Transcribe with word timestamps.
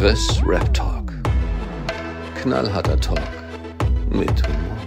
Chris 0.00 0.40
Rap 0.46 0.72
Talk. 0.72 1.12
Knallharter 2.40 2.98
Talk 2.98 3.20
mit 4.08 4.32
Humor. 4.48 4.78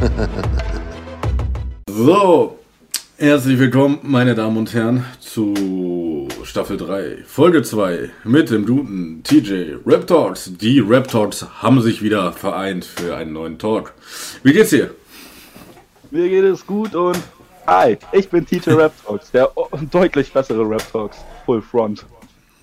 So, 1.90 2.58
herzlich 3.18 3.58
willkommen, 3.58 3.98
meine 4.00 4.34
Damen 4.34 4.56
und 4.56 4.72
Herren, 4.72 5.04
zu 5.18 6.26
Staffel 6.42 6.78
3, 6.78 7.18
Folge 7.26 7.62
2 7.62 8.08
mit 8.24 8.48
dem 8.48 8.64
guten 8.64 9.22
TJ 9.24 9.74
Rap 9.84 10.06
Talks. 10.06 10.52
Die 10.56 10.80
Rap 10.80 11.08
Talks 11.08 11.46
haben 11.60 11.82
sich 11.82 12.00
wieder 12.00 12.32
vereint 12.32 12.86
für 12.86 13.14
einen 13.14 13.34
neuen 13.34 13.58
Talk. 13.58 13.92
Wie 14.42 14.54
geht's 14.54 14.70
dir? 14.70 14.94
Mir 16.10 16.30
geht 16.30 16.44
es 16.44 16.66
gut 16.66 16.94
und 16.94 17.18
hi, 17.66 17.98
ich 18.12 18.30
bin 18.30 18.46
TJ 18.46 18.70
Rap 18.70 18.94
Talks, 19.04 19.30
der 19.30 19.50
deutlich 19.90 20.32
bessere 20.32 20.66
Rap 20.66 20.90
Talks, 20.90 21.18
Full 21.44 21.60
Front. 21.60 22.06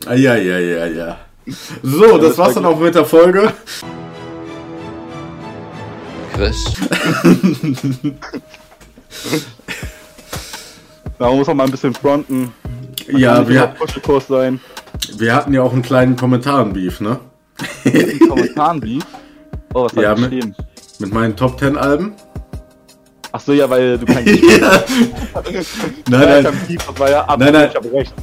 Ja, 0.06 0.14
ja, 0.36 0.58
ja, 0.60 0.86
ja. 0.86 1.18
So, 1.82 2.18
das 2.18 2.38
war's 2.38 2.54
dann 2.56 2.66
auch 2.66 2.80
mit 2.80 2.94
der 2.96 3.06
Folge. 3.06 3.52
Chris, 6.34 6.66
Da 11.18 11.32
muss 11.32 11.48
man 11.48 11.58
mal 11.58 11.64
ein 11.64 11.72
bisschen 11.72 11.94
fronten. 11.96 12.54
Ja, 13.08 13.36
Kann 13.36 13.44
nicht 13.48 13.54
wir, 13.54 13.68
Pushkurs 13.68 14.28
sein. 14.28 14.60
wir 15.18 15.34
hatten 15.36 15.54
ja 15.54 15.62
auch 15.64 15.74
einen 15.74 15.82
kleinen 15.82 16.16
Kommentaren-Beef, 16.16 17.00
ne? 17.02 17.20
Kommentaren 18.28 18.84
wie? 18.84 19.00
Oh, 19.74 19.86
was 19.86 19.94
Ja, 19.96 20.10
hat 20.12 20.20
mit- 20.20 20.30
geschrieben? 20.32 20.56
Mit 21.00 21.14
meinen 21.14 21.36
Top 21.36 21.60
10 21.60 21.78
Alben. 21.78 22.14
Ach 23.32 23.40
so, 23.42 23.54
ja, 23.54 23.70
weil 23.70 23.98
du 23.98 24.06
kein 24.06 24.26
ja. 24.60 24.84
Nein, 26.10 26.44
nein, 26.44 26.44
Das 26.44 27.00
war 27.00 27.10
ja 27.10 27.26
Nein, 27.38 27.54
nein. 27.54 27.66
absolut, 27.66 27.70
ich 27.70 27.76
hab 27.76 27.94
recht. 27.94 28.14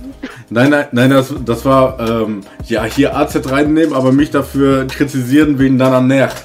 Nein, 0.51 0.71
nein, 0.71 0.89
nein, 0.93 1.11
das, 1.11 1.35
das 1.45 1.65
war, 1.65 1.99
ähm, 2.01 2.41
ja, 2.67 2.85
hier 2.85 3.17
AZ 3.17 3.41
reinnehmen, 3.51 3.95
aber 3.95 4.13
mich 4.13 4.31
dafür 4.31 4.87
kritisieren 4.87 5.59
wegen 5.59 5.79
deiner 5.79 6.01
Nerv. 6.01 6.45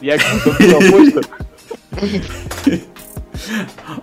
Ja, 0.00 0.16
gut, 0.16 0.24
das 0.46 0.60
ist 0.60 0.74
auch. 0.74 1.22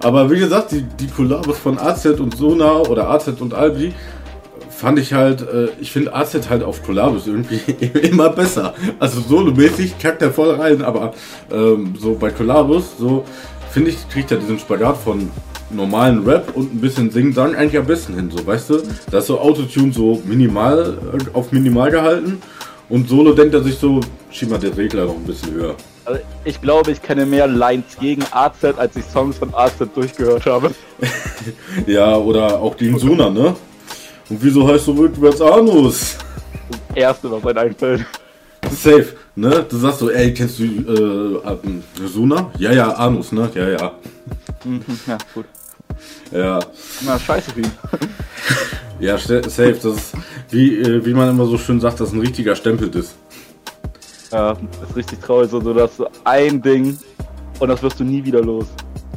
Aber 0.04 0.30
wie 0.30 0.40
gesagt, 0.40 0.72
die, 0.72 0.84
die 0.84 1.08
Kollabos 1.08 1.58
von 1.58 1.80
AZ 1.80 2.06
und 2.06 2.36
Sona 2.38 2.78
oder 2.78 3.10
AZ 3.10 3.28
und 3.40 3.54
Albi 3.54 3.94
fand 4.82 4.98
ich 4.98 5.14
halt, 5.14 5.42
äh, 5.42 5.68
ich 5.80 5.92
finde 5.92 6.16
AZ 6.16 6.50
halt 6.50 6.64
auf 6.64 6.82
Kollabos 6.82 7.28
irgendwie 7.28 7.60
immer 8.02 8.30
besser. 8.30 8.74
Also 8.98 9.22
solomäßig 9.22 10.00
kackt 10.00 10.24
er 10.24 10.32
voll 10.32 10.56
rein, 10.56 10.82
aber 10.82 11.14
ähm, 11.52 11.94
so 12.00 12.16
bei 12.16 12.32
Kollabos, 12.32 12.98
so 12.98 13.24
finde 13.70 13.92
ich, 13.92 14.10
kriegt 14.10 14.32
er 14.32 14.38
diesen 14.38 14.58
Spagat 14.58 14.98
von 14.98 15.30
normalen 15.70 16.26
Rap 16.28 16.56
und 16.56 16.74
ein 16.74 16.82
bisschen 16.82 17.12
Sing-Sang 17.12 17.56
eigentlich 17.56 17.78
am 17.78 17.86
besten 17.86 18.16
hin, 18.16 18.32
so 18.36 18.46
weißt 18.46 18.72
du? 18.72 18.82
Da 19.12 19.20
ist 19.20 19.28
so 19.28 19.40
Autotune 19.40 19.94
so 19.94 20.20
minimal, 20.26 20.98
äh, 21.14 21.38
auf 21.38 21.52
minimal 21.52 21.92
gehalten 21.92 22.42
und 22.90 23.08
solo 23.08 23.34
denkt 23.34 23.54
er 23.54 23.62
sich 23.62 23.78
so, 23.78 24.00
schieb 24.32 24.50
mal 24.50 24.58
den 24.58 24.74
Regler 24.74 25.06
noch 25.06 25.16
ein 25.16 25.24
bisschen 25.24 25.54
höher. 25.54 25.76
Also, 26.06 26.20
ich 26.44 26.60
glaube, 26.60 26.90
ich 26.90 27.04
kenne 27.04 27.28
mehr 27.28 27.46
Lines 27.46 27.98
gegen 28.00 28.24
AZ, 28.32 28.64
als 28.78 28.96
ich 28.96 29.06
Songs 29.06 29.38
von 29.38 29.54
AZ 29.54 29.76
durchgehört 29.94 30.48
habe. 30.48 30.72
Ja, 31.88 32.16
oder 32.16 32.60
auch 32.60 32.78
gegen 32.78 33.00
Sona, 33.00 33.32
ne? 33.32 33.56
Und 34.30 34.38
wieso 34.42 34.68
heißt 34.68 34.88
du 34.88 34.92
rückwärts 34.94 35.42
Anus? 35.42 36.18
Das 36.70 36.80
erste, 36.98 37.32
was 37.32 37.46
einem 37.46 37.58
einfällt. 37.58 38.06
Safe, 38.72 39.08
ne? 39.36 39.66
Du 39.68 39.78
sagst 39.78 40.00
so, 40.00 40.10
ey, 40.10 40.34
kennst 40.34 40.60
du 40.60 40.64
äh, 40.64 42.08
Sona? 42.08 42.52
Ja, 42.58 42.72
ja, 42.72 42.92
Anus, 42.92 43.32
ne? 43.32 43.50
Ja, 43.54 43.70
ja. 43.70 43.92
Mhm, 44.64 44.82
Ja, 45.08 45.18
gut. 45.34 45.46
Ja, 46.32 46.60
Na, 47.06 47.20
scheiße 47.20 47.52
ihn. 47.58 47.70
ja, 49.00 49.18
safe. 49.18 49.74
Das 49.74 49.86
ist, 49.86 50.14
wie, 50.50 50.78
äh, 50.80 51.06
wie 51.06 51.14
man 51.14 51.30
immer 51.30 51.46
so 51.46 51.58
schön 51.58 51.80
sagt, 51.82 52.00
das 52.00 52.10
ist 52.10 52.14
ein 52.16 52.22
richtiger 52.22 52.56
Stempel 52.56 52.90
ist. 52.96 53.16
Ja, 54.32 54.54
das 54.54 54.90
ist 54.92 54.96
richtig 54.96 55.20
traurig, 55.22 55.50
so, 55.52 55.60
so 55.60 55.74
dass 55.74 55.92
ein 56.24 56.62
Ding 56.62 56.98
und 57.60 57.68
das 57.68 57.84
wirst 57.84 58.00
du 58.00 58.06
nie 58.06 58.24
wieder 58.24 58.42
los. 58.42 58.66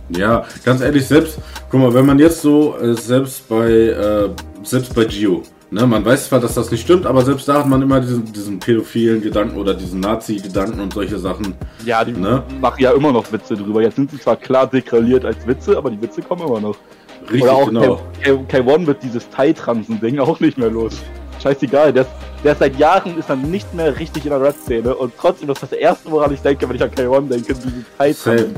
Ja, 0.09 0.44
ganz 0.65 0.81
ehrlich, 0.81 1.06
selbst, 1.06 1.38
guck 1.71 1.81
mal, 1.81 1.94
wenn 1.94 2.04
man 2.04 2.19
jetzt 2.19 2.42
so, 2.42 2.76
äh, 2.78 2.94
selbst 2.94 3.48
bei, 3.48 3.71
äh, 3.71 4.28
selbst 4.64 4.94
bei 4.94 5.04
Gio, 5.04 5.42
ne, 5.70 5.86
man 5.86 6.04
weiß 6.04 6.28
zwar, 6.28 6.41
dass 6.41 6.54
das 6.54 6.70
nicht 6.70 6.82
stimmt, 6.82 7.06
aber 7.06 7.22
selbst 7.25 7.47
da 7.48 7.58
hat 7.60 7.66
man 7.69 7.82
immer 7.82 8.00
diesen, 8.00 8.25
diesen 8.32 8.58
pädophilen 8.58 9.20
Gedanken 9.22 9.56
oder 9.56 9.75
diesen 9.75 10.00
Nazi-Gedanken 10.00 10.80
und 10.80 10.92
solche 10.92 11.19
Sachen. 11.19 11.54
Ja, 11.84 12.04
die 12.04 12.12
Ne? 12.12 12.42
machen 12.60 12.80
ja 12.80 12.92
immer 12.92 13.12
noch 13.12 13.30
Witze 13.32 13.54
drüber. 13.56 13.82
Jetzt 13.82 13.97
sind 13.97 14.10
sie 14.10 14.19
zwar 14.19 14.36
klar 14.36 14.66
degradiert 14.66 15.24
als 15.24 15.47
Witze, 15.47 15.76
aber 15.76 15.91
die 15.91 16.00
Witze 16.00 16.22
kommen 16.22 16.47
immer 16.47 16.60
noch. 16.60 16.76
Richtig, 17.24 17.42
Oder 17.42 17.53
auch 17.53 17.66
genau. 17.66 18.00
K- 18.22 18.36
K- 18.48 18.58
K1 18.58 18.86
wird 18.86 19.03
dieses 19.03 19.28
Teiltransen-Ding 19.30 20.19
auch 20.19 20.41
nicht 20.41 20.58
mehr 20.58 20.70
los. 20.70 20.94
Scheißegal, 21.42 21.92
der 21.92 22.03
ist, 22.03 22.10
der 22.42 22.53
ist 22.53 22.58
seit 22.58 22.78
Jahren 22.78 23.19
ist 23.19 23.28
dann 23.30 23.42
nicht 23.50 23.72
mehr 23.74 23.98
richtig 23.98 24.24
in 24.24 24.30
der 24.30 24.41
Rap-Szene 24.41 24.94
und 24.94 25.12
trotzdem 25.19 25.50
ist 25.50 25.62
das 25.62 25.70
das 25.70 25.78
erste, 25.78 26.10
woran 26.10 26.32
ich 26.32 26.41
denke, 26.41 26.69
wenn 26.69 26.76
ich 26.76 26.82
an 26.82 26.91
K1 26.91 27.28
denke, 27.28 27.54
dieses 27.54 27.72
Teiltransen. 27.98 28.54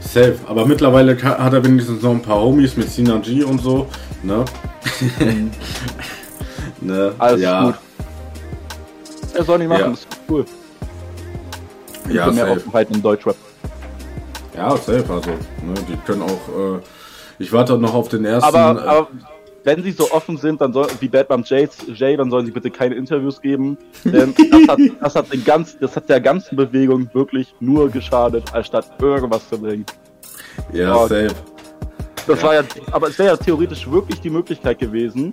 Safe, 0.00 0.36
aber 0.46 0.64
mittlerweile 0.66 1.20
hat 1.22 1.52
er 1.52 1.64
wenigstens 1.64 2.02
noch 2.02 2.12
ein 2.12 2.22
paar 2.22 2.40
Homies 2.40 2.76
mit 2.76 2.90
Sinan 2.90 3.20
G 3.22 3.42
und 3.44 3.60
so, 3.60 3.86
ne? 4.22 4.44
ne? 6.80 7.14
Alles 7.18 7.40
ja, 7.40 7.64
gut. 7.64 7.74
Er 9.34 9.44
soll 9.44 9.58
nicht 9.58 9.68
machen, 9.68 9.80
Ja. 9.80 9.88
das 9.90 9.98
ist 10.00 10.08
cool. 10.28 10.44
ja, 12.10 12.24
Für 12.26 12.32
mehr 12.32 12.46
safe. 12.46 12.60
Offenheit 12.60 12.90
in 12.90 13.02
Deutschrap. 13.02 13.36
Ja, 14.56 14.70
safe, 14.76 15.04
also, 15.08 15.30
ne, 15.30 15.74
die 15.88 15.96
können 16.04 16.22
auch, 16.22 16.76
äh, 16.76 16.80
ich 17.38 17.52
warte 17.52 17.78
noch 17.78 17.94
auf 17.94 18.08
den 18.08 18.24
ersten, 18.24 18.54
Aber, 18.56 18.80
äh, 18.80 18.84
aber 18.86 19.08
wenn 19.64 19.82
sie 19.82 19.92
so 19.92 20.10
offen 20.10 20.36
sind, 20.38 20.60
dann 20.60 20.72
soll, 20.72 20.86
wie 21.00 21.08
Batman 21.08 21.42
Jay, 21.44 21.68
Jay, 21.94 22.16
dann 22.16 22.30
sollen 22.30 22.46
sie 22.46 22.52
bitte 22.52 22.70
keine 22.70 22.94
Interviews 22.94 23.40
geben. 23.40 23.76
Ähm, 24.06 24.34
das, 24.36 24.68
hat, 24.68 24.78
das, 25.00 25.14
hat 25.16 25.32
den 25.32 25.44
ganz, 25.44 25.76
das 25.78 25.94
hat 25.94 26.08
der 26.08 26.20
ganzen 26.20 26.56
Bewegung 26.56 27.08
wirklich 27.12 27.54
nur 27.60 27.90
geschadet, 27.90 28.44
anstatt 28.52 28.86
irgendwas 29.00 29.48
zu 29.48 29.58
bringen. 29.58 29.84
ja, 30.72 30.94
oh, 30.96 31.06
safe. 31.06 31.28
Das 32.28 32.42
war 32.42 32.54
ja, 32.54 32.62
aber 32.92 33.08
es 33.08 33.18
wäre 33.18 33.30
ja 33.30 33.36
theoretisch 33.36 33.90
wirklich 33.90 34.20
die 34.20 34.30
Möglichkeit 34.30 34.78
gewesen, 34.78 35.32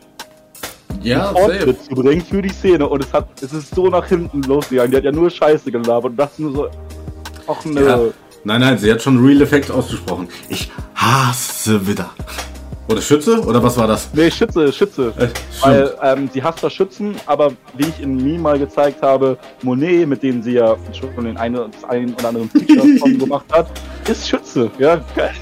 Ja. 1.04 1.32
Fortschritt 1.34 1.84
zu 1.84 1.92
bringen 1.96 2.22
für 2.26 2.42
die 2.42 2.50
Szene. 2.50 2.88
Und 2.88 3.04
es 3.04 3.14
hat, 3.14 3.28
es 3.42 3.54
ist 3.54 3.76
so 3.76 3.88
nach 3.88 4.08
hinten 4.08 4.42
losgegangen. 4.44 4.92
Die 4.92 4.98
hat 4.98 5.04
ja 5.04 5.12
nur 5.12 5.30
Scheiße 5.30 5.72
gelabert 5.72 6.12
und 6.12 6.18
das 6.18 6.40
nur 6.40 6.52
so. 6.54 6.68
Ach 7.48 7.64
nö. 7.66 7.86
Ja. 7.86 8.00
Nein, 8.44 8.62
nein, 8.62 8.78
sie 8.78 8.92
hat 8.92 9.02
schon 9.02 9.24
Real 9.24 9.42
Effect 9.42 9.70
ausgesprochen. 9.72 10.28
Ich 10.50 10.72
hasse 10.96 11.86
Widder. 11.86 12.10
Oder 12.88 13.02
Schütze? 13.02 13.42
Oder 13.42 13.62
was 13.64 13.76
war 13.78 13.88
das? 13.88 14.10
Nee, 14.14 14.30
Schütze, 14.30 14.72
Schütze. 14.72 15.12
Äh, 15.18 15.28
Weil 15.62 15.94
ähm, 16.04 16.30
sie 16.32 16.44
hasst 16.44 16.64
das 16.64 16.72
Schützen, 16.72 17.16
aber 17.26 17.52
wie 17.76 17.88
ich 17.88 18.00
in 18.02 18.18
Meme 18.18 18.38
mal 18.40 18.60
gezeigt 18.60 19.02
habe, 19.02 19.38
Monet, 19.64 20.08
mit 20.08 20.22
dem 20.22 20.44
sie 20.44 20.54
ja 20.54 20.76
schon 20.94 21.26
den 21.26 21.36
einen, 21.38 21.72
das 21.72 21.84
einen 21.90 22.14
oder 22.14 22.28
anderen 22.30 22.50
Feature 22.52 23.14
gemacht 23.18 23.46
hat, 23.52 23.68
ist 24.08 24.30
Schütze. 24.30 24.70
Ja, 24.78 25.02
geil. 25.16 25.34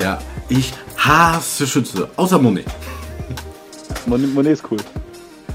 Ja, 0.00 0.18
ich 0.48 0.72
hasse 0.96 1.66
Schütze. 1.66 2.08
Außer 2.16 2.38
Monet. 2.38 2.66
Monet, 4.06 4.34
Monet 4.34 4.52
ist 4.52 4.64
cool. 4.70 4.78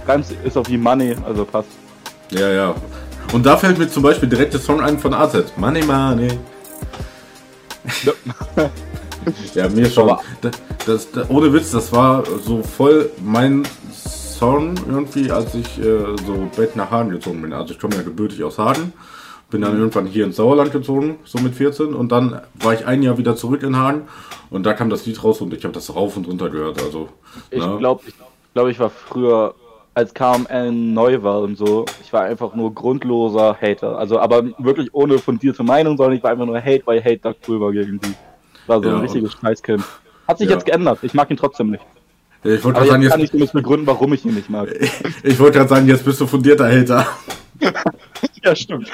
Ganz 0.05 0.33
ist 0.43 0.57
auch 0.57 0.67
wie 0.67 0.77
Money, 0.77 1.15
also 1.25 1.45
passt. 1.45 1.69
Ja, 2.31 2.49
ja. 2.49 2.75
Und 3.31 3.45
da 3.45 3.55
fällt 3.57 3.77
mir 3.77 3.89
zum 3.89 4.03
Beispiel 4.03 4.27
direkt 4.27 4.53
der 4.53 4.59
Song 4.59 4.81
ein 4.81 4.99
von 4.99 5.13
AZ. 5.13 5.53
Money, 5.57 5.83
Money. 5.83 6.39
Ja, 9.53 9.69
mir 9.69 9.89
schon. 9.89 10.17
Das, 10.41 10.51
das, 10.85 11.11
das, 11.11 11.29
ohne 11.29 11.53
Witz, 11.53 11.71
das 11.71 11.93
war 11.93 12.23
so 12.45 12.61
voll 12.61 13.09
mein 13.23 13.63
Song 13.93 14.75
irgendwie, 14.85 15.31
als 15.31 15.55
ich 15.55 15.79
äh, 15.79 16.15
so 16.25 16.49
back 16.57 16.75
nach 16.75 16.91
Hagen 16.91 17.11
gezogen 17.11 17.41
bin. 17.41 17.53
Also 17.53 17.73
ich 17.73 17.79
komme 17.79 17.95
ja 17.95 18.01
gebürtig 18.01 18.43
aus 18.43 18.57
Hagen. 18.57 18.91
Bin 19.53 19.61
dann 19.61 19.77
irgendwann 19.77 20.07
hier 20.07 20.25
ins 20.25 20.37
Sauerland 20.37 20.71
gezogen, 20.71 21.17
so 21.25 21.37
mit 21.37 21.53
14. 21.53 21.93
Und 21.93 22.11
dann 22.11 22.41
war 22.55 22.73
ich 22.73 22.87
ein 22.87 23.03
Jahr 23.03 23.19
wieder 23.19 23.35
zurück 23.35 23.61
in 23.61 23.77
Hagen. 23.77 24.01
Und 24.49 24.65
da 24.65 24.73
kam 24.73 24.89
das 24.89 25.05
Lied 25.05 25.23
raus 25.23 25.41
und 25.41 25.53
ich 25.53 25.63
habe 25.63 25.73
das 25.75 25.93
rauf 25.95 26.17
und 26.17 26.27
runter 26.27 26.49
gehört. 26.49 26.81
Also, 26.81 27.09
Ich 27.51 27.59
ne? 27.63 27.75
glaube, 27.77 28.01
ich, 28.07 28.15
glaub, 28.55 28.67
ich 28.67 28.79
war 28.79 28.89
früher, 28.89 29.53
als 29.93 30.11
KMN 30.15 30.95
neu 30.95 31.21
war 31.21 31.41
und 31.41 31.55
so, 31.55 31.85
ich 32.03 32.11
war 32.11 32.23
einfach 32.23 32.55
nur 32.55 32.73
grundloser 32.73 33.55
Hater. 33.61 33.95
Also, 33.95 34.17
aber 34.19 34.43
wirklich 34.57 34.89
ohne 34.93 35.19
fundierte 35.19 35.61
Meinung, 35.61 35.97
sondern 35.97 36.17
ich 36.17 36.23
war 36.23 36.31
einfach 36.31 36.47
nur 36.47 36.59
Hate, 36.59 36.81
weil 36.85 36.99
Hate 37.03 37.19
da 37.21 37.33
cool 37.47 37.61
war 37.61 37.71
gegen 37.71 37.99
die. 37.99 38.13
War 38.65 38.81
so 38.81 38.89
Ja, 38.89 38.95
ein 38.95 39.01
richtiges 39.01 39.33
Scheißkind. 39.33 39.83
Hat 40.27 40.37
sich 40.39 40.47
Ja. 40.49 40.55
jetzt 40.55 40.65
geändert. 40.65 40.97
Ich 41.03 41.13
mag 41.13 41.29
ihn 41.29 41.37
trotzdem 41.37 41.69
nicht. 41.69 41.83
ich 42.43 42.63
wollte 42.63 42.79
gerade 42.79 42.89
sagen, 42.89 43.03
jetzt 43.03 43.11
kann 43.11 43.21
ich 43.21 43.29
zumindest 43.29 43.53
begründen, 43.53 43.85
warum 43.85 44.13
ich 44.13 44.25
ihn 44.25 44.33
nicht 44.33 44.49
mag. 44.49 44.67
ich 45.23 45.37
wollte 45.39 45.59
gerade 45.59 45.69
sagen, 45.69 45.87
jetzt 45.87 46.03
bist 46.05 46.19
du 46.19 46.25
fundierter 46.25 46.67
Hater. 46.71 47.05
Ja, 48.43 48.55
stimmt. 48.55 48.91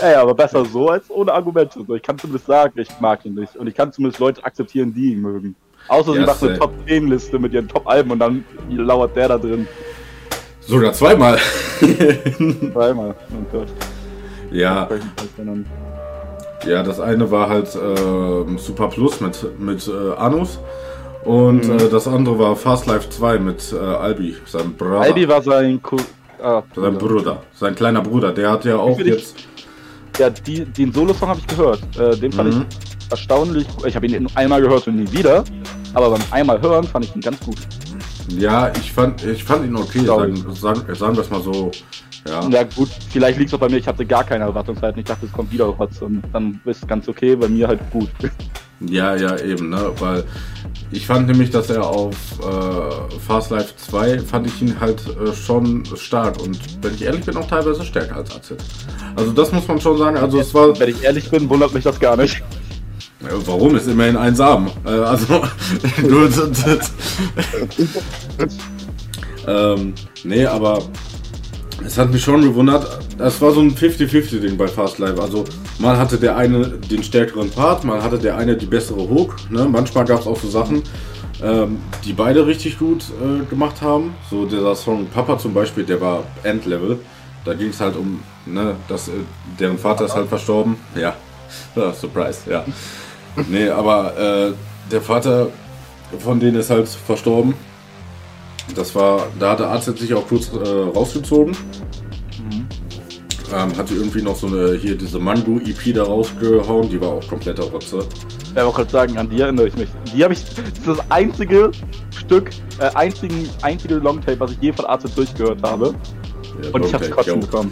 Ey, 0.00 0.14
aber 0.14 0.34
besser 0.34 0.64
so 0.66 0.88
als 0.90 1.10
ohne 1.10 1.32
Argumente. 1.32 1.80
Ich 1.94 2.02
kann 2.02 2.18
zumindest 2.18 2.46
sagen, 2.46 2.78
ich 2.78 2.88
mag 3.00 3.24
ihn 3.24 3.34
nicht. 3.34 3.56
Und 3.56 3.66
ich 3.66 3.74
kann 3.74 3.90
zumindest 3.90 4.20
Leute 4.20 4.44
akzeptieren, 4.44 4.92
die 4.92 5.12
ihn 5.12 5.20
mögen. 5.22 5.56
Außer 5.88 6.12
sie 6.12 6.18
Ja, 6.20 6.26
machen 6.26 6.48
eine 6.48 6.58
safe. 6.58 6.60
Top 6.60 6.72
10 6.86 7.08
Liste 7.08 7.38
mit 7.38 7.52
ihren 7.54 7.68
Top 7.68 7.86
Alben 7.88 8.10
und 8.10 8.18
dann 8.18 8.44
lauert 8.68 9.16
der 9.16 9.28
da 9.28 9.38
drin. 9.38 9.66
Sogar 10.60 10.92
zweimal. 10.92 11.38
Zweimal. 12.72 13.14
Oh 13.30 13.46
Gott. 13.50 13.68
ja, 14.50 14.88
ja, 16.66 16.82
das 16.82 17.00
eine 17.00 17.30
war 17.30 17.48
halt 17.48 17.68
ähm, 17.76 18.58
Super 18.58 18.88
Plus 18.88 19.20
mit, 19.20 19.58
mit 19.58 19.88
äh, 19.88 20.16
Anus. 20.16 20.58
Und 21.24 21.68
äh, 21.68 21.88
das 21.88 22.06
andere 22.08 22.38
war 22.38 22.56
Fast 22.56 22.86
Life 22.86 23.08
2 23.10 23.38
mit 23.38 23.72
äh, 23.72 23.76
Albi, 23.78 24.36
seinem 24.44 24.74
Bruder. 24.74 25.00
Albi 25.00 25.28
war 25.28 25.42
sein, 25.42 25.80
Ko 25.82 25.96
ah, 26.42 26.62
sein 26.74 26.98
Bruder, 26.98 27.42
sein 27.54 27.74
kleiner 27.74 28.00
Bruder. 28.02 28.32
Der 28.32 28.50
hat 28.50 28.64
ja 28.64 28.76
auch 28.76 28.98
will 28.98 29.08
ich- 29.08 29.14
jetzt. 29.14 29.36
Ja, 30.18 30.30
die, 30.30 30.64
den 30.64 30.92
Solo-Song 30.92 31.28
habe 31.28 31.38
ich 31.40 31.46
gehört. 31.46 31.80
Äh, 31.96 32.16
den 32.16 32.32
fand 32.32 32.52
Mhm. 32.54 32.66
ich 32.68 33.10
erstaunlich. 33.10 33.66
Ich 33.86 33.94
habe 33.94 34.06
ihn 34.06 34.22
nur 34.22 34.32
einmal 34.36 34.60
gehört 34.60 34.86
und 34.88 34.96
nie 34.96 35.12
wieder. 35.12 35.44
Aber 35.94 36.10
beim 36.10 36.20
einmal 36.32 36.60
hören 36.60 36.84
fand 36.84 37.04
ich 37.04 37.14
ihn 37.14 37.20
ganz 37.20 37.38
gut. 37.40 37.56
Ja, 38.36 38.70
ich 38.74 38.92
fand, 38.92 39.24
ich 39.24 39.44
fand 39.44 39.64
ihn 39.66 39.76
okay, 39.76 40.04
sagen, 40.04 40.36
sagen, 40.54 40.94
sagen 40.94 41.14
wir 41.16 41.22
es 41.22 41.30
mal 41.30 41.40
so. 41.42 41.70
Ja. 42.28 42.46
Ja 42.48 42.62
gut, 42.64 42.88
vielleicht 43.10 43.38
liegt 43.38 43.48
es 43.50 43.54
auch 43.54 43.60
bei 43.60 43.68
mir. 43.68 43.76
Ich 43.78 43.86
hatte 43.86 44.04
gar 44.04 44.24
keine 44.24 44.44
Erwartungshaltung. 44.44 44.98
Ich 45.00 45.06
dachte, 45.06 45.24
es 45.26 45.32
kommt 45.32 45.52
wieder 45.52 45.72
was 45.78 46.02
und 46.02 46.22
dann 46.32 46.60
ist 46.64 46.82
es 46.82 46.86
ganz 46.88 47.08
okay. 47.08 47.36
Bei 47.36 47.48
mir 47.48 47.68
halt 47.68 47.80
gut. 47.90 48.08
Ja, 48.80 49.16
ja, 49.16 49.36
eben, 49.38 49.70
ne? 49.70 49.90
Weil 49.98 50.24
ich 50.90 51.06
fand 51.06 51.26
nämlich, 51.26 51.50
dass 51.50 51.68
er 51.68 51.84
auf 51.84 52.14
äh, 52.40 53.18
Fast 53.26 53.50
Life 53.50 53.74
2 53.76 54.20
fand 54.20 54.46
ich 54.46 54.62
ihn 54.62 54.78
halt 54.80 55.02
äh, 55.06 55.34
schon 55.34 55.84
stark 55.96 56.40
und 56.40 56.58
wenn 56.82 56.94
ich 56.94 57.02
ehrlich 57.02 57.24
bin, 57.24 57.36
auch 57.36 57.48
teilweise 57.48 57.84
stärker 57.84 58.16
als 58.16 58.34
AZ. 58.34 58.54
Also 59.16 59.32
das 59.32 59.52
muss 59.52 59.66
man 59.66 59.80
schon 59.80 59.98
sagen. 59.98 60.16
Also 60.16 60.38
es 60.38 60.54
war. 60.54 60.78
Wenn 60.78 60.90
ich 60.90 61.02
ehrlich 61.02 61.30
bin, 61.30 61.48
wundert 61.48 61.74
mich 61.74 61.84
das 61.84 61.98
gar 61.98 62.16
nicht. 62.16 62.42
Warum 63.20 63.74
ist 63.74 63.88
immerhin 63.88 64.16
ein 64.16 64.36
Samen? 64.36 64.70
Äh, 64.86 64.90
also 64.90 65.42
nur 66.08 66.30
ähm, 69.46 69.94
nee, 70.22 70.46
aber 70.46 70.82
es 71.88 71.96
hat 71.96 72.12
mich 72.12 72.22
schon 72.22 72.42
gewundert. 72.42 72.86
Es 73.18 73.40
war 73.40 73.50
so 73.50 73.60
ein 73.60 73.74
50-50-Ding 73.74 74.58
bei 74.58 74.68
Fast 74.68 74.98
Life. 74.98 75.20
Also 75.20 75.44
mal 75.78 75.96
hatte 75.96 76.18
der 76.18 76.36
eine 76.36 76.68
den 76.68 77.02
stärkeren 77.02 77.50
Part, 77.50 77.84
mal 77.84 78.02
hatte 78.02 78.18
der 78.18 78.36
eine 78.36 78.56
die 78.56 78.66
bessere 78.66 79.08
Hook. 79.08 79.36
Ne? 79.50 79.64
Manchmal 79.64 80.04
gab 80.04 80.20
es 80.20 80.26
auch 80.26 80.38
so 80.38 80.48
Sachen, 80.48 80.82
ähm, 81.42 81.78
die 82.04 82.12
beide 82.12 82.46
richtig 82.46 82.78
gut 82.78 83.04
äh, 83.22 83.44
gemacht 83.48 83.80
haben. 83.80 84.14
So 84.30 84.44
dieser 84.44 84.74
Song 84.74 85.06
Papa 85.06 85.38
zum 85.38 85.54
Beispiel, 85.54 85.84
der 85.84 85.98
war 86.00 86.24
Endlevel. 86.42 86.98
Da 87.46 87.54
ging 87.54 87.70
es 87.70 87.80
halt 87.80 87.96
um, 87.96 88.20
ne, 88.44 88.74
dass 88.88 89.08
äh, 89.08 89.12
deren 89.58 89.78
Vater 89.78 90.04
ist 90.04 90.14
halt 90.14 90.28
verstorben. 90.28 90.76
Ja, 90.94 91.14
ja 91.74 91.92
Surprise, 91.98 92.50
ja. 92.50 92.66
Nee, 93.48 93.70
aber 93.70 94.18
äh, 94.18 94.52
der 94.90 95.00
Vater 95.00 95.48
von 96.18 96.38
denen 96.38 96.58
ist 96.58 96.68
halt 96.68 96.88
verstorben. 96.88 97.54
Das 98.74 98.94
war, 98.94 99.26
da 99.38 99.50
hatte 99.52 99.66
Arzt 99.66 99.96
sich 99.98 100.14
auch 100.14 100.26
kurz 100.26 100.50
äh, 100.52 100.58
rausgezogen. 100.58 101.56
Ähm, 103.54 103.74
hatte 103.78 103.94
irgendwie 103.94 104.20
noch 104.20 104.36
so 104.36 104.46
eine, 104.46 104.74
hier 104.74 104.94
diese 104.94 105.18
Mango-EP 105.18 105.94
da 105.94 106.02
rausgehauen, 106.02 106.90
die 106.90 107.00
war 107.00 107.08
auch 107.08 107.26
kompletter 107.26 107.64
Rotze. 107.64 108.06
Ich 108.42 108.54
will 108.54 108.62
auch 108.64 108.74
gerade 108.76 108.90
sagen, 108.90 109.16
an 109.16 109.30
die 109.30 109.40
erinnere 109.40 109.68
ich 109.68 109.76
mich. 109.76 109.88
Die 110.14 110.22
habe 110.22 110.34
ich, 110.34 110.44
das 110.44 110.58
ist 110.58 110.86
das 110.86 111.10
einzige 111.10 111.70
Stück, 112.14 112.50
äh, 112.78 112.90
einzigen, 112.94 113.48
einzige 113.62 113.94
Longtape, 113.94 114.38
was 114.38 114.50
ich 114.52 114.58
je 114.60 114.72
von 114.72 114.84
AZ 114.84 115.04
durchgehört 115.14 115.62
habe. 115.62 115.94
Ja, 116.62 116.70
Und 116.72 116.84
ich 116.84 116.92
habe 116.92 117.04
okay, 117.06 117.14
kotzen 117.14 117.40
bekommen. 117.40 117.70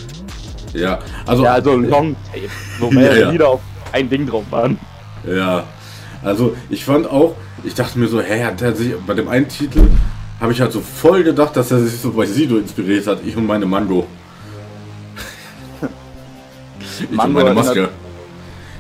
Ja, 0.73 0.99
also, 1.27 1.45
Ja, 1.45 1.53
also 1.53 1.77
Longtape, 1.77 2.49
wo 2.79 2.91
mehrere 2.91 3.15
Ja, 3.15 3.21
ja. 3.27 3.31
Lieder 3.31 3.49
auf 3.49 3.61
ein 3.93 4.09
Ding 4.09 4.27
drauf 4.27 4.45
waren. 4.51 4.79
ja, 5.27 5.65
also 6.23 6.57
ich 6.71 6.85
fand 6.87 7.09
auch, 7.11 7.35
ich 7.65 7.75
dachte 7.75 7.99
mir 7.99 8.09
so, 8.09 8.21
hä, 8.21 8.45
hat 8.45 8.63
er 8.63 8.75
sich, 8.75 8.95
bei 9.07 9.13
dem 9.13 9.29
einen 9.29 9.49
Titel 9.49 9.89
habe 10.41 10.53
ich 10.53 10.61
halt 10.61 10.73
so 10.73 10.81
voll 10.81 11.23
gedacht, 11.25 11.57
dass 11.57 11.71
er 11.71 11.81
sich 11.81 11.99
so 12.01 12.11
bei 12.13 12.27
Sido 12.27 12.57
inspiriert 12.59 13.07
hat, 13.07 13.21
ich 13.25 13.37
und 13.37 13.47
meine 13.47 13.67
Mango. 13.67 14.07
ich 16.81 17.09
und 17.09 17.17
Mango 17.17 17.33
meine 17.33 17.47
erinnert- 17.51 17.65
Maske. 17.67 17.89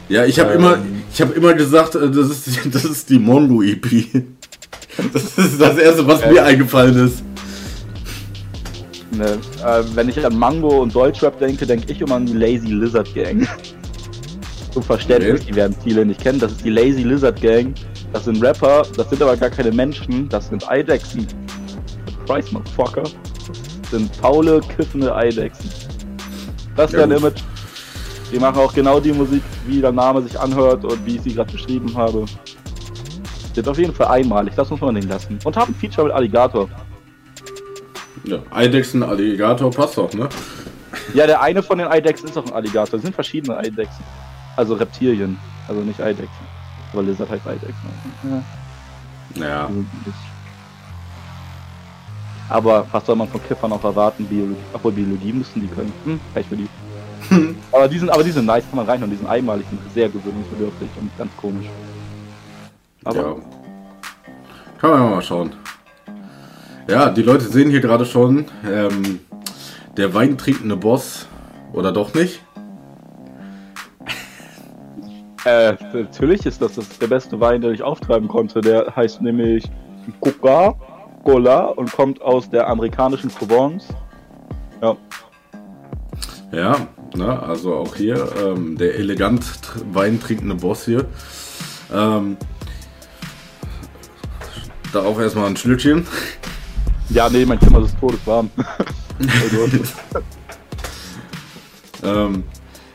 Ja, 0.09 0.25
ich 0.25 0.39
habe 0.39 0.53
Ähm. 0.53 0.59
immer, 0.61 0.79
ich 1.13 1.21
habe 1.21 1.33
immer 1.35 1.55
gesagt, 1.55 1.95
äh, 1.97 2.11
das 2.11 2.31
ist, 2.31 2.47
die- 2.65 2.71
das 2.71 2.85
ist 2.85 3.11
die 3.11 3.19
Mongo 3.19 3.63
EP. 3.63 4.07
Das 5.13 5.37
ist 5.37 5.61
das 5.61 5.77
erste, 5.77 6.07
was 6.07 6.25
mir 6.25 6.43
eingefallen 6.45 7.07
ist. 7.07 7.23
Ne, 9.13 9.39
äh, 9.65 9.83
wenn 9.95 10.09
ich 10.09 10.25
an 10.25 10.39
Mango 10.39 10.83
und 10.83 10.95
Deutschrap 10.95 11.39
denke, 11.39 11.67
denke 11.67 11.91
ich 11.93 12.01
immer 12.01 12.15
an 12.17 12.27
die 12.27 12.33
Lazy 12.35 12.69
Lizard 12.69 13.15
Gang. 13.15 13.47
Zum 14.73 14.83
Verständnis, 14.83 15.41
Okay. 15.41 15.51
die 15.51 15.55
werden 15.57 15.77
viele 15.85 16.05
nicht 16.07 16.21
kennen. 16.23 16.39
Das 16.39 16.53
ist 16.53 16.65
die 16.65 16.71
Lazy 16.71 17.03
Lizard 17.03 17.41
Gang. 17.41 17.75
Das 18.13 18.25
sind 18.25 18.43
Rapper, 18.43 18.85
das 18.97 19.09
sind 19.11 19.21
aber 19.23 19.37
gar 19.37 19.51
keine 19.51 19.71
Menschen, 19.73 20.29
das 20.29 20.49
sind 20.49 20.67
Eidechsen. 20.69 21.27
Price 22.27 22.51
Motherfucker. 22.53 23.05
Sind 23.91 24.15
faule, 24.17 24.61
kiffende 24.77 25.15
Eidechsen. 25.15 25.71
Das 26.77 26.93
ist 26.93 26.99
Ja, 26.99 27.07
gut. 27.07 27.17
Image. 27.17 27.41
Die 28.33 28.39
machen 28.41 28.59
auch 28.59 28.75
genau 28.75 28.99
die 28.99 29.13
Musik, 29.13 29.43
wie 29.67 29.81
der 29.81 29.93
Name 29.93 30.21
sich 30.23 30.39
anhört 30.39 30.85
und 30.85 31.07
wie 31.07 31.17
ich 31.17 31.23
sie 31.23 31.33
gerade 31.35 31.53
beschrieben 31.53 31.97
habe. 31.97 32.25
Sind 33.55 33.69
auf 33.69 33.79
jeden 33.79 33.95
Fall 33.95 34.09
einmalig, 34.09 34.55
das 34.57 34.69
muss 34.71 34.81
man 34.81 34.95
denen 34.97 35.09
lassen. 35.09 35.39
Und 35.45 35.57
haben 35.57 35.73
ein 35.73 35.75
Feature 35.77 36.09
mit 36.09 36.17
Alligator. 36.17 36.69
Ja, 38.25 38.39
Eidechsen, 38.51 39.03
Alligator 39.05 39.71
passt 39.71 39.97
doch, 39.97 40.13
ne? 40.13 40.29
Ja, 41.15 41.27
der 41.27 41.41
eine 41.41 41.63
von 41.63 41.79
den 41.79 41.87
Eidechsen 41.87 42.29
ist 42.29 42.37
auch 42.37 42.45
ein 42.47 42.53
Alligator. 42.53 42.97
Es 42.97 43.03
sind 43.03 43.15
verschiedene 43.15 43.57
Eidechsen. 43.57 44.05
Also 44.57 44.75
Reptilien. 44.75 45.39
Also 45.69 45.81
nicht 45.83 46.01
Eidechsen. 46.01 46.47
Aber 46.93 47.03
Lizard 47.05 47.31
heißt 47.31 47.47
Eidechsen. 47.47 48.43
Ja, 49.37 49.43
Ja. 49.47 49.71
Aber 52.49 52.87
was 52.93 53.05
soll 53.05 53.17
man 53.17 53.29
von 53.29 53.43
Kiffern 53.43 53.73
auch 53.73 53.85
erwarten? 53.85 54.25
Biologie. 54.27 54.57
Obwohl 54.73 54.93
Biologie 54.93 55.33
müssen 55.33 55.61
die 55.61 55.69
können. 55.69 55.93
Hm, 56.05 56.21
Pech 56.35 56.47
für 56.47 56.57
die. 56.57 56.69
aber 57.73 57.89
die 57.89 57.99
sind, 57.99 58.11
aber 58.11 58.23
die 58.23 58.31
sind 58.31 58.47
nice, 58.47 58.65
kann 58.69 58.77
man 58.77 58.87
rein 58.87 59.03
und 59.03 59.11
die 59.11 59.17
sind 59.17 59.27
einmalig 59.27 59.67
und 59.71 59.81
sehr 59.93 60.09
gewöhnungsbedürftig 60.09 60.89
und 61.01 61.11
ganz 61.19 61.31
komisch. 61.37 61.67
Aber 63.05 63.17
ja. 63.17 63.37
Kann 64.79 64.91
man 64.91 65.01
ja 65.03 65.11
mal 65.11 65.23
schauen. 65.23 65.53
Ja, 66.89 67.11
die 67.11 67.23
Leute 67.23 67.45
sehen 67.47 67.71
hier 67.71 67.81
gerade 67.81 68.05
schon, 68.05 68.47
ähm, 68.69 69.21
der 69.97 70.15
weintrinkende 70.15 70.77
Boss, 70.77 71.27
oder 71.73 71.93
doch 71.93 72.15
nicht? 72.15 72.43
Äh, 75.45 75.77
natürlich 75.95 76.45
ist 76.45 76.61
das, 76.61 76.75
das 76.75 76.99
der 76.99 77.07
beste 77.07 77.39
Wein, 77.39 77.61
den 77.61 77.73
ich 77.73 77.83
auftreiben 77.83 78.27
konnte. 78.27 78.61
Der 78.61 78.97
heißt 78.97 79.23
nämlich 79.23 79.71
Coca-Cola 81.27 81.65
und 81.67 81.93
kommt 81.93 82.23
aus 82.23 82.49
der 82.49 82.69
amerikanischen 82.69 83.31
Provence. 83.31 83.89
Ja, 84.81 84.97
Ja, 86.53 86.87
ne, 87.17 87.43
also 87.43 87.75
auch 87.75 87.97
hier, 87.97 88.29
ähm, 88.43 88.79
der 88.79 88.95
elegant 88.97 89.43
tr- 89.43 89.83
weintrinkende 89.93 90.55
Boss 90.55 90.85
hier. 90.85 91.05
Ähm, 91.93 92.37
darauf 94.93 95.19
erstmal 95.19 95.47
ein 95.47 95.57
Schlückchen. 95.57 96.07
ja 97.11 97.29
nee, 97.29 97.45
mein 97.45 97.61
Zimmer 97.61 97.81
ist 97.85 97.99
todeswarm. 97.99 98.51
Ähm, 102.05 102.45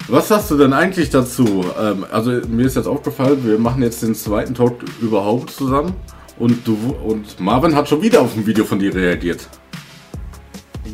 was 0.07 0.27
sagst 0.27 0.51
du 0.51 0.57
denn 0.57 0.73
eigentlich 0.73 1.09
dazu? 1.09 1.65
Ähm, 1.77 2.05
also 2.11 2.29
mir 2.47 2.67
ist 2.67 2.75
jetzt 2.75 2.85
aufgefallen, 2.87 3.43
wir 3.43 3.57
machen 3.57 3.81
jetzt 3.81 4.03
den 4.03 4.13
zweiten 4.13 4.53
Talk 4.53 4.75
überhaupt 5.01 5.49
zusammen 5.49 5.93
und 6.41 6.67
du 6.67 6.75
und 7.05 7.39
Marvin 7.39 7.75
hat 7.75 7.87
schon 7.87 8.01
wieder 8.01 8.21
auf 8.21 8.35
ein 8.35 8.45
Video 8.45 8.65
von 8.65 8.79
dir 8.79 8.93
reagiert. 8.93 9.47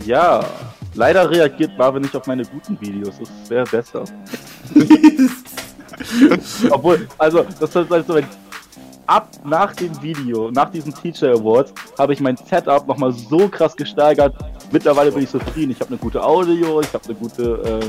ja, 0.06 0.46
leider 0.94 1.30
reagiert 1.30 1.72
Marvin 1.78 2.02
nicht 2.02 2.16
auf 2.16 2.28
meine 2.28 2.44
guten 2.46 2.80
Videos. 2.82 3.16
Das 3.20 3.50
wäre 3.50 3.64
besser. 3.66 4.04
Obwohl, 6.70 7.08
also, 7.18 7.46
das 7.60 7.76
ist 7.76 7.90
halt 7.90 8.06
so, 8.06 8.16
wenn 8.16 8.26
ab 9.06 9.30
nach 9.46 9.74
dem 9.74 10.02
Video, 10.02 10.52
nach 10.52 10.70
diesem 10.70 10.94
Teacher 10.94 11.32
Awards, 11.32 11.74
habe 11.98 12.12
ich 12.12 12.20
mein 12.20 12.36
Setup 12.36 12.86
nochmal 12.86 13.14
so 13.14 13.48
krass 13.48 13.76
gesteigert. 13.76 14.36
Mittlerweile 14.72 15.14
bin 15.14 15.24
ich 15.24 15.30
zufrieden. 15.30 15.72
Ich 15.72 15.80
habe 15.80 15.92
eine 15.92 15.98
gute 15.98 16.22
Audio, 16.22 16.82
ich 16.82 16.94
habe 16.94 17.06
eine 17.06 17.16
gute 17.16 17.80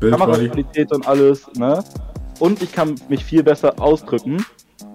äh. 0.00 0.10
Kameraqualität 0.10 0.92
und 0.92 1.06
alles, 1.06 1.46
ne? 1.54 1.82
Und 2.40 2.60
ich 2.62 2.72
kann 2.72 2.96
mich 3.08 3.24
viel 3.24 3.44
besser 3.44 3.72
ausdrücken. 3.80 4.44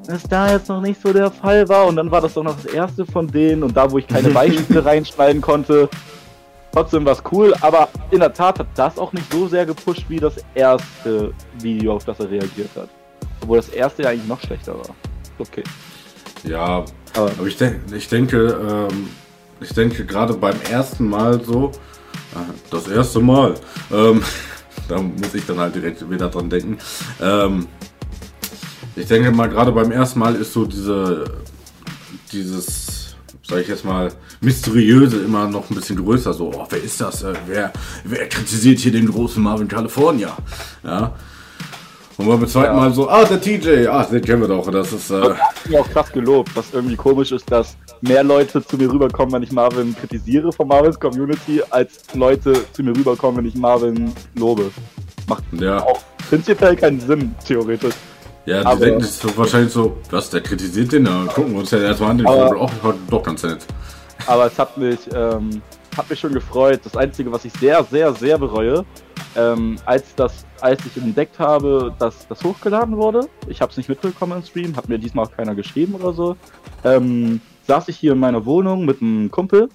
Das 0.10 0.24
da 0.24 0.52
jetzt 0.52 0.68
noch 0.70 0.82
nicht 0.82 1.00
so 1.00 1.14
der 1.14 1.30
Fall 1.30 1.70
war 1.70 1.86
und 1.86 1.96
dann 1.96 2.10
war 2.10 2.20
das 2.20 2.34
doch 2.34 2.42
noch 2.42 2.56
das 2.56 2.66
erste 2.74 3.06
von 3.06 3.28
denen 3.28 3.62
und 3.62 3.78
da, 3.78 3.92
wo 3.92 4.00
ich 4.00 4.08
keine 4.08 4.30
Beispiele 4.34 4.84
reinschneiden 4.84 5.40
konnte. 5.40 5.88
Trotzdem 6.72 7.06
war 7.06 7.14
es 7.14 7.22
cool, 7.32 7.54
aber 7.62 7.90
in 8.10 8.20
der 8.20 8.34
Tat 8.34 8.58
hat 8.58 8.68
das 8.74 8.98
auch 8.98 9.14
nicht 9.14 9.32
so 9.32 9.48
sehr 9.48 9.68
gepusht 9.68 10.06
wie 10.08 10.18
das 10.18 10.34
erste 10.56 11.32
Video, 11.60 11.94
auf 11.94 12.06
das 12.06 12.20
er 12.20 12.32
reagiert 12.32 12.72
hat. 12.76 12.90
Obwohl 13.42 13.58
das 13.58 13.70
erste 13.70 14.02
ja 14.02 14.10
eigentlich 14.10 14.28
noch 14.28 14.42
schlechter 14.42 14.74
war. 14.74 14.96
Okay. 15.38 15.64
Ja, 16.44 16.84
Aber 17.16 17.32
aber 17.38 17.46
ich, 17.46 17.58
denk, 17.58 17.76
ich 17.94 18.08
denke, 18.08 18.88
ähm, 18.92 19.10
ich 19.62 19.74
denke 19.76 20.06
gerade 20.06 20.34
beim 20.34 20.60
ersten 20.72 21.08
Mal 21.08 21.40
so, 21.44 21.72
äh, 22.34 22.52
das 22.72 22.88
erste 22.88 23.20
Mal, 23.20 23.54
ähm, 23.92 24.24
da 24.88 25.00
muss 25.00 25.36
ich 25.36 25.46
dann 25.46 25.60
halt 25.60 25.76
direkt 25.76 26.10
wieder 26.10 26.30
dran 26.30 26.50
denken. 26.50 26.80
Ähm, 27.22 27.68
ich 29.00 29.08
denke 29.08 29.32
mal, 29.32 29.48
gerade 29.50 29.72
beim 29.72 29.92
ersten 29.92 30.20
Mal 30.20 30.36
ist 30.36 30.54
so 30.54 30.66
diese, 30.66 31.24
dieses, 32.32 33.16
sag 33.48 33.60
ich 33.62 33.68
jetzt 33.68 33.86
mal, 33.86 34.12
mysteriöse 34.42 35.24
immer 35.24 35.48
noch 35.48 35.70
ein 35.70 35.76
bisschen 35.76 36.04
größer. 36.04 36.34
So, 36.34 36.52
oh, 36.54 36.66
wer 36.70 36.84
ist 36.84 37.00
das? 37.00 37.24
Äh, 37.24 37.34
Wer, 37.48 37.72
wer 38.04 38.28
kritisiert 38.28 38.80
hier 38.80 38.92
den 38.92 39.08
großen 39.08 39.42
Marvin 39.42 39.68
California? 39.68 40.36
Ja. 40.84 41.16
Und 42.18 42.28
beim 42.28 42.46
zweiten 42.48 42.76
Ja. 42.76 42.82
Mal 42.82 42.94
so, 42.94 43.10
ah, 43.10 43.24
der 43.24 43.40
TJ, 43.40 43.88
ah, 43.88 44.04
den 44.04 44.22
kennen 44.22 44.42
wir 44.42 44.50
doch. 44.50 44.70
Das 44.70 44.92
ist, 44.92 45.10
äh, 45.10 45.22
Das 45.22 45.40
hat 45.40 45.70
mir 45.70 45.80
auch 45.80 45.90
krass 45.90 46.12
gelobt, 46.12 46.54
was 46.54 46.74
irgendwie 46.74 46.98
komisch 46.98 47.32
ist, 47.32 47.50
dass 47.50 47.78
mehr 48.02 48.24
Leute 48.24 48.62
zu 48.66 48.76
mir 48.76 48.92
rüberkommen, 48.92 49.34
wenn 49.34 49.44
ich 49.44 49.54
Marvin 49.54 49.96
kritisiere 49.96 50.52
von 50.52 50.68
Marvins 50.68 51.00
Community, 51.00 51.62
als 51.70 52.02
Leute 52.14 52.66
zu 52.74 52.84
mir 52.84 52.96
rüberkommen, 52.96 53.38
wenn 53.38 53.46
ich 53.46 53.56
Marvin 53.56 54.12
lobe. 54.36 54.70
Macht 55.28 55.44
ja. 55.54 55.82
auch 55.82 56.02
prinzipiell 56.30 56.76
keinen 56.76 57.00
Sinn, 57.00 57.34
theoretisch. 57.48 57.96
Ja, 58.50 58.62
die 58.62 58.66
Aber- 58.66 58.80
denken 58.86 59.02
sich 59.02 59.12
so 59.12 59.38
wahrscheinlich 59.38 59.72
so, 59.72 59.98
was, 60.10 60.30
der 60.32 60.42
kritisiert 60.42 60.92
den? 60.92 61.04
Na, 61.04 61.26
gucken 61.34 61.54
wir 61.54 61.60
uns 61.60 61.70
ja 61.72 61.80
erstmal 61.80 62.12
an, 62.12 62.18
den 62.18 62.28
Aber- 62.28 62.58
auch, 62.58 62.72
oh, 62.84 62.94
doch 63.10 63.22
ganz 63.24 63.44
nett. 63.44 63.60
Aber 64.26 64.48
es 64.48 64.58
hat 64.58 64.76
mich, 64.78 65.00
ähm, 65.14 65.62
hat 65.96 66.10
mich 66.10 66.20
schon 66.20 66.34
gefreut. 66.34 66.80
Das 66.84 66.98
Einzige, 66.98 67.32
was 67.32 67.46
ich 67.46 67.54
sehr, 67.54 67.84
sehr, 67.84 68.12
sehr 68.14 68.38
bereue, 68.40 68.86
ähm, 69.36 69.78
als, 69.86 70.16
das, 70.16 70.46
als 70.62 70.82
ich 70.86 70.98
entdeckt 71.02 71.38
habe, 71.38 71.94
dass 72.00 72.28
das 72.28 72.44
hochgeladen 72.44 72.98
wurde, 72.98 73.28
ich 73.48 73.62
habe 73.62 73.70
es 73.72 73.78
nicht 73.78 73.88
mitbekommen 73.88 74.38
im 74.40 74.44
Stream, 74.44 74.76
hat 74.76 74.90
mir 74.90 74.98
diesmal 74.98 75.26
auch 75.26 75.32
keiner 75.32 75.54
geschrieben 75.54 75.94
oder 75.94 76.14
so, 76.14 76.36
ähm, 76.84 77.40
saß 77.68 77.88
ich 77.90 77.98
hier 77.98 78.14
in 78.14 78.20
meiner 78.20 78.44
Wohnung 78.46 78.84
mit 78.86 79.00
einem 79.02 79.30
Kumpel 79.30 79.70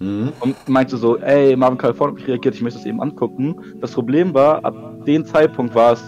Mhm. 0.00 0.32
und 0.40 0.68
meinte 0.68 0.96
so, 0.98 1.16
ey, 1.18 1.56
Marvin 1.56 1.78
California 1.78 2.22
reagiert, 2.26 2.54
ich 2.56 2.60
möchte 2.62 2.80
es 2.80 2.84
eben 2.84 3.00
angucken. 3.00 3.56
Das 3.80 3.92
Problem 3.92 4.34
war, 4.34 4.62
ab 4.64 4.74
dem 5.06 5.24
Zeitpunkt 5.24 5.74
war 5.74 5.92
es 5.92 6.02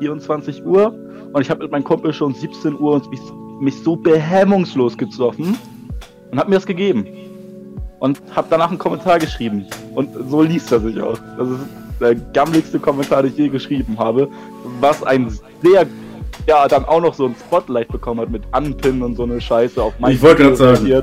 24 0.00 0.64
Uhr 0.64 0.92
und 1.32 1.40
ich 1.40 1.50
habe 1.50 1.62
mit 1.62 1.70
meinem 1.70 1.84
Kumpel 1.84 2.12
schon 2.12 2.34
17 2.34 2.78
Uhr 2.78 2.94
und 2.94 3.10
mich, 3.10 3.20
mich 3.60 3.82
so 3.82 3.94
behemmungslos 3.96 4.96
getroffen 4.96 5.56
und 6.30 6.38
hab 6.38 6.48
mir 6.48 6.56
das 6.56 6.66
gegeben. 6.66 7.06
Und 8.00 8.20
hab 8.34 8.48
danach 8.48 8.70
einen 8.70 8.78
Kommentar 8.78 9.18
geschrieben. 9.18 9.66
Und 9.94 10.08
so 10.30 10.42
liest 10.42 10.72
er 10.72 10.80
sich 10.80 11.00
auch. 11.02 11.18
Das 11.36 11.48
ist 11.50 11.60
der 12.00 12.14
gammeligste 12.14 12.78
Kommentar, 12.78 13.22
den 13.22 13.32
ich 13.32 13.36
je 13.36 13.48
geschrieben 13.50 13.98
habe. 13.98 14.28
Was 14.80 15.02
ein 15.02 15.30
sehr, 15.62 15.86
ja, 16.46 16.66
dann 16.66 16.86
auch 16.86 17.02
noch 17.02 17.12
so 17.12 17.26
ein 17.26 17.34
Spotlight 17.38 17.88
bekommen 17.88 18.20
hat 18.20 18.30
mit 18.30 18.42
Anpinnen 18.52 19.02
und 19.02 19.16
so 19.16 19.24
eine 19.24 19.38
Scheiße 19.38 19.82
auf 19.82 19.92
mein 19.98 20.12
Ich 20.12 20.22
wollte 20.22 20.44
grad 20.44 20.56
sagen. 20.56 21.02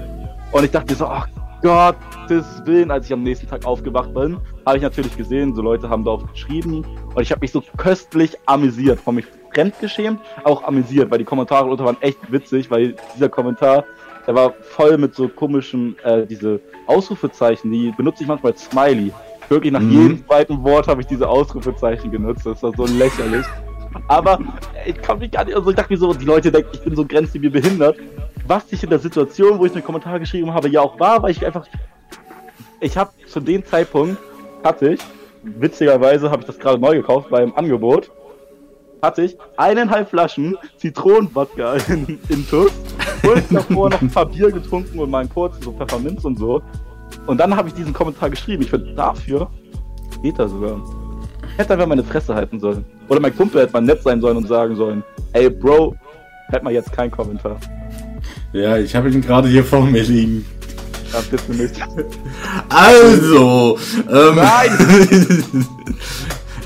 Und 0.52 0.64
ich 0.64 0.72
dachte 0.72 0.96
so, 0.96 1.06
ach 1.06 1.28
Gottes 1.62 2.46
Willen, 2.66 2.90
als 2.90 3.06
ich 3.06 3.14
am 3.14 3.22
nächsten 3.22 3.48
Tag 3.48 3.66
aufgewacht 3.66 4.14
bin, 4.16 4.38
habe 4.68 4.78
ich 4.78 4.84
natürlich 4.84 5.16
gesehen, 5.16 5.56
so 5.56 5.62
Leute 5.62 5.90
haben 5.90 6.04
darauf 6.04 6.30
geschrieben. 6.30 6.86
Und 7.16 7.22
ich 7.22 7.32
habe 7.32 7.40
mich 7.40 7.52
so 7.52 7.64
köstlich 7.78 8.38
amüsiert. 8.46 9.00
Von 9.00 9.16
mich 9.16 9.26
fremdgeschämt, 9.54 10.20
auch 10.44 10.64
amüsiert, 10.64 11.10
weil 11.10 11.20
die 11.20 11.24
Kommentare 11.24 11.70
unter 11.70 11.86
waren 11.86 11.98
echt 12.02 12.20
witzig, 12.32 12.70
weil 12.70 12.96
dieser 13.16 13.30
Kommentar, 13.30 13.86
der 14.28 14.36
war 14.36 14.54
voll 14.62 14.98
mit 14.98 15.16
so 15.16 15.30
komischen, 15.30 15.98
äh, 16.04 16.26
diese 16.28 16.60
Ausrufezeichen, 16.86 17.72
die 17.72 17.92
benutze 17.96 18.24
ich 18.24 18.28
manchmal 18.28 18.52
als 18.52 18.66
Smiley. 18.66 19.14
Wirklich 19.48 19.72
nach 19.72 19.80
Mhm. 19.80 19.92
jedem 19.92 20.26
zweiten 20.28 20.62
Wort 20.64 20.88
habe 20.90 21.00
ich 21.00 21.08
diese 21.08 21.28
Ausrufezeichen 21.28 22.12
genutzt. 22.12 22.46
Das 22.46 22.62
war 22.62 22.74
so 22.76 22.86
lächerlich. 22.86 23.46
Aber 24.10 24.38
ich 24.86 25.02
kann 25.02 25.20
mich 25.20 25.32
gar 25.32 25.46
nicht, 25.46 25.56
also 25.56 25.70
ich 25.70 25.78
dachte 25.78 25.94
mir 25.94 25.98
so, 25.98 26.14
die 26.14 26.26
Leute 26.26 26.52
denken, 26.52 26.70
ich 26.74 26.82
bin 26.82 26.94
so 26.94 27.06
grenzlich 27.06 27.42
wie 27.42 27.50
behindert. 27.50 27.98
Was 28.46 28.66
ich 28.72 28.84
in 28.84 28.90
der 28.90 29.00
Situation, 29.00 29.58
wo 29.60 29.66
ich 29.66 29.74
einen 29.74 29.84
Kommentar 29.84 30.20
geschrieben 30.20 30.54
habe, 30.54 30.68
ja 30.68 30.82
auch 30.82 31.00
war, 31.00 31.24
weil 31.24 31.32
ich 31.32 31.46
einfach, 31.46 31.66
ich 32.82 32.98
habe 32.98 33.12
zu 33.28 33.40
dem 33.40 33.66
Zeitpunkt, 33.66 34.18
hatte 34.64 34.94
ich, 34.94 35.02
witzigerweise 35.44 36.30
habe 36.30 36.42
ich 36.42 36.48
das 36.48 36.60
gerade 36.60 36.80
neu 36.80 36.96
gekauft 36.96 37.30
beim 37.30 37.54
Angebot, 37.56 38.12
hatte 39.02 39.24
ich 39.24 39.38
eineinhalb 39.58 40.10
Flaschen 40.10 40.58
Zitronenwodka 40.78 41.74
in, 41.88 42.20
in 42.30 42.48
Tuss 42.48 42.72
und 43.24 43.44
davor 43.52 43.90
noch 43.90 44.02
ein 44.02 44.10
paar 44.10 44.26
Bier 44.26 44.52
getrunken 44.52 45.00
und 45.00 45.10
mal 45.10 45.20
einen 45.20 45.30
kurzen, 45.30 45.62
so 45.62 45.72
Pfefferminz 45.72 46.26
und 46.26 46.38
so. 46.40 46.62
Und 47.26 47.40
dann 47.40 47.56
habe 47.56 47.70
ich 47.70 47.74
diesen 47.74 47.94
Kommentar 47.94 48.30
geschrieben. 48.30 48.64
Ich 48.64 48.70
finde, 48.70 48.94
dafür 48.94 49.50
geht 50.22 50.40
er 50.40 50.48
sogar. 50.48 50.82
Hätte 51.58 51.74
einfach 51.74 51.88
meine 51.88 52.04
Fresse 52.04 52.36
halten 52.36 52.60
sollen. 52.60 52.86
Oder 53.08 53.20
mein 53.20 53.36
Kumpel 53.36 53.62
hätte 53.62 53.74
mal 53.74 53.82
nett 53.82 54.04
sein 54.04 54.22
sollen 54.22 54.38
und 54.38 54.48
sagen 54.48 54.76
sollen, 54.76 55.04
ey 55.34 55.50
Bro, 55.50 55.96
hätte 56.50 56.64
mal 56.64 56.74
jetzt 56.74 56.92
keinen 56.92 57.12
Kommentar. 57.12 57.58
Ja, 58.54 58.78
ich 58.78 58.96
habe 58.96 59.10
ihn 59.10 59.22
gerade 59.22 59.48
hier 59.48 59.64
vor 59.64 59.86
mir 59.86 60.04
liegen. 60.04 60.46
Ja, 61.14 61.22
bitte 61.30 61.52
nicht. 61.54 61.80
Also, 62.70 63.80
ähm, 64.10 64.36
Nein! 64.36 65.56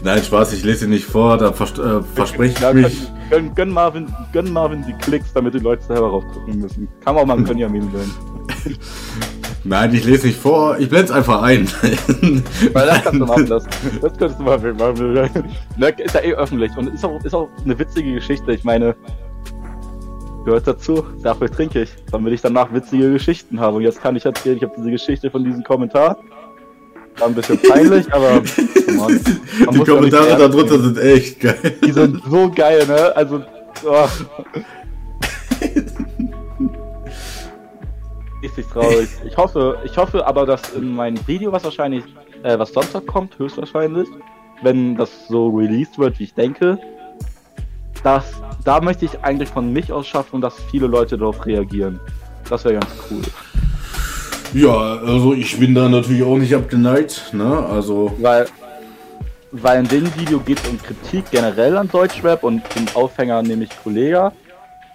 Nein, 0.03 0.24
Spaß, 0.24 0.53
ich 0.53 0.63
lese 0.63 0.86
ihn 0.86 0.91
nicht 0.91 1.05
vor, 1.05 1.38
da 1.38 1.53
vers 1.53 1.77
äh, 1.77 2.01
verspreche 2.15 2.55
ich 2.60 2.74
mich. 2.74 3.07
gönn, 3.29 3.53
gönn, 3.53 3.69
Marvin, 3.69 4.07
gönn 4.33 4.51
Marvin 4.51 4.83
die 4.88 4.93
Klicks, 4.93 5.31
damit 5.33 5.53
die 5.53 5.60
Leute 5.60 5.83
selber 5.83 6.10
raufdrücken 6.10 6.60
müssen. 6.60 6.88
Kann 7.05 7.15
auch 7.17 7.25
mal 7.25 7.38
ein 7.38 7.43
Benjamin 7.43 7.88
sein. 7.91 8.12
Nein, 9.63 9.93
ich 9.93 10.03
lese 10.05 10.25
nicht 10.25 10.39
vor, 10.39 10.79
ich 10.79 10.89
blende 10.89 11.05
es 11.05 11.12
einfach 11.12 11.43
ein. 11.43 11.67
Weil 12.74 12.88
das 12.88 13.03
kannst 13.03 13.21
du 13.21 13.25
machen 13.25 13.45
lassen. 13.45 13.69
Das 14.01 14.17
könntest 14.17 14.39
du 14.39 14.43
mal 14.43 14.57
machen. 14.57 15.15
Ist 16.00 16.15
ja 16.15 16.21
eh 16.21 16.33
öffentlich 16.33 16.75
und 16.75 16.88
ist 16.88 17.05
auch, 17.05 17.24
ist 17.24 17.36
auch 17.36 17.48
eine 17.63 17.77
witzige 17.77 18.15
Geschichte. 18.15 18.51
Ich 18.53 18.63
meine, 18.63 18.95
gehört 20.45 20.67
dazu, 20.67 21.03
dafür 21.21 21.50
trinke 21.50 21.83
ich, 21.83 21.89
damit 22.12 22.33
ich 22.33 22.41
danach 22.41 22.74
witzige 22.74 23.12
Geschichten 23.12 23.60
habe. 23.60 23.77
Und 23.77 23.83
jetzt 23.83 24.01
kann 24.01 24.15
ich 24.15 24.25
erzählen, 24.25 24.57
ich 24.57 24.63
habe 24.63 24.74
diese 24.77 24.91
Geschichte 24.91 25.29
von 25.29 25.43
diesem 25.43 25.63
Kommentar. 25.63 26.17
War 27.17 27.27
ein 27.27 27.36
bisschen 27.36 27.60
peinlich, 27.62 28.12
aber 28.13 28.38
on. 28.38 28.43
Man 28.95 29.19
Die 29.74 29.77
ja 29.79 29.83
Kommentare 29.86 30.29
ernst 30.29 30.41
darunter 30.41 30.79
sind 30.79 30.98
echt 30.98 31.39
geil. 31.39 31.77
Die 31.86 31.91
sind 31.91 32.24
so 32.29 32.50
geil, 32.50 32.86
ne? 32.88 33.15
Also, 33.15 33.43
oh. 33.86 34.07
Richtig 38.41 38.65
traurig. 38.67 39.10
Ich 39.25 39.38
hoffe, 39.38 39.77
ich 39.83 39.95
hoffe 39.98 40.25
aber, 40.25 40.45
dass 40.45 40.71
in 40.71 40.95
mein 40.95 41.19
Video, 41.27 41.51
was 41.51 41.63
wahrscheinlich, 41.63 42.03
äh, 42.43 42.57
was 42.57 42.71
Sonntag 42.74 43.05
kommt, 43.05 43.38
höchstwahrscheinlich, 43.38 44.07
wenn 44.63 44.95
das 44.95 45.27
so 45.27 45.50
released 45.50 46.00
wird, 46.00 46.17
wie 46.19 46.24
ich 46.24 46.33
denke, 46.33 46.79
dass, 48.03 48.25
da 48.63 48.81
möchte 48.81 49.05
ich 49.05 49.24
eigentlich 49.24 49.50
von 49.50 49.72
mich 49.72 49.91
aus 49.91 50.08
schaffen, 50.08 50.41
dass 50.41 50.55
viele 50.70 50.88
Leute 50.88 51.17
darauf 51.17 51.46
reagieren. 51.46 52.00
Das 52.50 52.65
wäre 52.65 52.75
ganz 52.75 52.91
cool. 53.10 53.22
Ja, 54.53 54.98
also 54.98 55.34
ich 55.34 55.58
bin 55.58 55.74
da 55.74 55.88
natürlich 55.88 56.24
auch 56.24 56.38
nicht 56.38 56.53
abgeneigt, 56.53 57.34
ne? 57.34 57.65
Also, 57.70 58.13
Weil, 58.20 58.48
weil 59.51 59.79
in 59.79 59.88
dem 59.88 60.15
Video 60.17 60.39
geht 60.39 60.60
es 60.62 60.70
um 60.70 60.77
Kritik 60.81 61.25
generell 61.31 61.77
an 61.77 61.88
Deutschrap 61.88 62.43
und 62.43 62.62
den 62.75 62.88
Aufhänger 62.93 63.41
nämlich 63.43 63.70
Kollega, 63.81 64.34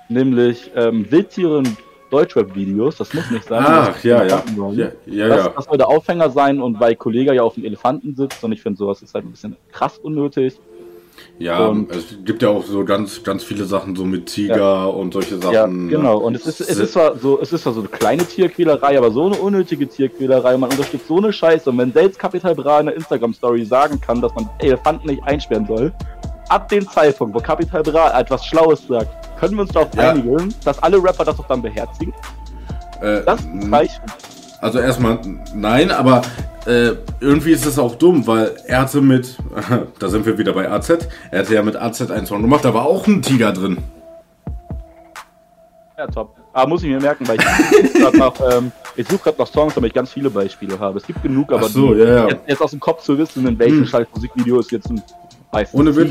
nämlich 0.08 0.70
ähm, 0.74 1.10
Wildtiere 1.10 1.60
in 1.60 1.76
Deutschrap-Videos, 2.10 2.96
das 2.96 3.14
muss 3.14 3.30
nicht 3.30 3.48
sein. 3.48 3.64
ach, 3.66 3.94
das 3.94 4.02
ja, 4.02 4.24
ja. 4.24 4.44
Ja, 4.56 4.90
ja, 5.06 5.28
das, 5.28 5.46
ja. 5.46 5.48
das 5.48 5.64
soll 5.64 5.78
der 5.78 5.88
Aufhänger 5.88 6.30
sein 6.30 6.60
und 6.60 6.78
weil 6.78 6.94
Kollega 6.94 7.32
ja 7.32 7.42
auf 7.42 7.54
dem 7.54 7.64
Elefanten 7.64 8.14
sitzt 8.14 8.44
und 8.44 8.52
ich 8.52 8.62
finde 8.62 8.78
sowas 8.78 9.02
ist 9.02 9.14
halt 9.14 9.24
ein 9.24 9.30
bisschen 9.30 9.56
krass 9.72 9.98
unnötig. 9.98 10.60
Ja, 11.38 11.66
Und- 11.66 11.94
es 11.94 12.06
gibt 12.24 12.40
ja 12.42 12.48
auch 12.48 12.64
so 12.64 12.84
ganz, 12.84 13.22
ganz 13.22 13.44
viele 13.44 13.64
Sachen 13.64 13.94
so 13.94 14.04
mit 14.04 14.26
Tiger 14.26 14.92
und 14.94 15.12
solche 15.12 15.36
Sachen. 15.36 15.52
Ja, 15.52 15.66
genau. 15.98 16.16
Und 16.18 16.34
es 16.34 16.46
ist, 16.46 16.60
es 16.62 16.78
ist 16.78 16.92
zwar 16.94 17.16
so, 17.18 17.38
es 17.40 17.52
ist 17.52 17.62
zwar 17.62 17.74
so 17.74 17.80
eine 17.80 17.88
kleine 17.90 18.24
Tierquälerei, 18.24 18.96
aber 18.96 19.10
so 19.10 19.26
eine 19.26 19.36
unnötige 19.36 19.86
Tierquälerei. 19.86 20.56
Man 20.56 20.70
unterstützt 20.70 21.06
so 21.08 21.18
eine 21.18 21.32
Scheiße. 21.32 21.68
Und 21.68 21.76
wenn 21.78 21.92
selbst 21.92 22.18
Capital 22.18 22.54
Bra 22.54 22.80
in 22.80 22.86
der 22.86 22.96
Instagram-Story 22.96 23.64
sagen 23.66 24.00
kann, 24.00 24.22
dass 24.22 24.34
man 24.34 24.48
Elefanten 24.60 25.08
nicht 25.08 25.22
einsperren 25.24 25.66
soll, 25.66 25.92
ab 26.48 26.68
dem 26.70 26.88
Zeitpunkt, 26.88 27.34
wo 27.34 27.40
Capital 27.40 27.82
Bra 27.82 28.18
etwas 28.18 28.46
Schlaues 28.46 28.86
sagt, 28.86 29.38
können 29.38 29.56
wir 29.56 29.62
uns 29.62 29.72
darauf 29.72 29.88
Ja. 29.94 30.12
einigen, 30.12 30.54
dass 30.64 30.82
alle 30.82 30.96
Rapper 31.02 31.24
das 31.26 31.38
auch 31.38 31.46
dann 31.48 31.60
beherzigen. 31.60 32.14
Äh, 33.02 33.20
Das 33.26 33.40
Zeichen. 33.70 34.02
Also 34.66 34.80
erstmal 34.80 35.20
nein, 35.54 35.92
aber 35.92 36.22
äh, 36.66 36.94
irgendwie 37.20 37.52
ist 37.52 37.64
es 37.66 37.78
auch 37.78 37.94
dumm, 37.94 38.26
weil 38.26 38.56
er 38.66 38.80
hatte 38.80 39.00
mit, 39.00 39.36
da 40.00 40.08
sind 40.08 40.26
wir 40.26 40.38
wieder 40.38 40.52
bei 40.54 40.68
AZ, 40.68 40.90
er 41.30 41.38
hatte 41.38 41.54
ja 41.54 41.62
mit 41.62 41.76
AZ 41.76 42.10
einen 42.10 42.26
Song 42.26 42.42
gemacht, 42.42 42.64
da 42.64 42.74
war 42.74 42.84
auch 42.84 43.06
ein 43.06 43.22
Tiger 43.22 43.52
drin. 43.52 43.78
Ja, 45.96 46.08
top. 46.08 46.34
Aber 46.52 46.68
muss 46.68 46.82
ich 46.82 46.88
mir 46.88 47.00
merken, 47.00 47.28
weil 47.28 47.36
ich 47.38 47.44
suche 47.92 47.98
gerade 48.00 48.18
nach, 48.18 48.34
ähm, 48.58 48.72
ich 48.96 49.06
suche 49.06 49.22
gerade 49.22 49.38
nach 49.38 49.46
Songs, 49.46 49.74
damit 49.74 49.90
ich 49.90 49.94
ganz 49.94 50.12
viele 50.12 50.30
Beispiele 50.30 50.76
habe. 50.80 50.98
Es 50.98 51.06
gibt 51.06 51.22
genug, 51.22 51.52
aber 51.52 51.66
Ach 51.66 51.70
so, 51.70 51.94
die- 51.94 52.00
ja, 52.00 52.06
ja. 52.08 52.28
Jetzt, 52.28 52.40
jetzt 52.48 52.62
aus 52.62 52.70
dem 52.72 52.80
Kopf 52.80 53.04
zu 53.04 53.16
wissen, 53.16 53.46
in 53.46 53.56
welchem 53.60 53.86
Hm. 53.86 54.06
Musikvideo 54.12 54.58
ist 54.58 54.72
jetzt 54.72 54.90
ein 54.90 55.00
Ohne 55.70 55.94
Witz. 55.94 56.10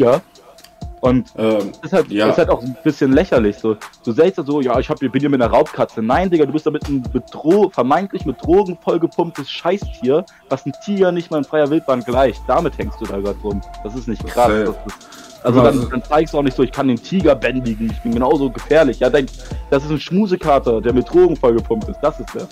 Und 1.01 1.31
Ähm, 1.37 1.71
ist 1.83 1.93
halt, 1.93 2.09
Ja. 2.09 2.29
ist 2.29 2.37
halt 2.37 2.49
auch 2.49 2.61
ein 2.61 2.75
bisschen 2.83 3.11
lächerlich. 3.11 3.57
So. 3.57 3.77
Du 4.03 4.11
sagst 4.11 4.37
ja 4.37 4.43
so, 4.43 4.61
ja, 4.61 4.79
ich 4.79 4.89
hab, 4.89 4.99
bin 4.99 5.11
hier 5.13 5.29
mit 5.29 5.41
einer 5.41 5.51
Raubkatze. 5.51 6.01
Nein, 6.01 6.29
Digga, 6.29 6.45
du 6.45 6.51
bist 6.53 6.65
damit 6.65 6.87
ein 6.87 7.03
mit 7.13 7.23
Dro 7.31 7.69
vermeintlich 7.69 8.25
mit 8.25 8.41
Drogen 8.43 8.77
vollgepumptes 8.81 9.49
Scheißtier, 9.49 10.25
was 10.49 10.65
ein 10.65 10.73
Tiger 10.83 11.11
nicht 11.11 11.29
mal 11.31 11.37
in 11.39 11.43
freier 11.43 11.69
Wildbahn 11.69 12.01
gleicht. 12.01 12.41
Damit 12.47 12.77
hängst 12.77 12.99
du 13.01 13.05
da 13.05 13.19
gerade 13.19 13.37
rum. 13.43 13.61
Das 13.83 13.95
ist 13.95 14.07
nicht 14.07 14.25
krass. 14.25 14.51
Das 14.65 14.69
ist, 14.69 15.45
also 15.45 15.61
dann, 15.61 15.87
dann 15.91 16.03
zeigst 16.03 16.33
du 16.33 16.39
auch 16.39 16.43
nicht 16.43 16.57
so, 16.57 16.63
ich 16.63 16.71
kann 16.71 16.87
den 16.87 16.97
Tiger 16.97 17.35
bändigen, 17.35 17.91
ich 17.91 18.01
bin 18.01 18.13
genauso 18.13 18.49
gefährlich. 18.49 18.99
Ja, 18.99 19.11
denk, 19.11 19.29
das 19.69 19.83
ist 19.83 19.91
ein 19.91 19.99
Schmusekater, 19.99 20.81
der 20.81 20.91
mit 20.91 21.07
Drogen 21.07 21.35
vollgepumpt 21.35 21.87
ist. 21.87 21.99
Das 22.01 22.19
ist 22.19 22.33
der. 22.33 22.47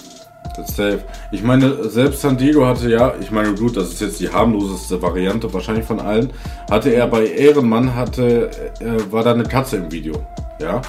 Das 0.56 0.76
safe. 0.76 1.00
Ich 1.32 1.44
meine, 1.44 1.90
selbst 1.90 2.22
San 2.22 2.38
Diego 2.38 2.66
hatte 2.66 2.90
ja, 2.90 3.14
ich 3.20 3.32
meine, 3.32 3.54
gut, 3.56 3.76
das 3.78 3.90
ist 3.90 4.02
jetzt 4.02 4.20
die 4.20 4.30
harmloseste 4.32 5.02
Variante 5.02 5.52
wahrscheinlich 5.54 5.86
von 5.86 6.00
allen, 6.00 6.32
hatte 6.70 6.90
er 6.92 7.08
bei 7.08 7.26
Ehrenmann, 7.26 7.96
hatte, 7.96 8.50
äh, 8.80 9.12
war 9.12 9.24
da 9.24 9.32
eine 9.34 9.44
Katze 9.44 9.78
im 9.78 9.92
Video. 9.92 10.16
Ja. 10.60 10.82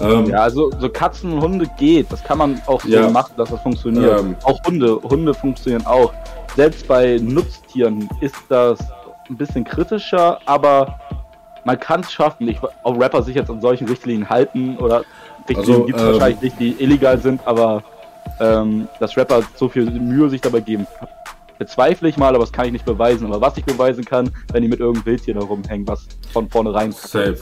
Ähm, 0.00 0.26
Ja, 0.26 0.38
also 0.42 0.70
so 0.78 0.88
Katzen 0.88 1.32
und 1.34 1.42
Hunde 1.42 1.66
geht. 1.78 2.10
Das 2.10 2.22
kann 2.24 2.38
man 2.38 2.60
auch 2.66 2.80
so 2.80 2.88
Ja. 2.88 3.10
machen, 3.10 3.32
dass 3.36 3.50
das 3.50 3.60
funktioniert. 3.60 4.20
Ähm. 4.20 4.34
auch 4.44 4.58
Hunde, 4.66 4.98
Hunde 5.02 5.34
funktionieren 5.34 5.84
auch. 5.86 6.12
Selbst 6.56 6.88
bei 6.88 7.18
Nutztieren 7.20 8.08
ist 8.20 8.34
das 8.48 8.78
ein 9.28 9.36
bisschen 9.36 9.64
kritischer, 9.64 10.38
aber 10.46 10.98
man 11.64 11.78
kann 11.78 12.00
es 12.00 12.10
schaffen. 12.10 12.48
Ich, 12.48 12.58
ob 12.82 13.00
Rapper 13.00 13.22
sich 13.22 13.34
jetzt 13.34 13.50
an 13.50 13.60
solchen 13.60 13.86
Richtlinien 13.86 14.28
halten 14.28 14.76
oder 14.78 15.04
Richtlinien 15.48 15.58
Also, 15.58 15.84
gibt 15.84 15.98
es 15.98 16.04
ähm, 16.04 16.12
wahrscheinlich 16.12 16.40
nicht, 16.40 16.60
die 16.60 16.82
illegal 16.82 17.18
sind, 17.18 17.40
aber 17.46 17.82
ähm, 18.40 18.88
dass 18.98 19.16
Rapper 19.16 19.42
so 19.56 19.68
viel 19.68 19.90
Mühe 19.90 20.28
sich 20.30 20.40
dabei 20.40 20.60
geben, 20.60 20.86
bezweifle 21.58 22.08
ich 22.08 22.16
mal, 22.16 22.34
aber 22.34 22.44
das 22.44 22.52
kann 22.52 22.66
ich 22.66 22.72
nicht 22.72 22.84
beweisen. 22.84 23.26
Aber 23.26 23.40
was 23.40 23.56
ich 23.56 23.64
beweisen 23.64 24.04
kann, 24.04 24.30
wenn 24.52 24.62
die 24.62 24.68
mit 24.68 24.80
irgendeinem 24.80 25.06
Wildtier 25.06 25.34
da 25.34 25.40
rumhängen, 25.40 25.86
was 25.86 26.06
von 26.32 26.48
vornherein 26.48 26.90
Safe. 26.92 27.38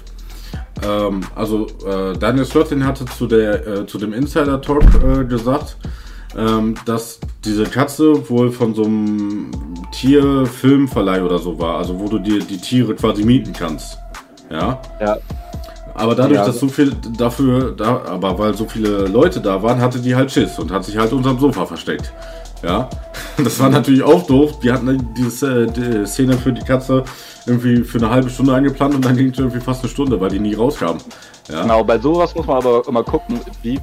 Ähm, 0.85 1.21
also 1.35 1.67
äh, 1.87 2.17
Daniel 2.19 2.45
Slottin 2.45 2.85
hatte 2.85 3.05
zu, 3.05 3.27
der, 3.27 3.67
äh, 3.67 3.87
zu 3.87 3.99
dem 3.99 4.13
Insider-Talk 4.13 4.85
äh, 5.03 5.25
gesagt, 5.25 5.77
ähm, 6.37 6.75
dass 6.85 7.21
diese 7.45 7.65
Katze 7.65 8.29
wohl 8.29 8.51
von 8.51 8.75
so 8.75 8.85
einem 8.85 9.51
Tierfilmverleih 9.93 11.23
oder 11.23 11.39
so 11.39 11.59
war, 11.59 11.79
also 11.79 11.99
wo 11.99 12.09
du 12.09 12.19
dir 12.19 12.41
die 12.41 12.59
Tiere 12.59 12.95
quasi 12.95 13.25
mieten 13.25 13.53
kannst. 13.53 13.99
Ja. 14.51 14.81
Ja, 15.01 15.17
Aber 15.99 16.14
dadurch, 16.14 16.38
Ja, 16.38 16.47
dass 16.47 16.61
so 16.61 16.69
viel 16.69 16.93
dafür, 17.17 17.73
da, 17.73 18.02
aber 18.07 18.38
weil 18.38 18.55
so 18.55 18.67
viele 18.67 19.07
Leute 19.07 19.40
da 19.40 19.62
waren, 19.62 19.81
hatte 19.81 19.99
die 19.99 20.14
halt 20.14 20.31
Schiss 20.31 20.59
und 20.59 20.71
hat 20.71 20.85
sich 20.85 20.97
halt 20.97 21.12
unterm 21.12 21.38
Sofa 21.38 21.67
versteckt. 21.67 22.12
Ja, 22.62 22.88
das 23.37 23.59
war 23.61 23.69
natürlich 23.71 24.02
auch 24.02 24.26
doof. 24.26 24.61
Die 24.61 24.73
hatten 24.73 25.09
diese 25.17 25.64
äh, 25.64 25.67
die 25.67 26.07
Szene 26.07 26.37
für 26.37 26.52
die 26.52 26.62
Katze 26.62 27.05
irgendwie 27.47 27.83
für 27.85 27.99
eine 27.99 28.11
halbe 28.11 28.31
Stunde 28.31 28.55
eingeplant 28.55 28.95
und 28.95 29.05
dann 29.05 29.17
ging 29.17 29.31
es 29.31 29.38
irgendwie 29.38 29.61
fast 29.61 29.83
eine 29.83 29.90
Stunde, 29.90 30.21
weil 30.21 30.31
die 30.31 30.38
nie 30.38 30.55
rauskam. 30.55 30.99
Ja, 31.50 31.62
Genau, 31.62 31.83
bei 31.83 31.99
sowas 31.99 32.35
muss 32.35 32.47
man 32.47 32.59
aber 32.59 32.83
immer 32.87 33.02
gucken, 33.02 33.40
wie, 33.62 33.81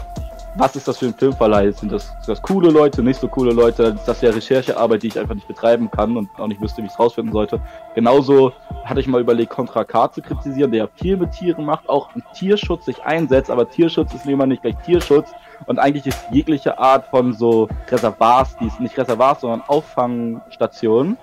was 0.57 0.75
ist 0.75 0.87
das 0.87 0.97
für 0.97 1.07
ein 1.07 1.13
Filmverleih? 1.13 1.71
Sind 1.71 1.91
das, 1.91 2.07
sind 2.07 2.27
das 2.29 2.41
coole 2.41 2.69
Leute, 2.69 3.03
nicht 3.03 3.19
so 3.19 3.27
coole 3.27 3.51
Leute? 3.51 3.95
Ist 3.95 4.07
das 4.07 4.21
ja 4.21 4.29
Recherchearbeit, 4.31 5.03
die 5.03 5.07
ich 5.07 5.19
einfach 5.19 5.35
nicht 5.35 5.47
betreiben 5.47 5.91
kann 5.91 6.15
und 6.15 6.29
auch 6.37 6.47
nicht 6.47 6.61
wüsste, 6.61 6.81
wie 6.81 6.85
ich 6.85 6.93
es 6.93 6.99
rausfinden 6.99 7.33
sollte? 7.33 7.59
Genauso 7.93 8.53
hatte 8.85 8.99
ich 8.99 9.07
mal 9.07 9.21
überlegt, 9.21 9.51
Contra 9.51 9.83
K 9.83 10.11
zu 10.11 10.21
kritisieren, 10.21 10.71
der 10.71 10.85
ja 10.85 10.89
viel 10.95 11.17
mit 11.17 11.31
Tieren 11.31 11.65
macht, 11.65 11.89
auch 11.89 12.15
im 12.15 12.23
Tierschutz 12.33 12.85
sich 12.85 13.03
einsetzt, 13.03 13.51
aber 13.51 13.69
Tierschutz 13.69 14.13
ist 14.13 14.25
immer 14.25 14.45
nicht 14.45 14.61
gleich 14.61 14.75
Tierschutz 14.85 15.29
und 15.65 15.77
eigentlich 15.79 16.07
ist 16.07 16.19
jegliche 16.31 16.77
Art 16.79 17.05
von 17.07 17.33
so 17.33 17.67
Reservats, 17.89 18.55
die 18.57 18.67
ist 18.67 18.79
nicht 18.79 18.97
Reservats, 18.97 19.41
sondern 19.41 19.61
Auffangstationen, 19.67 21.17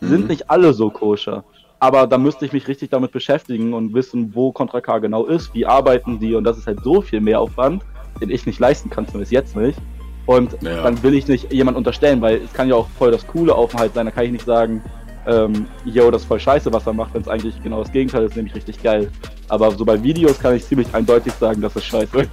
sind 0.00 0.22
Mhm. 0.22 0.26
nicht 0.28 0.50
alle 0.50 0.72
so 0.72 0.90
koscher. 0.90 1.44
Aber 1.78 2.06
da 2.06 2.18
müsste 2.18 2.44
ich 2.44 2.52
mich 2.52 2.68
richtig 2.68 2.90
damit 2.90 3.10
beschäftigen 3.10 3.72
und 3.72 3.94
wissen, 3.94 4.34
wo 4.34 4.52
Contra 4.52 4.80
K 4.80 4.98
genau 4.98 5.24
ist, 5.24 5.54
wie 5.54 5.66
arbeiten 5.66 6.18
die 6.18 6.34
und 6.34 6.44
das 6.44 6.58
ist 6.58 6.66
halt 6.66 6.84
so 6.84 7.00
viel 7.00 7.20
Mehraufwand, 7.20 7.82
den 8.20 8.30
ich 8.30 8.46
nicht 8.46 8.58
leisten 8.58 8.90
kann, 8.90 9.06
zumindest 9.06 9.32
jetzt 9.32 9.56
nicht. 9.56 9.78
Und 10.26 10.56
Ja. 10.62 10.82
dann 10.82 11.02
will 11.02 11.14
ich 11.14 11.26
nicht 11.28 11.52
jemand 11.52 11.76
unterstellen, 11.76 12.20
weil 12.20 12.36
es 12.44 12.52
kann 12.52 12.68
ja 12.68 12.74
auch 12.76 12.88
voll 12.98 13.10
das 13.10 13.26
coole 13.26 13.54
Aufenthalt 13.54 13.94
sein, 13.94 14.06
da 14.06 14.12
kann 14.12 14.24
ich 14.24 14.32
nicht 14.32 14.44
sagen, 14.44 14.82
ähm, 15.26 15.66
yo, 15.84 16.10
das 16.10 16.22
ist 16.22 16.28
voll 16.28 16.40
scheiße, 16.40 16.72
was 16.72 16.86
er 16.86 16.92
macht, 16.92 17.14
wenn 17.14 17.22
es 17.22 17.28
eigentlich 17.28 17.60
genau 17.62 17.82
das 17.82 17.92
Gegenteil 17.92 18.24
ist, 18.24 18.36
nämlich 18.36 18.54
richtig 18.54 18.82
geil. 18.82 19.10
Aber 19.48 19.70
so 19.72 19.84
bei 19.84 20.02
Videos 20.02 20.38
kann 20.38 20.54
ich 20.56 20.64
ziemlich 20.64 20.92
eindeutig 20.94 21.32
sagen, 21.34 21.60
dass 21.60 21.74
es 21.76 21.84
scheiße 21.84 22.20
ist. 22.20 22.30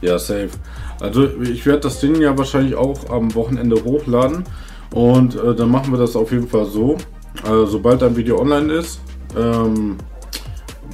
ja, 0.00 0.18
safe. 0.18 0.50
Also 1.00 1.28
ich 1.42 1.64
werde 1.66 1.80
das 1.80 2.00
Ding 2.00 2.20
ja 2.20 2.36
wahrscheinlich 2.36 2.74
auch 2.74 3.08
am 3.10 3.34
Wochenende 3.34 3.82
hochladen 3.84 4.44
und 4.92 5.34
äh, 5.36 5.54
dann 5.54 5.70
machen 5.70 5.92
wir 5.92 5.98
das 5.98 6.14
auf 6.16 6.30
jeden 6.32 6.48
Fall 6.48 6.64
so. 6.66 6.96
Äh, 7.44 7.66
sobald 7.66 8.02
ein 8.02 8.16
Video 8.16 8.40
online 8.40 8.72
ist, 8.72 9.00
ähm, 9.36 9.96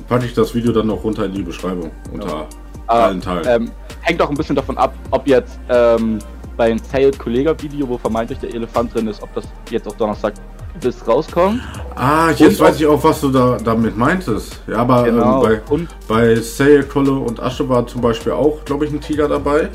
packe 0.08 0.26
ich 0.26 0.34
das 0.34 0.54
Video 0.54 0.72
dann 0.72 0.86
noch 0.88 1.02
runter 1.04 1.24
in 1.24 1.32
die 1.32 1.42
Beschreibung 1.42 1.90
unter 2.12 2.26
allen 2.34 2.46
Teilen. 2.88 3.22
Ähm, 3.46 3.70
hängt 4.02 4.20
auch 4.22 4.28
ein 4.30 4.36
bisschen 4.36 4.56
davon 4.56 4.76
ab, 4.78 4.94
ob 5.10 5.26
jetzt 5.26 5.58
ähm, 5.68 6.18
bei 6.56 6.66
einem 6.66 6.78
Sailed 6.78 7.18
Kollega 7.18 7.54
Video, 7.60 7.88
wo 7.88 7.98
vermeintlich 7.98 8.38
der 8.38 8.54
Elefant 8.54 8.94
drin 8.94 9.08
ist, 9.08 9.22
ob 9.22 9.32
das 9.34 9.44
jetzt 9.70 9.88
auch 9.88 9.94
Donnerstag 9.96 10.34
bis 10.80 11.06
rauskommt. 11.06 11.60
Ah, 11.94 12.30
jetzt 12.30 12.60
Und 12.60 12.66
weiß 12.66 12.80
ich 12.80 12.86
auch, 12.86 13.02
was 13.02 13.20
du 13.20 13.30
da 13.30 13.56
damit 13.62 13.96
meintest. 13.96 14.60
Ja, 14.66 14.78
aber 14.78 15.04
Genau. 15.04 15.44
ähm, 15.44 15.60
bei, 15.68 15.72
Und 15.74 15.88
bei 16.08 16.34
Sale, 16.36 16.82
Kolle 16.82 17.12
und 17.12 17.40
Asche 17.40 17.68
war 17.68 17.86
zum 17.86 18.00
Beispiel 18.00 18.32
auch, 18.32 18.64
glaube 18.64 18.84
ich, 18.86 18.92
ein 18.92 19.00
Tiger 19.00 19.28
dabei. 19.28 19.68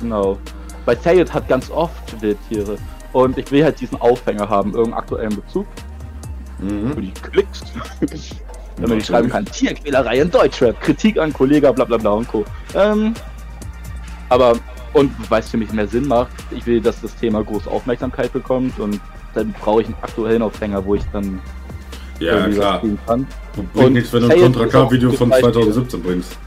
genau. 0.00 0.38
Bei 0.84 0.94
Sailed 0.94 1.32
hat 1.34 1.48
ganz 1.48 1.68
oft 1.70 2.20
Wildtiere. 2.22 2.76
Und 3.12 3.36
ich 3.38 3.50
will 3.50 3.64
halt 3.64 3.80
diesen 3.80 4.00
Aufhänger 4.00 4.48
haben, 4.48 4.70
irgendeinen 4.70 4.94
aktuellen 4.94 5.34
Bezug, 5.36 5.66
Mhm. 6.60 6.92
wo 6.96 7.00
die 7.00 7.12
klickst. 8.76 8.90
Damit 8.90 9.02
ich 9.02 9.06
schreiben 9.06 9.28
kann, 9.28 9.44
Tierquälerei 9.46 10.20
in 10.20 10.30
Deutschrap, 10.30 10.80
Kritik 10.80 11.18
an 11.18 11.32
Kollega, 11.32 11.72
bla 11.72 11.84
bla 11.84 11.96
bla 11.96 12.10
und 12.10 12.28
Co. 12.28 12.44
Ähm, 12.74 13.14
aber, 14.28 14.54
und 14.92 15.12
weil 15.30 15.40
es 15.40 15.48
für 15.50 15.56
mich 15.56 15.72
mehr 15.72 15.86
Sinn 15.88 16.06
macht, 16.08 16.30
ich 16.50 16.66
will, 16.66 16.80
dass 16.80 17.00
das 17.00 17.14
Thema 17.16 17.42
große 17.44 17.70
Aufmerksamkeit 17.70 18.32
bekommt 18.32 18.78
und 18.78 19.00
dann 19.34 19.52
brauche 19.60 19.82
ich 19.82 19.86
einen 19.86 19.96
aktuellen 20.02 20.42
Aufhänger, 20.42 20.84
wo 20.84 20.94
ich 20.94 21.02
dann 21.12 21.40
Ja, 22.18 22.48
klar. 22.48 22.80
kann. 23.06 23.26
Bringt 23.54 23.74
Und 23.74 23.92
nichts, 23.92 24.12
wenn 24.12 24.22
du 24.22 24.28
ein 24.30 24.40
Contra 24.40 24.66
K-Video 24.66 25.10
von 25.12 25.28
gutes 25.28 25.42
Beispiel. 25.42 25.62
2017 25.62 26.02
bringst. 26.02 26.38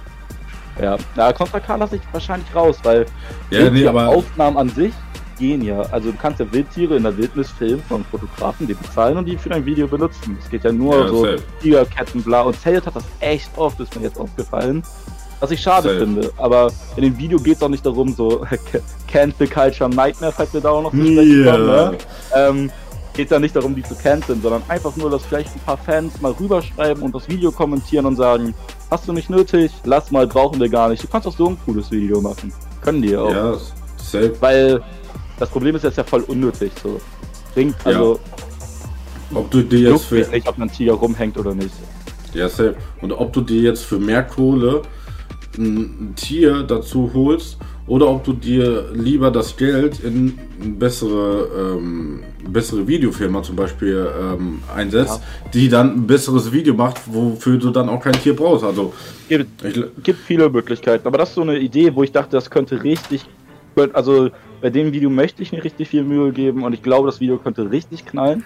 Ja, 0.81 0.97
na, 1.15 1.31
Contra 1.33 1.59
K 1.59 1.75
lasse 1.75 1.97
ich 1.97 2.01
wahrscheinlich 2.11 2.55
raus, 2.55 2.77
weil 2.83 3.05
Ja, 3.49 3.69
nee, 3.69 3.81
die 3.81 3.87
aber 3.87 4.07
Aufnahmen 4.07 4.57
an 4.57 4.69
sich 4.69 4.93
gehen 5.39 5.63
ja. 5.63 5.81
Also 5.91 6.11
du 6.11 6.17
kannst 6.17 6.39
ja 6.39 6.51
Wildtiere 6.51 6.97
in 6.97 7.03
der 7.03 7.17
Wildnis 7.17 7.49
filmen 7.49 7.81
von 7.87 8.03
Fotografen, 8.05 8.67
die 8.67 8.73
bezahlen 8.73 9.17
und 9.17 9.25
die 9.25 9.37
für 9.37 9.49
dein 9.49 9.65
Video 9.65 9.87
benutzen. 9.87 10.37
Es 10.39 10.49
geht 10.49 10.63
ja 10.63 10.71
nur 10.71 10.99
Ja, 10.99 11.07
so. 11.07 11.27
Tigerketten, 11.61 12.21
bla. 12.21 12.41
Und 12.41 12.59
Zelt 12.59 12.85
hat 12.85 12.95
das 12.95 13.05
echt 13.19 13.49
oft, 13.57 13.79
ist 13.79 13.95
mir 13.95 14.03
jetzt 14.03 14.19
aufgefallen. 14.19 14.83
Was 15.39 15.51
ich 15.51 15.61
schade 15.61 15.89
Safe. 15.89 15.99
finde. 15.99 16.31
Aber 16.37 16.71
in 16.97 17.03
dem 17.03 17.17
Video 17.17 17.39
geht 17.39 17.57
es 17.57 17.63
auch 17.63 17.69
nicht 17.69 17.85
darum, 17.85 18.13
so 18.13 18.45
Cancel 19.07 19.47
Culture 19.47 19.89
Nightmare, 19.89 20.33
falls 20.33 20.53
wir 20.53 20.61
da 20.61 20.69
auch 20.69 20.83
noch 20.83 20.91
zu 20.91 20.97
sprechen 20.97 21.45
kommen, 21.45 21.65
ne? 21.65 21.97
ähm, 22.35 22.71
geht 23.13 23.31
ja 23.31 23.39
nicht 23.39 23.55
darum, 23.55 23.75
die 23.75 23.83
zu 23.83 23.95
canceln, 23.95 24.41
sondern 24.41 24.63
einfach 24.67 24.95
nur, 24.95 25.09
dass 25.09 25.25
vielleicht 25.25 25.53
ein 25.55 25.59
paar 25.61 25.77
Fans 25.77 26.21
mal 26.21 26.31
rüberschreiben 26.31 27.03
und 27.03 27.13
das 27.13 27.27
Video 27.27 27.51
kommentieren 27.51 28.05
und 28.05 28.15
sagen, 28.15 28.53
hast 28.91 29.07
du 29.07 29.13
nicht 29.13 29.29
nötig, 29.29 29.71
lass 29.83 30.11
mal, 30.11 30.27
brauchen 30.27 30.59
wir 30.59 30.69
gar 30.69 30.89
nicht. 30.89 31.03
Du 31.03 31.07
kannst 31.07 31.27
auch 31.27 31.35
so 31.35 31.47
ein 31.49 31.57
cooles 31.65 31.91
Video 31.91 32.21
machen. 32.21 32.53
Können 32.81 33.01
die 33.01 33.09
ja 33.09 33.21
auch. 33.21 33.31
ja, 33.31 33.53
safe. 33.97 34.33
Weil 34.39 34.81
das 35.39 35.49
Problem 35.49 35.75
ist 35.75 35.83
jetzt 35.83 35.97
ja 35.97 36.03
voll 36.03 36.21
unnötig. 36.21 36.71
So. 36.83 36.99
Bringt, 37.53 37.75
also 37.83 38.19
Ob 39.33 39.49
du 39.51 39.61
dir 39.61 39.91
jetzt 39.91 40.05
für 40.05 40.15
nicht, 40.15 40.47
ob 40.47 40.59
ein 40.59 40.71
Tiger 40.71 40.93
rumhängt 40.93 41.37
oder 41.37 41.53
nicht. 41.55 41.73
Ja, 42.33 42.47
safe. 42.47 42.75
Und 43.01 43.11
ob 43.11 43.33
du 43.33 43.41
dir 43.41 43.61
jetzt 43.61 43.85
für 43.85 43.99
mehr 43.99 44.23
Kohle 44.23 44.81
ein 45.57 46.13
Tier 46.15 46.63
dazu 46.63 47.09
holst 47.13 47.57
oder 47.87 48.07
ob 48.07 48.23
du 48.23 48.33
dir 48.33 48.91
lieber 48.93 49.31
das 49.31 49.57
Geld 49.57 49.99
in 50.03 50.37
eine 50.61 50.73
bessere, 50.73 51.77
ähm, 51.77 52.21
bessere 52.47 52.87
Videofirma 52.87 53.41
zum 53.41 53.55
Beispiel 53.55 54.07
ähm, 54.21 54.61
einsetzt, 54.73 55.21
die 55.53 55.69
dann 55.69 55.95
ein 55.95 56.07
besseres 56.07 56.51
Video 56.51 56.75
macht, 56.75 57.01
wofür 57.07 57.57
du 57.57 57.71
dann 57.71 57.89
auch 57.89 57.99
kein 57.99 58.13
Tier 58.13 58.35
brauchst. 58.35 58.63
Also, 58.63 58.93
Gibt, 59.27 60.03
gibt 60.03 60.19
viele 60.19 60.49
Möglichkeiten, 60.49 61.07
aber 61.07 61.17
das 61.17 61.29
ist 61.29 61.35
so 61.35 61.41
eine 61.41 61.57
Idee, 61.57 61.93
wo 61.95 62.03
ich 62.03 62.11
dachte, 62.11 62.31
das 62.31 62.49
könnte 62.49 62.83
richtig. 62.83 63.25
Also 63.93 64.29
bei 64.61 64.69
dem 64.69 64.91
Video 64.91 65.09
möchte 65.09 65.41
ich 65.41 65.51
mir 65.51 65.63
richtig 65.63 65.89
viel 65.89 66.03
Mühe 66.03 66.31
geben 66.31 66.63
und 66.63 66.73
ich 66.73 66.83
glaube, 66.83 67.07
das 67.07 67.19
Video 67.19 67.37
könnte 67.37 67.69
richtig 67.71 68.05
knallen. 68.05 68.43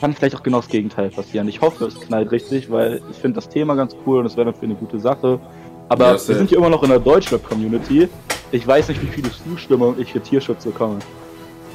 Kann 0.00 0.14
vielleicht 0.14 0.34
auch 0.36 0.42
genau 0.42 0.58
das 0.58 0.68
Gegenteil 0.68 1.10
passieren. 1.10 1.48
Ich 1.48 1.60
hoffe, 1.60 1.86
es 1.86 1.98
knallt 2.00 2.30
richtig, 2.32 2.70
weil 2.70 3.00
ich 3.10 3.16
finde 3.16 3.36
das 3.36 3.48
Thema 3.48 3.74
ganz 3.74 3.94
cool 4.04 4.18
und 4.18 4.26
es 4.26 4.36
wäre 4.36 4.46
natürlich 4.46 4.70
eine 4.70 4.78
gute 4.78 4.98
Sache. 4.98 5.40
Aber 5.88 6.06
Ja, 6.06 6.12
wir 6.12 6.18
sind 6.18 6.48
hier 6.48 6.58
immer 6.58 6.70
noch 6.70 6.82
in 6.82 6.90
der 6.90 6.98
Deutschrap-Community. 6.98 8.08
Ich 8.50 8.66
weiß 8.66 8.88
nicht, 8.88 9.02
wie 9.02 9.06
viele 9.06 9.30
Zustimmung 9.30 9.94
ich 9.98 10.12
für 10.12 10.20
Tierschutz 10.20 10.64
bekomme. 10.64 10.98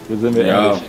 Hier 0.08 0.18
sind 0.18 0.36
wir 0.36 0.46
Ja. 0.46 0.66
ehrlich. 0.68 0.82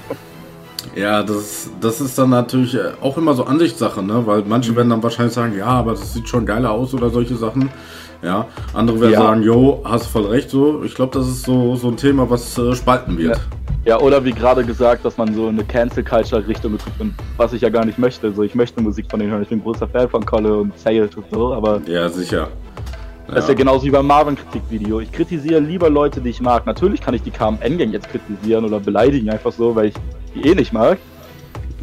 ja, 0.95 1.23
das, 1.23 1.71
das 1.81 2.01
ist 2.01 2.19
dann 2.19 2.31
natürlich 2.31 2.75
äh, 2.75 2.93
auch 3.01 3.17
immer 3.17 3.35
so 3.35 3.45
Ansichtssache, 3.45 4.03
ne? 4.03 4.27
Weil 4.27 4.43
manche 4.47 4.75
werden 4.77 4.91
dann 4.91 5.03
wahrscheinlich 5.03 5.35
sagen, 5.35 5.57
ja, 5.57 5.67
aber 5.67 5.93
das 5.93 6.13
sieht 6.13 6.29
schon 6.29 6.45
geiler 6.47 6.73
aus 6.73 6.93
oder 6.95 7.11
solche 7.11 7.37
Sachen. 7.37 7.71
Ja, 8.23 8.47
andere 8.75 9.01
werden 9.01 9.13
Ja. 9.13 9.19
sagen, 9.21 9.43
jo, 9.43 9.81
hast 9.85 10.07
voll 10.09 10.27
recht 10.27 10.51
so. 10.51 10.83
Ich 10.83 10.95
glaube, 10.95 11.17
das 11.17 11.29
ist 11.29 11.45
so, 11.45 11.77
so 11.77 11.89
ein 11.89 11.97
Thema, 11.97 12.29
was 12.29 12.59
äh, 12.59 12.75
spalten 12.75 13.17
wird. 13.17 13.39
Ja, 13.85 14.01
oder 14.01 14.23
wie 14.25 14.33
gerade 14.33 14.65
gesagt, 14.65 15.05
dass 15.05 15.17
man 15.17 15.33
so 15.35 15.47
eine 15.47 15.65
Cancel 15.65 16.03
Culture 16.05 16.47
Richtung 16.47 16.77
und 16.99 17.15
was 17.37 17.53
ich 17.53 17.63
ja 17.63 17.69
gar 17.69 17.85
nicht 17.85 17.99
möchte. 17.99 18.33
So, 18.33 18.43
ich 18.43 18.55
möchte 18.55 18.83
Musik 18.83 19.07
von 19.09 19.21
denen 19.21 19.31
hören. 19.33 19.43
Ich 19.43 19.49
bin 19.49 19.63
großer 19.63 19.87
Fan 19.89 20.09
von 20.09 20.27
Kolle 20.27 20.53
und 20.59 20.79
Sailed 20.79 21.17
und 21.17 21.25
so, 21.33 21.55
aber 21.55 21.81
Ja, 21.87 22.09
sicher. 22.09 22.49
das 23.29 23.45
ist 23.45 23.49
ja 23.49 23.55
genauso 23.55 23.85
wie 23.87 23.91
beim 23.91 24.07
Marvin-Kritikvideo. 24.07 25.01
Ich 25.01 25.13
kritisiere 25.13 25.61
lieber 25.61 25.89
Leute, 25.89 26.21
die 26.21 26.31
ich 26.31 26.41
mag. 26.41 26.67
Natürlich 26.67 27.01
kann 27.01 27.15
ich 27.15 27.23
die 27.23 27.31
KMN-Gang 27.31 27.93
jetzt 27.93 28.09
kritisieren 28.11 28.65
oder 28.65 28.81
beleidigen, 28.81 29.31
einfach 29.31 29.53
so, 29.53 29.75
weil 29.77 29.87
ich 29.87 29.95
die 30.35 30.49
eh 30.49 30.55
nicht 30.55 30.73
mag. 30.73 30.99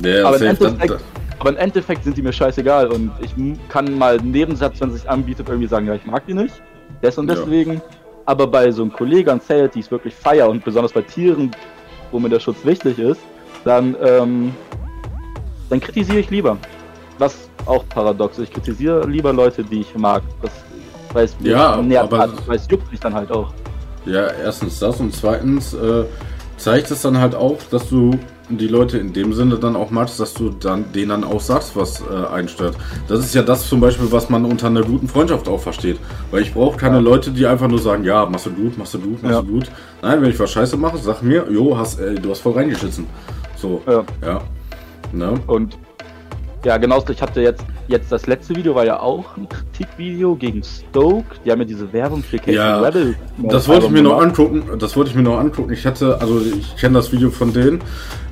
Ja, 0.04 0.28
aber, 0.28 0.38
im 0.38 0.48
Endeffekt, 0.48 1.00
aber 1.40 1.50
im 1.52 1.58
Endeffekt 1.58 2.04
sind 2.04 2.18
die 2.18 2.22
mir 2.22 2.34
scheißegal 2.34 2.88
und 2.88 3.12
ich 3.22 3.34
kann 3.70 3.98
mal 3.98 4.18
einen 4.20 4.32
Nebensatz, 4.32 4.80
wenn 4.82 4.90
es 4.90 4.96
sich 5.02 5.10
anbietet, 5.10 5.48
irgendwie 5.50 5.68
sagen, 5.68 5.88
ja, 5.88 5.96
ich 5.96 6.06
mag 6.06 6.26
die 6.28 6.34
nicht. 6.34 6.62
Des 7.04 7.18
und 7.18 7.28
Ja. 7.30 7.36
deswegen. 7.36 7.82
Aber 8.26 8.48
bei 8.48 8.72
so 8.72 8.82
einem 8.82 8.92
Kollegen 8.92 9.30
an 9.30 9.42
Zelt, 9.42 9.76
die 9.76 9.80
ich 9.82 9.92
wirklich 9.92 10.16
feier 10.16 10.50
und 10.50 10.64
besonders 10.64 10.92
bei 10.94 11.02
Tieren, 11.02 11.52
wo 12.12 12.20
mir 12.20 12.30
der 12.30 12.40
Schutz 12.40 12.58
wichtig 12.64 12.98
ist, 12.98 13.20
dann, 13.64 13.96
ähm, 14.02 14.54
dann 15.70 15.80
kritisiere 15.80 16.20
ich 16.20 16.30
lieber. 16.30 16.58
Was 17.20 17.50
auch 17.66 17.88
paradox 17.90 18.38
ist. 18.40 18.50
Ich 18.50 18.54
kritisiere 18.54 19.08
lieber 19.08 19.32
Leute, 19.34 19.64
die 19.64 19.82
ich 19.82 19.96
mag. 19.96 20.24
Das, 20.42 20.52
mir 21.40 21.52
Ja, 21.52 21.78
näher 21.82 22.04
aber- 22.04 22.18
hat, 22.20 22.48
weil 22.48 22.58
es 22.58 22.68
juckt 22.70 22.92
mich 22.92 23.00
dann 23.00 23.14
halt 23.14 23.32
auch. 23.32 23.54
ja, 24.06 24.28
erstens 24.44 24.80
das 24.80 25.00
und 25.00 25.14
zweitens 25.16 25.74
äh, 25.74 26.04
zeigt 26.58 26.92
es 26.92 27.02
dann 27.04 27.18
halt 27.18 27.36
auch, 27.36 27.58
dass 27.72 27.90
du 27.90 28.12
die 28.50 28.68
Leute 28.68 28.98
in 29.00 29.12
dem 29.12 29.34
Sinne 29.34 29.56
dann 29.58 29.76
auch 29.76 29.90
magst, 29.92 30.20
dass 30.20 30.34
du 30.34 30.50
dann 30.50 30.92
denen 30.94 31.10
dann 31.10 31.24
auch 31.24 31.42
sagst, 31.42 31.76
was 31.76 32.02
äh, 32.02 32.34
einstört. 32.34 32.76
Das 33.08 33.20
ist 33.20 33.34
ja 33.34 33.42
das 33.42 33.68
zum 33.68 33.80
Beispiel, 33.80 34.12
was 34.12 34.30
man 34.30 34.46
unter 34.46 34.68
einer 34.68 34.84
guten 34.84 35.08
Freundschaft 35.08 35.48
auch 35.48 35.60
versteht. 35.60 35.98
Weil 36.32 36.44
ich 36.44 36.54
brauche 36.54 36.78
keine 36.78 37.00
Leute, 37.00 37.32
die 37.32 37.46
einfach 37.48 37.68
nur 37.68 37.80
sagen, 37.80 38.04
ja, 38.04 38.26
machst 38.26 38.46
du 38.46 38.52
gut, 38.52 38.78
machst 38.78 38.94
du 38.94 39.00
gut, 39.00 39.24
machst 39.24 39.36
Ja. 39.36 39.42
du 39.42 39.48
gut. 39.52 39.72
Nein, 40.02 40.22
wenn 40.22 40.30
ich 40.30 40.40
was 40.40 40.52
scheiße 40.52 40.78
mache, 40.78 40.98
sag 40.98 41.24
mir, 41.24 41.46
jo, 41.50 41.76
hast, 41.78 42.00
äh, 42.00 42.16
du 42.16 42.30
hast 42.30 42.40
voll 42.42 42.54
reingeschissen. 42.54 43.08
So, 43.56 43.82
Ja. 43.88 44.04
ja. 44.24 44.42
Ne? 45.12 45.34
Und 45.48 45.78
ja, 46.64 46.78
genau, 46.78 47.04
ich 47.10 47.22
hatte 47.22 47.42
jetzt, 47.42 47.64
jetzt 47.88 48.12
das 48.12 48.28
letzte 48.28 48.56
Video 48.56 48.76
war 48.76 48.86
ja 48.86 49.00
auch 49.00 49.38
ein 49.38 49.48
Kritikvideo 49.50 50.36
gegen 50.36 50.62
Stoke. 50.64 51.26
Die 51.46 51.52
haben 51.52 51.60
ja 51.60 51.66
diese 51.66 51.92
Werbung 51.94 52.24
für 52.24 52.38
Casey 52.38 52.56
Ja, 52.56 52.80
Rebel. 52.80 53.16
Das 53.38 53.68
wollte 53.68 53.86
ich 53.86 53.92
mir 53.92 54.02
noch 54.02 54.20
gemacht. 54.20 54.40
angucken. 54.40 54.78
Das 54.80 54.96
wollte 54.96 55.10
ich 55.12 55.16
mir 55.16 55.24
noch 55.24 55.38
angucken. 55.38 55.72
Ich 55.74 55.86
hatte, 55.86 56.20
also 56.20 56.42
ich 56.42 56.76
kenne 56.78 56.96
das 56.96 57.12
Video 57.12 57.30
von 57.30 57.54
denen. 57.54 57.82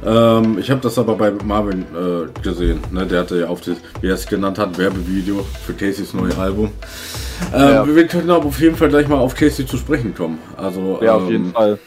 Ähm, 0.05 0.57
ich 0.59 0.69
habe 0.69 0.81
das 0.81 0.97
aber 0.97 1.15
bei 1.15 1.31
Marvin 1.45 1.83
äh, 1.93 2.41
gesehen. 2.41 2.79
Ne? 2.91 3.05
Der 3.05 3.19
hatte 3.21 3.39
ja 3.39 3.47
auf 3.47 3.61
das, 3.61 3.77
wie 4.01 4.07
er 4.07 4.15
es 4.15 4.25
genannt 4.27 4.57
hat, 4.59 4.77
Werbevideo 4.77 5.45
für 5.65 5.73
Caseys 5.73 6.13
neue 6.13 6.37
Album. 6.37 6.71
Ähm, 7.53 7.59
Ja. 7.61 7.87
Wir 7.95 8.07
können 8.07 8.29
aber 8.29 8.45
auf 8.45 8.59
jeden 8.59 8.75
Fall 8.75 8.89
gleich 8.89 9.07
mal 9.07 9.17
auf 9.19 9.35
Casey 9.35 9.65
zu 9.65 9.77
sprechen 9.77 10.13
kommen. 10.15 10.39
Also 10.57 10.99
Ja, 11.01 11.15
auf 11.15 11.23
ähm, 11.23 11.29
jeden 11.31 11.51
Fall. 11.53 11.79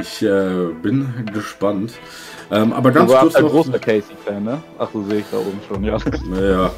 ich 0.00 0.22
äh, 0.22 0.68
bin 0.82 1.08
gespannt. 1.32 1.92
Ähm, 2.52 2.72
aber 2.74 2.90
Du 2.90 2.98
ganz 2.98 3.10
warst 3.10 3.22
kurz 3.22 3.34
ein 3.36 3.44
noch. 3.44 3.50
großer 3.50 3.78
Casey-Fan, 3.78 4.44
ne? 4.44 4.62
Ach, 4.78 4.88
so 4.92 5.02
sehe 5.04 5.20
ich 5.20 5.24
da 5.30 5.38
oben 5.38 5.58
schon, 5.66 5.82
ja. 5.84 5.96
Naja. 6.28 6.70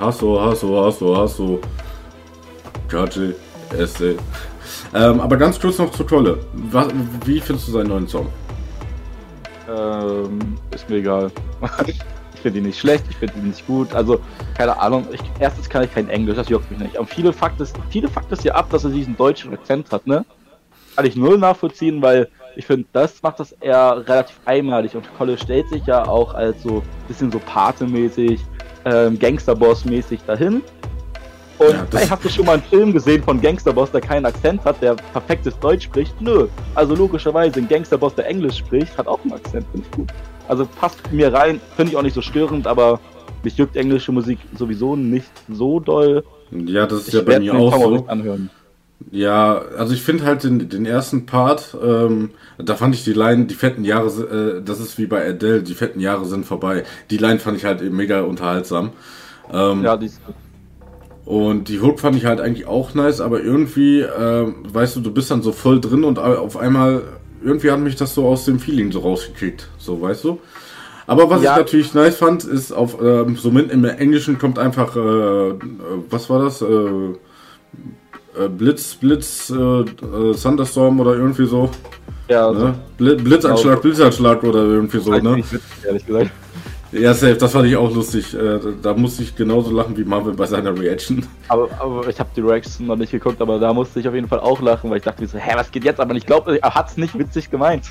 Hasso, 0.00 0.40
Hasso, 0.40 0.84
Hasso, 0.84 1.16
Hasso. 1.16 1.60
Kaji, 2.88 3.34
Esse. 3.78 4.16
Ähm, 4.92 5.20
aber 5.20 5.36
ganz 5.36 5.60
kurz 5.60 5.78
noch 5.78 5.92
zur 5.92 6.06
Tolle. 6.08 6.38
Was, 6.54 6.88
wie 7.24 7.40
findest 7.40 7.68
du 7.68 7.72
seinen 7.72 7.88
neuen 7.88 8.08
Song? 8.08 8.26
Ähm, 9.68 10.56
ist 10.74 10.90
mir 10.90 10.96
egal. 10.96 11.30
ich 11.86 12.00
finde 12.40 12.58
ihn 12.58 12.66
nicht 12.66 12.80
schlecht, 12.80 13.04
ich 13.08 13.16
finde 13.16 13.34
ihn 13.38 13.48
nicht 13.48 13.64
gut. 13.66 13.94
Also, 13.94 14.20
keine 14.56 14.76
Ahnung. 14.80 15.06
Ich, 15.12 15.20
erstens 15.38 15.68
kann 15.68 15.84
ich 15.84 15.94
kein 15.94 16.08
Englisch, 16.08 16.34
das 16.34 16.48
juckt 16.48 16.68
mich 16.70 16.80
nicht. 16.80 16.98
Und 16.98 17.08
viele 17.08 17.32
Fakt 17.32 17.60
ist, 17.60 17.76
viele 17.90 18.08
Fakt 18.08 18.32
ist 18.32 18.42
ja 18.42 18.54
ab, 18.54 18.66
dass 18.70 18.82
er 18.82 18.90
diesen 18.90 19.16
deutschen 19.16 19.52
Akzent 19.52 19.92
hat, 19.92 20.04
ne? 20.06 20.24
Kann 20.96 21.06
ich 21.06 21.14
null 21.14 21.38
nachvollziehen, 21.38 22.02
weil 22.02 22.28
ich 22.56 22.66
finde, 22.66 22.86
das 22.92 23.22
macht 23.22 23.40
das 23.40 23.52
eher 23.52 24.02
relativ 24.08 24.38
einmalig. 24.44 24.94
Und 24.94 25.04
Kolle 25.16 25.38
stellt 25.38 25.68
sich 25.68 25.84
ja 25.86 26.06
auch 26.06 26.34
als 26.34 26.62
so 26.62 26.82
bisschen 27.08 27.30
so 27.30 27.38
Pate-mäßig, 27.38 28.40
ähm, 28.84 29.18
Gangsterboss-mäßig 29.18 30.20
dahin. 30.26 30.62
Und 31.58 31.70
Ja, 31.72 31.86
das- 31.90 32.02
ey, 32.02 32.08
hast 32.08 32.24
du 32.24 32.28
schon 32.30 32.46
mal 32.46 32.54
einen 32.54 32.62
Film 32.62 32.92
gesehen 32.92 33.22
von 33.22 33.40
Gangsterboss, 33.40 33.90
der 33.90 34.00
keinen 34.00 34.24
Akzent 34.24 34.64
hat, 34.64 34.80
der 34.80 34.94
perfektes 34.94 35.58
Deutsch 35.58 35.84
spricht? 35.84 36.18
Nö. 36.20 36.46
Also 36.74 36.94
logischerweise, 36.94 37.60
ein 37.60 37.68
Gangsterboss, 37.68 38.14
der 38.14 38.26
Englisch 38.26 38.56
spricht, 38.58 38.96
hat 38.96 39.06
auch 39.06 39.20
einen 39.22 39.34
Akzent, 39.34 39.66
finde 39.70 39.86
ich 39.86 39.96
gut. 39.96 40.08
Also 40.48 40.66
passt 40.66 40.98
mir 41.12 41.32
rein, 41.32 41.60
finde 41.76 41.92
ich 41.92 41.98
auch 41.98 42.02
nicht 42.02 42.14
so 42.14 42.22
störend, 42.22 42.66
aber 42.66 42.98
mich 43.42 43.56
juckt 43.56 43.76
englische 43.76 44.10
Musik 44.10 44.38
sowieso 44.56 44.96
nicht 44.96 45.30
so 45.52 45.80
doll. 45.80 46.24
Ja, 46.50 46.86
das 46.86 47.00
ist 47.00 47.08
Ich 47.08 47.14
ja 47.14 47.20
bei 47.22 47.38
mir 47.38 47.54
auch 47.54 47.76
so. 47.78 48.04
anhören. 48.08 48.50
Ja, 49.12 49.62
also 49.76 49.94
ich 49.94 50.02
finde 50.02 50.24
halt 50.24 50.44
den, 50.44 50.68
den 50.68 50.84
ersten 50.86 51.26
Part, 51.26 51.76
ähm, 51.82 52.30
da 52.58 52.76
fand 52.76 52.94
ich 52.94 53.02
die 53.02 53.12
Line, 53.14 53.46
die 53.46 53.54
fetten 53.54 53.84
Jahre, 53.84 54.08
äh, 54.60 54.62
das 54.62 54.78
ist 54.78 54.98
wie 54.98 55.06
bei 55.06 55.26
Adele, 55.26 55.62
die 55.62 55.74
fetten 55.74 56.00
Jahre 56.00 56.26
sind 56.26 56.44
vorbei. 56.44 56.84
Die 57.10 57.16
Line 57.16 57.38
fand 57.40 57.56
ich 57.56 57.64
halt 57.64 57.80
mega 57.92 58.20
unterhaltsam. 58.22 58.92
Ähm, 59.52 59.82
Ja, 59.84 59.96
die 59.96 60.06
ist, 60.06 60.20
Und 61.24 61.68
die 61.68 61.80
Hook 61.80 62.00
fand 62.00 62.16
ich 62.16 62.24
halt 62.24 62.40
eigentlich 62.40 62.66
auch 62.66 62.94
nice, 62.94 63.20
aber 63.20 63.40
irgendwie, 63.42 64.00
ähm, 64.00 64.56
weißt 64.68 64.96
du, 64.96 65.00
du 65.00 65.12
bist 65.12 65.30
dann 65.30 65.42
so 65.42 65.52
voll 65.52 65.80
drin 65.80 66.02
und 66.04 66.18
auf 66.18 66.56
einmal, 66.56 67.02
irgendwie 67.42 67.70
hat 67.70 67.80
mich 67.80 67.94
das 67.96 68.14
so 68.14 68.26
aus 68.26 68.44
dem 68.46 68.58
Feeling 68.58 68.90
so 68.90 69.00
rausgekickt, 69.00 69.68
so, 69.78 70.00
weißt 70.00 70.24
du? 70.24 70.40
Aber 71.06 71.30
was 71.30 71.42
Ja. 71.42 71.52
ich 71.52 71.56
natürlich 71.56 71.94
nice 71.94 72.16
fand, 72.16 72.44
ist 72.44 72.72
auf, 72.72 73.00
ähm, 73.02 73.36
so 73.36 73.50
mit 73.50 73.70
im 73.72 73.84
Englischen 73.84 74.38
kommt 74.38 74.58
einfach, 74.58 74.96
äh, 74.96 75.00
äh, 75.50 75.54
was 76.10 76.30
war 76.30 76.42
das? 76.44 76.62
Äh, 76.62 77.14
äh, 78.38 78.48
Blitz, 78.48 78.94
Blitz, 78.94 79.50
äh, 79.50 79.54
äh, 79.54 80.34
Thunderstorm 80.34 81.00
oder 81.00 81.14
irgendwie 81.14 81.46
so. 81.46 81.70
ja, 82.28 82.46
also, 82.48 82.68
Ne? 82.68 82.74
Bli- 82.98 83.16
Blitzanschlag, 83.16 83.82
Blitzanschlag 83.82 84.42
oder 84.44 84.60
irgendwie 84.64 84.98
so, 85.00 85.10
ne? 85.12 85.36
witzig, 85.36 85.60
ehrlich 85.86 86.06
gesagt. 86.06 86.30
Ja, 86.92 87.14
safe, 87.14 87.36
das 87.36 87.52
fand 87.52 87.68
ich 87.68 87.76
auch 87.76 87.94
lustig. 87.94 88.34
Äh, 88.34 88.58
da- 88.58 88.58
da 88.82 88.94
musste 88.94 89.22
ich 89.22 89.36
genauso 89.36 89.70
lachen 89.70 89.96
wie 89.96 90.02
Marvin 90.04 90.34
bei 90.34 90.46
seiner 90.46 90.76
Reaction. 90.76 91.24
Aber, 91.46 91.68
aber 91.78 92.08
ich 92.08 92.18
habe 92.18 92.30
die 92.34 92.40
Reaction 92.40 92.86
noch 92.88 92.96
nicht 92.96 93.12
geguckt, 93.12 93.40
aber 93.40 93.60
da 93.60 93.72
musste 93.72 94.00
ich 94.00 94.08
auf 94.08 94.14
jeden 94.14 94.26
Fall 94.26 94.40
auch 94.40 94.60
lachen, 94.60 94.90
weil 94.90 94.96
ich 94.98 95.04
dachte 95.04 95.22
mir 95.22 95.28
so, 95.28 95.38
hä, 95.38 95.52
was 95.54 95.70
geht 95.70 95.84
jetzt? 95.84 96.00
Aber 96.00 96.14
ich 96.16 96.26
glaube, 96.26 96.58
er 96.60 96.74
hat's 96.74 96.96
nicht 96.96 97.16
witzig 97.16 97.48
gemeint. 97.50 97.84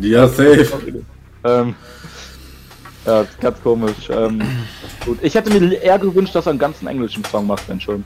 Ja, 0.00 0.26
safe. 0.26 0.66
Ähm, 1.44 1.74
ja, 3.06 3.24
ganz 3.40 3.62
komisch. 3.62 4.08
Ähm, 4.10 4.42
gut. 5.04 5.18
Ich 5.22 5.34
hätte 5.34 5.50
mir 5.56 5.72
eher 5.82 5.98
gewünscht, 5.98 6.34
dass 6.34 6.46
er 6.46 6.50
einen 6.50 6.58
ganzen 6.58 6.86
englischen 6.88 7.24
Song 7.24 7.46
macht, 7.46 7.68
wenn 7.68 7.80
schon. 7.80 8.04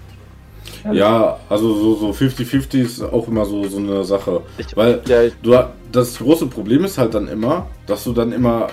Ja, 0.93 1.39
also 1.49 1.75
so, 1.75 1.95
so 1.97 2.11
50-50 2.11 2.75
ist 2.83 3.03
auch 3.03 3.27
immer 3.29 3.45
so, 3.45 3.65
so 3.69 3.79
eine 3.79 4.05
Sache. 4.05 4.43
Ich- 4.59 4.77
Weil 4.77 5.01
ja, 5.07 5.23
ich- 5.23 5.35
du, 5.43 5.57
das 5.93 6.19
große 6.19 6.47
Problem 6.47 6.85
ist 6.85 6.99
halt 6.99 7.15
dann 7.15 7.29
immer, 7.29 7.67
dass 7.87 8.05
du 8.05 8.13
dann 8.13 8.33
immer, 8.33 8.69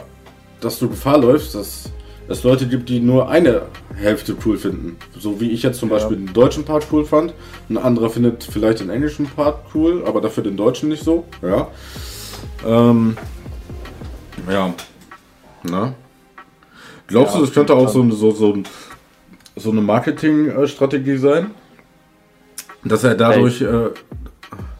dass 0.61 0.79
du 0.79 0.89
Gefahr 0.89 1.17
läufst, 1.17 1.55
dass 1.55 1.89
es 2.27 2.43
Leute 2.43 2.67
gibt, 2.67 2.87
die 2.89 2.99
nur 2.99 3.29
eine 3.29 3.63
Hälfte 3.95 4.35
cool 4.45 4.57
finden. 4.57 4.97
So 5.19 5.39
wie 5.41 5.49
ich 5.51 5.63
jetzt 5.63 5.79
zum 5.79 5.89
Ja. 5.89 5.95
Beispiel 5.95 6.17
den 6.17 6.33
deutschen 6.33 6.63
Part 6.63 6.87
cool 6.91 7.05
fand. 7.05 7.33
Ein 7.69 7.77
anderer 7.77 8.09
findet 8.09 8.43
vielleicht 8.43 8.79
den 8.79 8.89
englischen 8.89 9.25
Part 9.25 9.59
cool, 9.75 10.03
aber 10.05 10.21
dafür 10.21 10.43
den 10.43 10.55
deutschen 10.57 10.89
nicht 10.89 11.03
so. 11.03 11.25
Ja. 11.41 11.67
Ähm, 12.65 13.17
ja. 14.49 14.73
Na? 15.63 15.93
Glaubst 17.07 17.33
Ja, 17.33 17.39
du, 17.41 17.45
das 17.45 17.53
könnte 17.53 17.73
auch 17.75 17.89
so, 17.89 18.09
so, 18.11 18.31
so, 18.31 18.57
so 19.55 19.71
eine 19.71 19.81
Marketingstrategie 19.81 21.17
sein? 21.17 21.51
Dass 22.85 23.03
er 23.03 23.15
dadurch, 23.15 23.61
äh, 23.61 23.89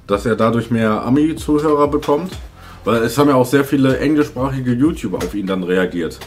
dass 0.08 0.26
er 0.26 0.36
dadurch 0.36 0.70
mehr 0.72 1.04
Ami-Zuhörer 1.04 1.88
bekommt? 1.88 2.34
Weil 2.86 3.04
es 3.04 3.18
haben 3.18 3.30
ja 3.30 3.36
auch 3.36 3.46
sehr 3.46 3.64
viele 3.64 3.98
englischsprachige 4.00 4.74
YouTuber 4.74 5.18
auf 5.18 5.34
ihn 5.34 5.48
dann 5.48 5.64
reagiert. 5.64 6.20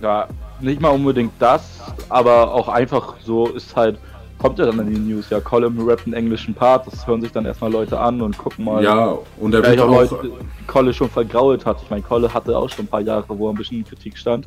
ja, 0.00 0.26
nicht 0.60 0.80
mal 0.80 0.90
unbedingt 0.90 1.32
das, 1.38 1.80
aber 2.08 2.52
auch 2.52 2.68
einfach 2.68 3.16
so 3.22 3.48
ist 3.48 3.76
halt, 3.76 3.98
kommt 4.38 4.58
ja 4.58 4.66
dann 4.66 4.78
in 4.80 4.94
die 4.94 5.12
News, 5.12 5.30
ja, 5.30 5.40
Colin 5.40 5.78
rappt 5.86 6.06
einen 6.06 6.14
englischen 6.14 6.54
Part, 6.54 6.86
das 6.86 7.06
hören 7.06 7.20
sich 7.20 7.32
dann 7.32 7.44
erstmal 7.46 7.70
Leute 7.70 7.98
an 7.98 8.20
und 8.20 8.36
gucken 8.36 8.64
mal. 8.64 8.82
Ja, 8.82 9.18
und 9.38 9.54
er 9.54 9.62
wird 9.62 9.80
auch 9.80 9.88
auch. 9.88 10.10
Leute, 10.12 10.30
die 10.60 10.66
Kolle 10.66 10.92
schon 10.92 11.10
vergrault 11.10 11.64
hat. 11.64 11.82
Ich 11.82 11.90
meine, 11.90 12.02
Kolle 12.02 12.32
hatte 12.32 12.56
auch 12.56 12.68
schon 12.68 12.84
ein 12.84 12.88
paar 12.88 13.00
Jahre, 13.00 13.24
wo 13.28 13.48
er 13.48 13.52
ein 13.52 13.56
bisschen 13.56 13.78
in 13.78 13.84
Kritik 13.84 14.16
stand. 14.16 14.46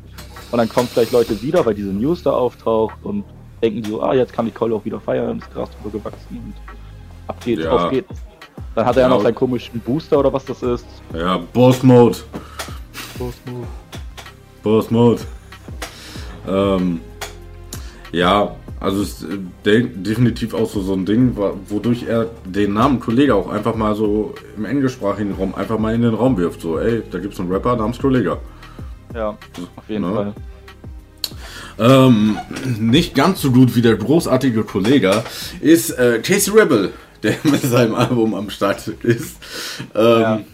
Und 0.50 0.58
dann 0.58 0.68
kommen 0.68 0.88
vielleicht 0.88 1.12
Leute 1.12 1.40
wieder, 1.42 1.64
weil 1.64 1.74
diese 1.74 1.90
News 1.90 2.22
da 2.22 2.32
auftaucht 2.32 2.96
und 3.02 3.24
denken 3.62 3.84
so, 3.84 4.02
ah, 4.02 4.14
jetzt 4.14 4.32
kann 4.32 4.46
die 4.46 4.50
Kolle 4.52 4.74
auch 4.74 4.84
wieder 4.84 5.00
feiern, 5.00 5.38
das 5.40 5.50
Gras 5.50 5.68
drüber 5.82 5.98
gewachsen 5.98 6.36
und 6.44 6.54
ab 7.28 7.36
geht's, 7.44 7.62
Ja. 7.64 7.70
auf 7.72 7.90
geht's. 7.90 8.08
Dann 8.74 8.86
hat 8.86 8.96
er 8.96 9.02
ja 9.02 9.08
noch 9.08 9.22
seinen 9.22 9.34
komischen 9.34 9.80
Booster 9.80 10.18
oder 10.18 10.32
was 10.32 10.44
das 10.44 10.62
ist. 10.62 10.86
Ja, 11.14 11.38
Boss 11.52 11.82
Mode. 11.82 12.18
Boss 14.62 14.90
Mode. 14.90 15.20
Ähm, 16.48 17.00
ja, 18.12 18.54
also 18.80 19.02
es 19.02 19.22
ist 19.22 19.24
äh, 19.24 19.38
de 19.64 19.88
definitiv 19.88 20.54
auch 20.54 20.68
so, 20.68 20.80
so 20.80 20.94
ein 20.94 21.04
Ding, 21.04 21.36
wodurch 21.68 22.04
er 22.04 22.26
den 22.44 22.74
Namen 22.74 23.00
Kollege 23.00 23.34
auch 23.34 23.48
einfach 23.50 23.74
mal 23.74 23.94
so 23.94 24.34
im 24.56 24.64
englischsprachigen 24.64 25.34
Raum 25.34 25.54
einfach 25.54 25.78
mal 25.78 25.94
in 25.94 26.02
den 26.02 26.14
Raum 26.14 26.36
wirft. 26.36 26.60
So, 26.60 26.78
ey, 26.78 27.02
da 27.10 27.18
gibt's 27.18 27.38
einen 27.40 27.50
Rapper 27.52 27.76
namens 27.76 27.98
Kollege. 27.98 28.38
Ja, 29.14 29.30
auf 29.76 29.88
jeden 29.88 30.04
Ja. 30.04 30.12
Fall. 30.12 30.34
Ähm, 31.78 32.38
nicht 32.78 33.14
ganz 33.14 33.40
so 33.40 33.50
gut 33.50 33.74
wie 33.74 33.82
der 33.82 33.96
großartige 33.96 34.64
Kollege 34.64 35.22
ist 35.60 35.90
äh, 35.90 36.20
Casey 36.22 36.52
Rebel, 36.52 36.92
der 37.22 37.36
mit 37.44 37.62
seinem 37.62 37.94
Album 37.94 38.34
am 38.34 38.50
Start 38.50 38.88
ist. 39.02 39.36
Ähm, 39.94 40.44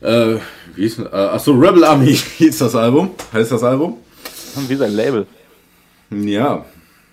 äh, 0.00 0.36
wie 0.74 0.84
ist, 0.84 0.98
äh, 0.98 1.04
achso, 1.04 1.52
Rebel 1.52 1.84
Army 1.84 2.14
hieß 2.38 2.58
das 2.58 2.74
Album, 2.74 3.10
heißt 3.32 3.52
das 3.52 3.62
Album. 3.62 3.96
Wie 4.66 4.76
sein 4.76 4.92
Label. 4.92 5.26
Ja, 6.10 6.64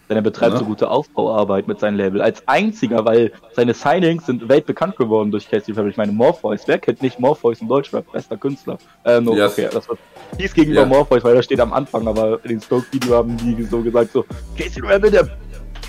Denn 0.07 0.17
er 0.17 0.21
betreibt 0.21 0.53
Ja. 0.53 0.59
so 0.59 0.65
gute 0.65 0.89
Aufbauarbeit 0.89 1.67
mit 1.67 1.79
seinem 1.79 1.97
Label. 1.97 2.21
Als 2.21 2.43
einziger, 2.47 3.03
weil 3.05 3.31
seine 3.53 3.73
Signings 3.73 4.25
sind 4.27 4.47
weltbekannt 4.47 4.95
geworden 4.97 5.31
durch 5.31 5.49
Casey 5.49 5.73
Fabry. 5.73 5.89
Ich 5.89 5.97
meine, 5.97 6.11
Morpheus. 6.11 6.61
Wer 6.67 6.77
kennt 6.77 7.01
nicht 7.01 7.19
Morpheus 7.19 7.59
im 7.61 7.67
Deutschrap? 7.67 8.11
Bester 8.11 8.37
Künstler. 8.37 8.77
Äh, 9.03 9.19
no, 9.21 9.35
Yes. 9.35 9.53
okay, 9.53 9.67
das 9.71 9.89
war 9.89 9.97
hieß 10.37 10.53
gegenüber 10.53 10.81
Ja. 10.81 10.85
Morpheus, 10.87 11.23
weil 11.23 11.35
er 11.35 11.41
steht 11.43 11.59
am 11.59 11.73
Anfang, 11.73 12.07
aber 12.07 12.39
in 12.43 12.49
den 12.49 12.61
Stoke-Video 12.61 13.15
haben 13.15 13.35
die 13.37 13.63
so 13.63 13.81
gesagt, 13.81 14.11
so, 14.11 14.25
Casey 14.57 14.81
Rebel, 14.85 15.09
der 15.11 15.27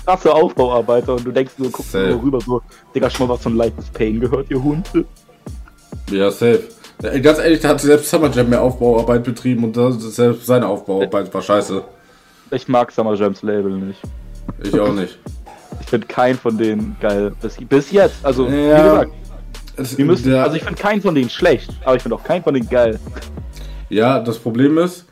krasse 0.05 0.33
Aufbauarbeiter. 0.33 1.13
Und 1.15 1.23
du 1.25 1.31
denkst 1.31 1.53
nur, 1.57 1.69
guckst 1.69 1.91
Safe. 1.91 2.07
nur 2.09 2.23
rüber, 2.23 2.39
so, 2.41 2.61
Digga, 2.95 3.09
schon 3.09 3.27
mal 3.27 3.33
was 3.35 3.43
von 3.43 3.55
Life 3.55 3.73
is 3.77 3.89
Pain 3.89 4.19
gehört, 4.19 4.49
ihr 4.49 4.63
Hund? 4.63 4.87
ja, 6.11 6.31
safe. 6.31 6.63
Äh, 7.03 7.19
Ganz 7.19 7.37
ehrlich, 7.39 7.59
da 7.59 7.69
hat 7.69 7.81
selbst 7.81 8.09
Summer 8.09 8.29
Jam 8.31 8.49
mehr 8.49 8.61
Aufbauarbeit 8.61 9.23
betrieben 9.23 9.63
und 9.65 9.77
das, 9.77 9.99
selbst 10.15 10.45
seine 10.47 10.67
Aufbauarbeit 10.67 11.31
war 11.33 11.41
scheiße. 11.41 11.83
Ich 12.51 12.67
mag 12.67 12.91
Summer 12.91 13.13
Jams 13.15 13.41
Label 13.43 13.71
nicht. 13.77 13.99
Ich 14.63 14.79
auch 14.79 14.93
nicht. 14.93 15.19
Ich 15.81 15.87
finde 15.87 16.07
keinen 16.07 16.37
von 16.37 16.57
denen 16.57 16.95
geil. 16.99 17.33
Bis, 17.41 17.57
bis 17.67 17.91
jetzt. 17.91 18.23
Also, 18.25 18.49
wie 18.51 18.55
Ja. 18.67 19.03
gesagt, 19.03 19.11
Die 19.97 20.03
müssen, 20.03 20.29
der- 20.31 20.43
also 20.43 20.55
ich 20.55 20.63
finde 20.63 20.81
keinen 20.81 21.01
von 21.01 21.13
denen 21.13 21.29
schlecht, 21.29 21.69
aber 21.85 21.95
ich 21.95 22.01
finde 22.01 22.15
auch 22.15 22.23
keinen 22.23 22.43
von 22.43 22.53
denen 22.53 22.67
geil. 22.69 22.99
Ja, 23.89 24.19
das 24.19 24.39
Problem 24.39 24.77
ist, 24.79 25.05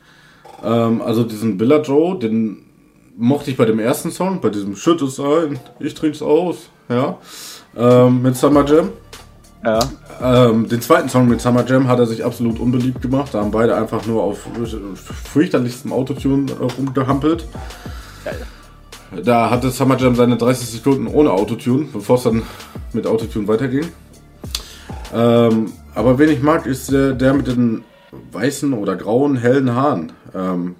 ähm, 0.64 1.00
also 1.02 1.22
diesen 1.22 1.56
Billa 1.56 1.80
Joe, 1.82 2.18
den 2.18 2.64
mochte 3.16 3.50
ich 3.50 3.56
bei 3.56 3.64
dem 3.64 3.78
ersten 3.78 4.10
Song, 4.10 4.40
bei 4.40 4.48
diesem 4.50 4.74
Schütt 4.74 5.00
es 5.02 5.20
ein, 5.20 5.58
ich 5.78 5.94
trink's 5.94 6.20
aus, 6.20 6.68
ja, 6.88 7.16
ähm, 7.76 8.22
mit 8.22 8.36
Summer 8.36 8.64
Jam. 8.66 8.90
Ja. 9.64 9.78
Ähm, 10.22 10.68
den 10.68 10.80
zweiten 10.80 11.08
Song 11.08 11.28
mit 11.28 11.40
Summer 11.40 11.64
Jam 11.66 11.88
hat 11.88 11.98
er 11.98 12.06
sich 12.06 12.24
absolut 12.24 12.60
unbeliebt 12.60 13.02
gemacht. 13.02 13.34
Da 13.34 13.40
haben 13.40 13.50
beide 13.50 13.74
einfach 13.76 14.06
nur 14.06 14.22
auf 14.22 14.46
fürchterlichstem 15.32 15.92
Autotune 15.92 16.46
rumgehampelt. 16.78 17.46
Da 19.24 19.50
hatte 19.50 19.70
Summer 19.70 19.96
Jam 19.96 20.14
seine 20.14 20.36
30 20.36 20.68
Sekunden 20.68 21.06
ohne 21.06 21.30
Autotune, 21.30 21.86
bevor 21.92 22.16
es 22.16 22.24
dann 22.24 22.42
mit 22.92 23.06
Autotune 23.06 23.48
weiterging. 23.48 23.86
Ähm, 25.14 25.72
aber 25.94 26.18
wen 26.18 26.30
ich 26.30 26.42
mag, 26.42 26.66
ist 26.66 26.90
der, 26.92 27.12
der 27.12 27.34
mit 27.34 27.46
den 27.46 27.84
weißen 28.32 28.72
oder 28.72 28.96
grauen, 28.96 29.36
hellen 29.36 29.74
Haaren. 29.74 30.12
Ähm, 30.34 30.74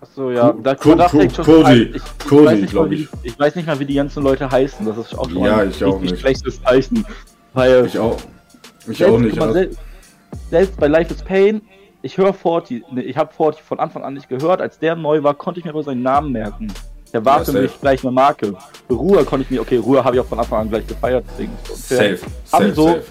Achso, 0.00 0.30
ja. 0.30 0.50
Co- 0.52 0.60
Da, 0.62 0.74
Co- 0.74 0.96
Co- 0.96 1.08
schon 1.10 1.44
Cody. 1.44 1.92
Cody, 2.28 2.46
weiß 2.46 2.60
nicht 2.60 2.62
mal, 2.62 2.66
glaub 2.70 2.90
wie, 2.90 2.94
ich. 2.94 3.08
die- 3.22 3.28
ich 3.28 3.38
weiß 3.38 3.54
nicht 3.56 3.66
mal, 3.66 3.78
wie 3.78 3.84
die 3.84 3.94
ganzen 3.94 4.22
Leute 4.22 4.50
heißen. 4.50 4.86
Das 4.86 4.96
ist 4.96 5.18
auch 5.18 5.28
schon 5.28 5.42
Ja, 5.44 5.58
ein 5.58 5.70
ich 5.70 5.84
auch 5.84 5.94
richtig 5.94 6.12
nicht. 6.12 6.20
schlechtes 6.20 6.62
Zeichen. 6.62 7.04
Weil 7.54 7.86
ich 7.86 7.98
auch. 7.98 8.16
Ich 8.88 9.04
auch 9.04 9.18
nicht. 9.18 9.38
Also, 9.40 9.52
sel- 9.54 9.76
selbst 10.50 10.76
bei 10.78 10.86
Life 10.88 11.12
is 11.12 11.22
Pain, 11.22 11.60
ich 12.02 12.16
höre 12.16 12.32
Forti, 12.32 12.82
ne, 12.92 13.02
ich 13.02 13.16
habe 13.16 13.32
Forti 13.32 13.62
von 13.62 13.78
Anfang 13.80 14.04
an 14.04 14.14
nicht 14.14 14.28
gehört. 14.28 14.60
Als 14.60 14.78
der 14.78 14.96
neu 14.96 15.22
war, 15.22 15.34
konnte 15.34 15.60
ich 15.60 15.64
mir 15.64 15.72
aber 15.72 15.82
seinen 15.82 16.02
Namen 16.02 16.32
merken. 16.32 16.68
Der 17.12 17.24
war 17.24 17.38
Ja, 17.38 17.44
für 17.44 17.50
safe. 17.52 17.62
mich 17.64 17.80
gleich 17.80 18.02
eine 18.04 18.12
Marke. 18.12 18.54
Ruhe 18.88 19.24
konnte 19.24 19.44
ich 19.44 19.50
mir, 19.50 19.60
okay, 19.60 19.76
Ruhe 19.78 20.02
habe 20.04 20.16
ich 20.16 20.20
auch 20.22 20.26
von 20.26 20.38
Anfang 20.38 20.60
an 20.60 20.68
gleich 20.70 20.86
gefeiert. 20.86 21.24
Deswegen 21.32 21.52
safe, 21.64 22.16
safe, 22.16 22.64
Hamso, 22.64 22.86
safe. 22.86 23.02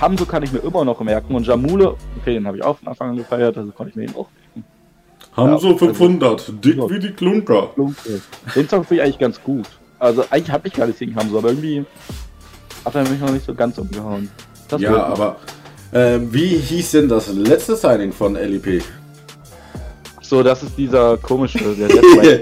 Hamso 0.00 0.26
kann 0.26 0.42
ich 0.42 0.52
mir 0.52 0.58
immer 0.58 0.84
noch 0.84 1.00
merken. 1.00 1.34
Und 1.34 1.46
Jamule, 1.46 1.94
okay, 2.20 2.34
den 2.34 2.46
habe 2.46 2.56
ich 2.56 2.64
auch 2.64 2.76
von 2.78 2.88
Anfang 2.88 3.10
an 3.10 3.16
gefeiert, 3.16 3.56
also 3.56 3.70
konnte 3.70 3.90
ich 3.90 3.96
mir 3.96 4.02
ihn 4.04 4.14
auch 4.16 4.26
merken. 4.54 4.68
Haben 5.36 5.58
so 5.58 5.68
also- 5.68 5.78
500, 5.78 6.52
dick 6.64 6.76
Ja. 6.76 6.90
wie 6.90 6.98
die 6.98 7.12
Klunker. 7.12 7.68
Klunke. 7.74 8.20
Den 8.54 8.68
Song 8.68 8.82
finde 8.84 8.94
ich 8.96 9.02
eigentlich 9.02 9.18
ganz 9.18 9.40
gut. 9.42 9.66
Also 9.98 10.24
eigentlich 10.30 10.50
habe 10.50 10.66
ich 10.66 10.74
gar 10.74 10.86
nicht 10.88 10.98
gegen 10.98 11.14
Hamso, 11.14 11.38
aber 11.38 11.50
irgendwie 11.50 11.84
hat 12.86 12.94
er 12.94 13.02
mich 13.08 13.20
noch 13.20 13.30
nicht 13.30 13.44
so 13.44 13.54
ganz 13.54 13.76
umgehauen. 13.78 14.30
Das 14.68 14.80
Ja, 14.80 15.04
aber 15.06 15.36
äh, 15.92 16.18
wie 16.30 16.56
hieß 16.56 16.92
denn 16.92 17.08
das 17.08 17.28
letzte 17.28 17.76
Signing 17.76 18.12
von 18.12 18.34
LEP? 18.34 18.82
So, 20.22 20.42
das 20.42 20.62
ist 20.62 20.76
dieser 20.76 21.16
komische, 21.18 21.58
der 21.58 22.40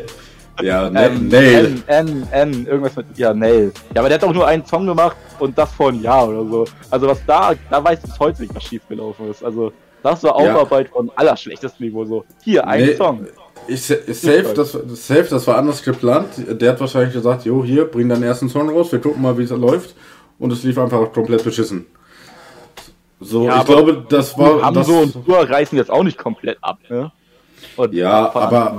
ja, 0.62 0.86
ähm, 0.88 1.28
Nail. 1.28 1.82
N, 1.86 2.06
N, 2.06 2.28
N, 2.30 2.66
irgendwas 2.66 2.96
mit, 2.96 3.06
ja, 3.16 3.34
Nail. 3.34 3.72
Ja, 3.94 4.00
aber 4.00 4.08
der 4.08 4.18
hat 4.18 4.24
auch 4.24 4.32
nur 4.32 4.46
einen 4.46 4.64
Song 4.64 4.86
gemacht 4.86 5.16
und 5.38 5.56
das 5.58 5.72
vor 5.72 5.88
einem 5.88 6.02
Jahr 6.02 6.28
oder 6.28 6.44
so. 6.44 6.64
Also 6.90 7.08
was 7.08 7.18
da, 7.26 7.52
da 7.70 7.82
weiß 7.84 7.98
ich 7.98 8.10
bis 8.10 8.18
heute 8.18 8.42
nicht, 8.42 8.54
was 8.54 8.62
schiefgelaufen 8.64 9.30
ist. 9.30 9.44
Also 9.44 9.72
das 10.02 10.22
war 10.22 10.40
Ja. 10.42 10.54
Aufarbeit 10.54 10.88
von 10.90 11.10
allerschlechtestem 11.16 11.86
Niveau 11.86 12.04
so. 12.04 12.24
Hier, 12.42 12.66
ein 12.66 12.84
Nee. 12.84 12.94
Song. 12.96 13.26
Ich, 13.66 13.90
ich 13.90 14.20
safe, 14.20 14.52
das, 14.54 14.72
das 14.72 15.06
safe, 15.06 15.26
das 15.30 15.46
war 15.46 15.56
anders 15.56 15.82
geplant. 15.82 16.28
Der 16.60 16.72
hat 16.72 16.80
wahrscheinlich 16.80 17.14
gesagt, 17.14 17.46
jo, 17.46 17.64
hier, 17.64 17.86
bring 17.86 18.08
deinen 18.10 18.22
ersten 18.22 18.50
Song 18.50 18.68
raus, 18.68 18.92
wir 18.92 18.98
gucken 18.98 19.22
mal, 19.22 19.36
wie 19.38 19.44
es 19.44 19.50
läuft. 19.50 19.94
Und 20.38 20.52
es 20.52 20.62
lief 20.62 20.78
einfach 20.78 21.12
komplett 21.12 21.44
beschissen. 21.44 21.86
So, 23.20 23.46
Ja, 23.46 23.60
ich 23.60 23.66
glaube, 23.66 24.04
das 24.08 24.36
war. 24.36 24.56
Das, 24.72 24.88
Hamso 24.88 24.98
und 25.00 25.24
Tour 25.24 25.48
reißen 25.48 25.78
jetzt 25.78 25.90
auch 25.90 26.02
nicht 26.02 26.18
komplett 26.18 26.58
ab, 26.60 26.78
ne? 26.88 27.10
Und 27.76 27.94
Ja, 27.94 28.34
aber- 28.34 28.78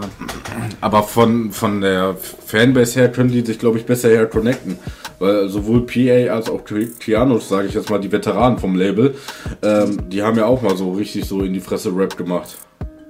aber 0.81 1.03
von, 1.03 1.51
von 1.51 1.81
der 1.81 2.15
Fanbase 2.15 2.99
her 2.99 3.11
können 3.11 3.31
die 3.31 3.41
sich, 3.41 3.57
glaube 3.57 3.77
ich, 3.79 3.85
besser 3.85 4.09
her 4.09 4.27
connecten. 4.27 4.77
Weil 5.17 5.47
sowohl 5.49 5.85
PA 5.85 6.33
als 6.33 6.49
auch 6.49 6.61
Keanos, 6.99 7.47
sage 7.49 7.67
ich 7.67 7.73
jetzt 7.73 7.89
mal, 7.89 7.99
die 7.99 8.11
Veteranen 8.11 8.59
vom 8.59 8.75
Label, 8.75 9.15
ähm, 9.63 10.09
die 10.09 10.21
haben 10.21 10.37
ja 10.37 10.45
auch 10.45 10.61
mal 10.61 10.75
so 10.75 10.91
richtig 10.91 11.25
so 11.25 11.41
in 11.41 11.53
die 11.53 11.61
Fresse 11.61 11.89
Rap 11.95 12.15
gemacht. 12.17 12.57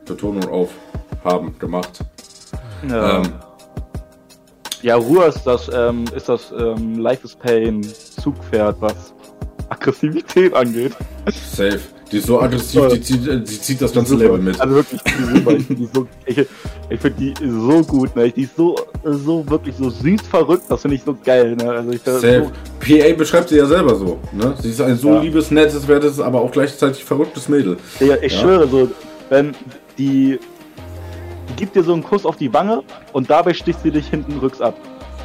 Betonung 0.05 0.47
auf 0.47 0.69
haben 1.23 1.57
gemacht. 1.57 1.99
Ja. 2.87 3.17
Ähm, 3.17 3.23
Ja, 4.85 4.97
Ruhe 4.97 5.25
ist 5.25 5.41
das, 5.45 5.67
ähm, 5.73 6.05
ist 6.15 6.29
das 6.29 6.53
ähm, 6.55 6.99
Life 6.99 7.25
is 7.25 7.35
Pain 7.35 7.81
Zugpferd, 8.21 8.75
was 8.81 9.15
Aggressivität 9.69 10.53
angeht. 10.53 10.91
Safe. 11.51 11.79
Die 12.11 12.17
ist 12.17 12.27
so 12.27 12.39
aggressiv, 12.39 12.89
die 12.93 13.01
zieht, 13.01 13.27
äh, 13.27 13.39
die 13.39 13.59
zieht 13.59 13.81
das 13.81 13.91
ganze. 13.91 14.13
Label 14.15 14.37
mit. 14.37 14.61
Also 14.61 14.75
wirklich, 14.75 15.01
die 15.01 15.23
ist 15.23 15.33
super. 15.33 15.51
Ich 15.57 15.65
finde 15.65 15.81
die, 15.81 15.89
so, 15.91 16.07
ich, 16.27 16.37
ich 16.91 16.99
find 16.99 17.19
die 17.19 17.33
so 17.49 17.81
gut, 17.81 18.15
ne? 18.15 18.29
Die 18.29 18.43
ist 18.43 18.55
so, 18.55 18.75
so 19.03 19.49
wirklich 19.49 19.75
so 19.75 19.89
süß 19.89 20.21
verrückt, 20.29 20.65
das 20.69 20.83
finde 20.83 20.97
ich 20.97 21.01
so 21.03 21.17
geil, 21.25 21.55
ne? 21.55 21.67
Also 21.67 21.89
ich 21.89 22.01
Safe. 22.03 22.51
PA 22.79 23.13
beschreibt 23.17 23.49
sie 23.49 23.57
ja 23.57 23.65
selber 23.65 23.95
so. 23.95 24.19
Ne? 24.33 24.53
Sie 24.61 24.69
ist 24.69 24.81
ein 24.81 24.97
so 24.97 25.13
Ja. 25.15 25.19
liebes, 25.21 25.49
nettes, 25.49 25.87
wertes, 25.87 26.19
aber 26.19 26.41
auch 26.41 26.51
gleichzeitig 26.51 27.03
verrücktes 27.03 27.49
Mädel. 27.49 27.77
so, 27.99 28.05
ich, 28.05 28.11
ich 28.21 28.33
Ja. 28.33 28.39
schwöre 28.39 28.67
so, 28.67 28.91
wenn 29.29 29.55
die 29.97 30.37
gibt 31.55 31.75
dir 31.75 31.83
so 31.83 31.93
einen 31.93 32.03
Kuss 32.03 32.25
auf 32.25 32.35
die 32.37 32.51
Wange 32.53 32.83
und 33.13 33.29
dabei 33.29 33.53
sticht 33.53 33.81
sie 33.83 33.91
dich 33.91 34.07
hinten 34.07 34.37
rücks 34.39 34.61
ab. 34.61 34.75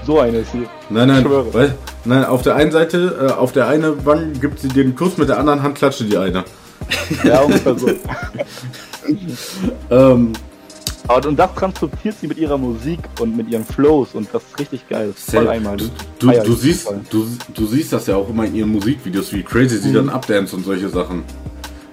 So 0.06 0.18
eine 0.20 0.38
ist 0.38 0.52
sie. 0.52 0.66
Nein, 0.88 1.08
nein, 1.08 1.24
weil, 1.52 1.74
nein, 2.04 2.24
auf 2.24 2.42
der 2.42 2.54
einen 2.56 2.72
Seite, 2.72 3.28
äh, 3.28 3.32
auf 3.32 3.52
der 3.52 3.68
einen 3.68 4.04
Wange 4.06 4.32
gibt 4.32 4.58
sie 4.58 4.68
dir 4.68 4.82
einen 4.84 4.96
Kuss, 4.96 5.18
mit 5.18 5.28
der 5.28 5.38
anderen 5.38 5.62
Hand 5.62 5.76
klatscht 5.76 6.00
die 6.00 6.16
eine. 6.16 6.44
Ja, 7.24 7.40
ungefähr 7.40 7.78
so. 7.78 7.88
Ähm, 9.90 10.32
Aber, 11.08 11.28
und 11.28 11.36
das 11.38 11.52
transportiert 11.54 12.14
sie 12.20 12.28
mit 12.28 12.38
ihrer 12.38 12.56
Musik 12.58 13.00
und 13.20 13.36
mit 13.36 13.48
ihren 13.48 13.64
Flows 13.64 14.14
und 14.14 14.28
das 14.32 14.42
ist 14.44 14.58
richtig 14.58 14.88
geil. 14.88 15.12
Ist 15.16 15.30
voll 15.30 15.48
einmalig. 15.48 15.90
du, 16.18 16.26
du, 16.28 16.32
ich 16.52 16.58
siehst, 16.60 16.82
voll. 16.86 17.00
du, 17.10 17.26
du 17.54 17.66
siehst 17.66 17.92
das 17.92 18.06
ja 18.06 18.16
auch 18.16 18.28
immer 18.28 18.44
in 18.44 18.54
ihren 18.54 18.70
Musikvideos, 18.70 19.32
wie 19.32 19.42
crazy 19.42 19.78
sie 19.78 19.88
Mhm. 19.90 19.94
dann 19.94 20.08
abdance 20.10 20.54
und 20.54 20.64
solche 20.64 20.88
Sachen. 20.88 21.24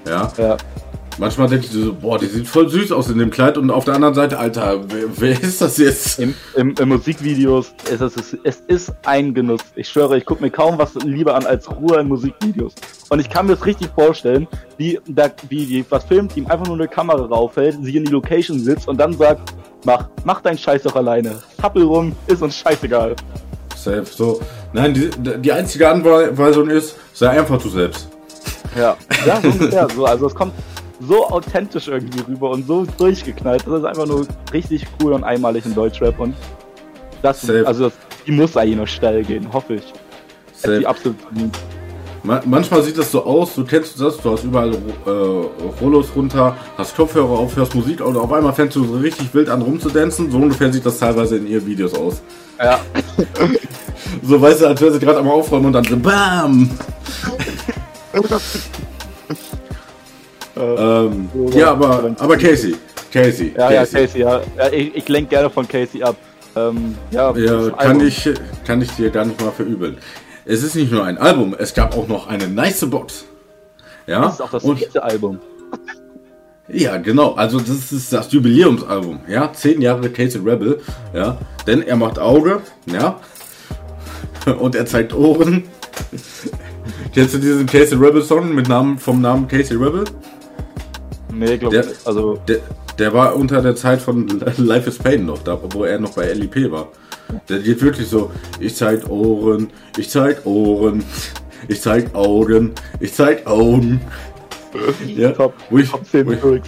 Ja, 0.08 0.32
Ja. 0.38 0.58
Manchmal 1.17 1.47
denke 1.47 1.65
ich 1.65 1.71
so, 1.71 1.93
boah, 1.93 2.17
die 2.17 2.27
sieht 2.27 2.47
voll 2.47 2.69
süß 2.69 2.91
aus 2.91 3.10
in 3.10 3.17
dem 3.17 3.30
Kleid 3.30 3.58
und 3.58 3.71
auf 3.71 3.86
der 3.86 3.95
anderen 3.95 4.13
Seite, 4.13 4.38
Alter, 4.39 4.82
wer, 4.88 5.06
wer 5.15 5.41
ist 5.41 5.62
das 5.62 5.77
jetzt? 5.77 6.19
Im, 6.19 6.34
im, 6.56 6.75
im 6.80 6.89
Musikvideos 6.89 7.73
ist 7.91 8.01
es, 8.01 8.60
ist 8.67 8.93
ein 9.06 9.34
Genuss. 9.34 9.62
Ich 9.75 9.89
schwöre, 9.89 10.17
ich 10.17 10.25
gucke 10.25 10.43
mir 10.43 10.51
kaum 10.51 10.77
was 10.77 10.95
lieber 10.95 11.36
an 11.36 11.45
als 11.45 11.69
Ruhe 11.69 11.99
in 11.99 12.08
Musikvideos. 12.08 12.73
Und 13.10 13.19
ich 13.19 13.30
kann 13.30 13.47
mir 13.47 13.56
das 13.56 13.65
richtig 13.65 13.89
vorstellen, 13.95 14.47
wie, 14.77 14.99
da, 15.08 15.30
wie 15.49 15.65
die, 15.65 15.86
das 15.89 16.06
Filmteam 16.06 16.47
einfach 16.47 16.67
nur 16.67 16.75
eine 16.75 16.88
Kamera 16.88 17.25
raufhält, 17.25 17.77
sie 17.82 17.97
in 17.97 18.06
die 18.06 18.12
Location 18.12 18.60
sitzt 18.60 18.88
und 18.88 18.99
dann 18.99 19.13
sagt, 19.13 19.53
mach, 19.86 20.10
mach 20.23 20.41
deinen 20.41 20.58
Scheiß 20.58 20.84
doch 20.84 20.95
alleine. 20.95 21.39
Tappel 21.58 21.84
rum, 21.84 22.15
ist 22.27 22.41
uns 22.41 22.58
scheißegal. 22.58 23.15
Safe, 23.75 24.06
so. 24.06 24.41
Nein, 24.73 24.93
die, 24.93 25.10
die 25.39 25.51
einzige 25.51 25.89
Anweisung 25.89 26.69
ist, 26.69 26.95
sei 27.13 27.30
einfach 27.30 27.62
du 27.62 27.69
selbst. 27.69 28.10
Ja, 28.75 28.97
ja 29.25 29.41
so 29.41 29.47
ungefähr. 29.47 29.88
So, 29.95 30.06
also 30.06 30.27
es 30.27 30.36
kommt 30.36 30.53
so 31.00 31.28
authentisch 31.28 31.88
irgendwie 31.88 32.22
rüber 32.28 32.52
und 32.52 32.66
so 32.66 32.86
durchgeknallt. 32.98 33.64
Das 33.66 33.80
ist 33.80 33.86
einfach 33.86 34.08
nur 34.08 34.26
richtig 34.54 34.86
cool 35.02 35.14
und 35.14 35.24
einmalig 35.24 35.66
in 35.66 35.76
Deutschrap 35.76 36.20
und 36.20 36.36
das, 37.22 37.42
Safe. 37.42 37.66
also 37.66 37.86
das, 37.86 37.94
die 38.26 38.32
muss 38.32 38.56
eigentlich 38.58 38.78
noch 38.78 38.88
steil 38.88 39.24
gehen, 39.24 39.52
hoffe 39.52 39.76
ich. 39.76 39.94
Safe. 40.54 40.80
Die 40.80 40.88
absolut 40.88 41.16
Manchmal 42.46 42.84
sieht 42.84 42.98
das 42.98 43.12
so 43.12 43.24
aus, 43.24 43.56
du 43.56 43.64
kennst 43.64 44.02
das, 44.02 44.18
du 44.18 44.32
hast 44.32 44.44
überall 44.44 44.74
äh, 44.74 45.10
Rollos 45.80 46.08
runter, 46.14 46.58
hast 46.78 46.94
Kopfhörer 46.94 47.30
auf, 47.30 47.56
hörst 47.56 47.74
Musik 47.74 48.02
und 48.02 48.18
auf 48.18 48.30
einmal 48.34 48.52
fängst 48.52 48.76
du 48.76 48.84
so 48.84 48.98
richtig 48.98 49.34
wild 49.34 49.48
an 49.48 49.62
rumzudancen. 49.62 50.30
So 50.30 50.38
ungefähr 50.38 50.74
sieht 50.74 50.86
das 50.86 51.00
teilweise 51.00 51.38
in 51.38 51.48
ihren 51.48 51.66
Videos 51.66 51.94
aus. 51.94 52.22
Ja, 52.60 52.80
So 54.24 54.42
weißt 54.42 54.62
du, 54.62 54.68
als 54.68 54.82
wäre 54.82 54.92
sie 54.92 55.00
gerade 55.00 55.20
am 55.20 55.30
Aufräumen 55.30 55.68
und 55.68 55.74
dann 55.74 55.84
so 55.86 55.98
BAM! 55.98 56.70
ähm, 60.60 61.30
ja, 61.52 61.72
aber, 61.72 62.15
aber 62.17 62.38
Casey, 62.38 62.76
Casey, 63.12 63.54
ja, 63.58 63.72
ja, 63.72 63.86
Casey, 63.86 64.22
ja. 64.22 64.41
ja 64.58 64.72
ich, 64.72 64.96
ich 64.96 65.10
lenke 65.10 65.30
gerne 65.30 65.50
von 65.50 65.67
Casey 65.67 66.04
ab. 66.04 66.15
Ähm, 66.56 66.96
ja, 67.12 67.36
Ja, 67.36 67.70
kann 67.72 68.00
ich, 68.02 68.30
kann 68.65 68.82
ich 68.82 68.91
dir 68.91 69.10
gar 69.10 69.26
nicht 69.26 69.39
mal 69.41 69.52
verübeln. 69.52 69.98
Es 70.46 70.63
ist 70.63 70.76
nicht 70.76 70.91
nur 70.91 71.04
ein 71.04 71.17
Album, 71.17 71.56
es 71.58 71.74
gab 71.74 71.96
auch 71.96 72.08
noch 72.08 72.28
eine 72.28 72.48
nice 72.48 72.89
Box. 72.89 73.26
Ja, 74.08 74.22
Das 74.22 74.36
ist 74.36 74.41
auch 74.41 74.52
das 74.52 74.63
und 74.63 74.78
vierte 74.78 75.04
Album. 75.04 75.39
Ja, 76.70 76.98
genau. 76.98 77.34
Also 77.34 77.60
das 77.60 77.91
ist 77.91 78.12
das 78.12 78.32
Jubiläumsalbum. 78.32 79.22
Ja, 79.28 79.52
zehn 79.54 79.82
Jahre 79.82 80.10
Casey 80.10 80.41
Rebel. 80.41 80.82
Ja, 81.13 81.38
denn 81.65 81.82
er 81.82 81.96
macht 81.96 82.20
Auge. 82.20 82.62
Ja, 82.86 83.20
und 84.60 84.76
er 84.76 84.86
zeigt 84.86 85.13
Ohren. 85.13 85.63
Kennst 87.13 87.34
du 87.34 87.38
diesen 87.39 87.65
Casey 87.65 87.98
Rebel 87.98 88.22
Song 88.22 88.54
mit 88.54 88.67
Namen 88.67 88.98
vom 88.98 89.22
Namen 89.22 89.48
Casey 89.48 89.78
Rebel? 89.78 90.04
Nee, 91.38 91.58
glaube 91.58 91.76
Der- 91.76 91.86
ich. 91.86 92.06
Also, 92.06 92.38
Der, 92.47 92.58
der 92.97 93.13
war 93.13 93.36
unter 93.36 93.62
der 93.62 93.76
Zeit 93.76 94.02
von 94.02 94.28
Life 94.58 94.89
is 94.89 94.97
Pain 94.97 95.26
noch 95.26 95.39
da, 95.43 95.60
wo 95.71 95.84
er 95.84 96.00
noch 96.00 96.12
bei 96.13 96.32
LEP 96.34 96.71
war. 96.71 96.89
Der 97.50 97.60
geht 97.60 97.82
wirklich 97.82 98.08
so, 98.08 98.32
ich 98.60 98.76
zeig 98.76 99.10
Ohren, 99.10 99.69
ich 99.97 100.10
zeig 100.10 100.45
Ohren, 100.45 101.04
ich 101.67 101.82
zeig 101.82 102.13
Augen, 102.15 102.71
ich 103.00 103.13
zeig 103.13 103.45
Augen. 103.47 104.02
Ja, 105.08 105.32
Top, 105.32 105.54
wo 105.71 105.78
ich, 105.80 105.89
Top 105.89 106.06
10 106.06 106.28
wo 106.28 106.52
ich. 106.54 106.62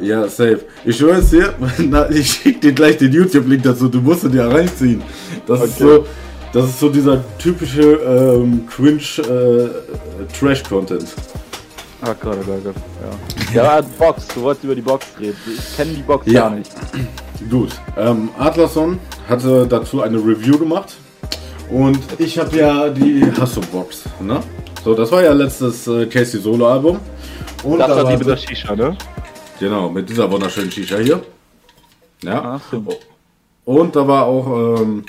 Ja, 0.00 0.22
safe. 0.28 0.60
Ich 0.84 0.96
schwöre 0.96 1.18
es 1.18 1.28
dir, 1.30 1.52
na, 1.78 2.08
ich 2.10 2.26
schick 2.32 2.60
dir 2.60 2.72
gleich 2.72 2.96
den 2.96 3.12
YouTube-Link 3.12 3.62
dazu, 3.64 3.88
du 3.88 4.00
musst 4.00 4.24
ihn 4.24 4.32
dir 4.32 4.46
reinziehen. 4.46 5.02
Das 5.46 5.62
ist 5.64 5.80
Okay. 5.82 5.96
so, 5.96 6.06
Das 6.54 6.64
ist 6.66 6.80
so 6.80 6.88
dieser 6.88 7.22
typische 7.38 7.82
ähm, 7.82 8.66
cringe 8.66 9.00
äh, 9.28 9.68
Trash-Content. 10.38 11.04
Ah, 12.04 12.14
Gott, 12.20 12.36
oh 12.40 12.44
Gott, 12.44 12.58
oh 12.58 12.64
Gott. 12.64 12.74
Ja. 13.54 13.76
ja, 13.78 13.80
Box, 13.98 14.26
du 14.34 14.42
wolltest 14.42 14.64
über 14.64 14.74
die 14.74 14.80
Box 14.82 15.06
reden. 15.20 15.36
Ich 15.46 15.76
kenne 15.76 15.92
die 15.92 16.02
Box 16.02 16.26
Ja. 16.26 16.42
gar 16.48 16.50
nicht. 16.50 16.70
Gut, 17.50 17.70
ähm, 17.96 18.28
Adlerson 18.38 18.98
hatte 19.28 19.66
dazu 19.68 20.02
eine 20.02 20.16
Review 20.18 20.58
gemacht 20.58 20.94
und 21.70 21.98
ich 22.18 22.38
habe 22.38 22.56
ja 22.56 22.88
die 22.88 23.24
Hasso-Box, 23.38 24.04
ne? 24.20 24.40
So, 24.84 24.94
das 24.94 25.10
war 25.12 25.22
ja 25.22 25.32
letztes 25.32 25.86
äh, 25.86 26.06
Casey 26.06 26.40
Solo-Album. 26.40 26.98
Und 27.64 27.78
Das 27.78 27.88
da 27.88 27.96
war 28.04 28.10
die 28.10 28.16
mit 28.18 28.26
der 28.26 28.36
Shisha, 28.36 28.74
ne? 28.74 28.96
Genau, 29.60 29.88
mit 29.88 30.08
dieser 30.08 30.30
wunderschönen 30.30 30.70
Shisha 30.72 30.98
hier. 30.98 31.22
Ja. 32.22 32.60
Stimmt. 32.66 32.96
Und 33.64 33.94
da 33.94 34.06
war 34.06 34.24
auch, 34.26 34.80
ähm, 34.80 35.04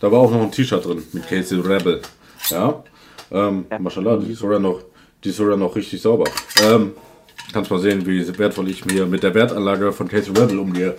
da 0.00 0.12
war 0.12 0.20
auch 0.20 0.30
noch 0.30 0.42
ein 0.42 0.52
T-Shirt 0.52 0.84
drin 0.84 1.02
mit 1.12 1.26
Casey 1.28 1.58
Rebel. 1.60 2.02
Ja. 2.50 2.82
Ähm, 3.30 3.64
Ja. 3.70 3.78
Mashallah, 3.78 4.16
die 4.18 4.32
ist 4.32 4.38
sogar 4.40 4.58
noch, 4.58 4.80
die 5.26 5.30
ist 5.30 5.38
sogar 5.38 5.56
noch 5.56 5.74
richtig 5.74 6.00
sauber. 6.00 6.24
Ähm, 6.62 6.92
kannst 7.52 7.68
mal 7.68 7.80
sehen, 7.80 8.06
wie 8.06 8.38
wertvoll 8.38 8.70
ich 8.70 8.84
mir 8.84 9.06
mit 9.06 9.24
der 9.24 9.34
Wertanlage 9.34 9.92
von 9.92 10.06
Casey 10.06 10.32
Rebel 10.32 10.60
umgehe. 10.60 10.94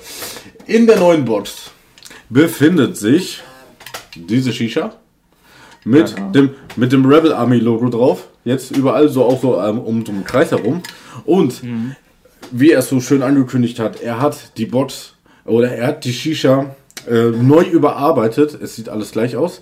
In 0.65 0.85
der 0.85 0.99
neuen 0.99 1.23
Box 1.23 1.71
befindet 2.29 2.97
sich 2.97 3.41
diese 4.15 4.51
Shisha 4.51 4.93
mit 5.85 6.13
dem 6.35 6.49
mit 6.75 6.91
dem 6.91 7.05
Rebel 7.05 7.31
Army 7.31 7.59
Logo 7.59 7.87
drauf. 7.87 8.27
Jetzt 8.43 8.75
überall 8.75 9.07
so 9.07 9.23
auch 9.23 9.41
so 9.41 9.61
ähm, 9.61 9.79
um 9.79 10.03
einen 10.05 10.25
Kreis 10.25 10.51
herum. 10.51 10.83
Und 11.25 11.61
wie 12.51 12.71
er 12.71 12.79
es 12.79 12.89
so 12.89 12.99
schön 12.99 13.23
angekündigt 13.23 13.79
hat, 13.79 14.01
er 14.01 14.19
hat 14.19 14.57
die 14.57 14.65
Box 14.65 15.13
oder 15.45 15.71
er 15.71 15.87
hat 15.87 16.03
die 16.03 16.11
Shisha 16.11 16.75
äh, 17.09 17.29
neu 17.29 17.63
überarbeitet. 17.63 18.59
Es 18.61 18.75
sieht 18.75 18.89
alles 18.89 19.11
gleich 19.11 19.37
aus. 19.37 19.61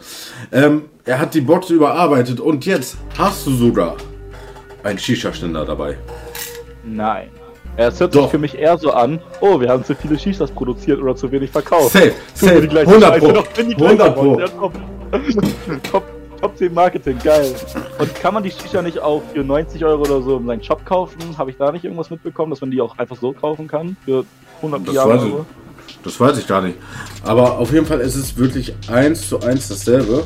Ähm, 0.52 0.86
er 1.04 1.20
hat 1.20 1.36
die 1.36 1.42
Box 1.42 1.70
überarbeitet 1.70 2.40
und 2.40 2.66
jetzt 2.66 2.98
hast 3.16 3.46
du 3.46 3.52
sogar 3.52 3.98
einen 4.86 5.00
Shisha-Ständer 5.00 5.66
dabei. 5.66 5.98
Nein. 6.84 7.30
Es 7.78 8.00
hört 8.00 8.16
Doch. 8.16 8.24
sich 8.24 8.32
für 8.32 8.38
mich 8.38 8.58
eher 8.58 8.78
so 8.78 8.92
an, 8.92 9.20
oh, 9.42 9.60
wir 9.60 9.70
haben 9.70 9.84
zu 9.84 9.96
viele 9.96 10.18
Shishas 10.18 10.50
produziert 10.50 11.02
oder 11.02 11.16
zu 11.16 11.30
wenig 11.30 11.52
verkauft. 11.52 11.92
Safe, 11.92 12.10
Tun 12.40 12.50
safe, 12.50 12.62
die 12.62 12.68
gleiche 12.68 12.88
100 12.88 13.10
Scheiße 13.14 13.26
Pro, 13.26 13.34
noch 13.34 13.58
in 13.58 13.70
die 13.70 13.76
gleiche 13.76 14.04
100 14.04 14.16
Pro. 14.16 14.40
Ja, 14.40 14.48
top. 14.48 14.74
top, 15.92 16.04
top 16.40 16.58
10 16.58 16.74
Marketing, 16.74 17.18
geil. 17.22 17.54
Und 18.00 18.16
kann 18.16 18.34
man 18.34 18.44
die 18.44 18.52
Shisha 18.52 18.82
nicht 18.82 19.00
auch 19.00 19.22
für 19.34 19.44
90 19.44 19.84
Euro 19.84 20.04
oder 20.04 20.22
so 20.22 20.38
in 20.38 20.46
seinen 20.46 20.64
Shop 20.64 20.86
kaufen? 20.86 21.38
Habe 21.38 21.52
ich 21.52 21.58
da 21.58 21.72
nicht 21.72 21.84
irgendwas 21.84 22.10
mitbekommen, 22.10 22.52
dass 22.52 22.62
man 22.62 22.72
die 22.72 22.80
auch 22.80 22.98
einfach 22.98 23.18
so 23.18 23.34
kaufen 23.34 23.68
kann? 23.68 23.98
Für 24.06 24.24
100 24.58 24.80
Das 24.82 24.88
Milliarden. 24.88 25.32
Euro? 25.34 25.46
Das 26.04 26.20
weiß 26.20 26.38
ich 26.38 26.48
gar 26.48 26.62
nicht. 26.62 26.78
Aber 27.24 27.58
auf 27.58 27.74
jeden 27.74 27.86
Fall 27.86 28.00
ist 28.00 28.16
es 28.16 28.38
wirklich 28.38 28.74
eins 28.90 29.28
zu 29.28 29.42
eins 29.42 29.68
dasselbe. 29.68 30.26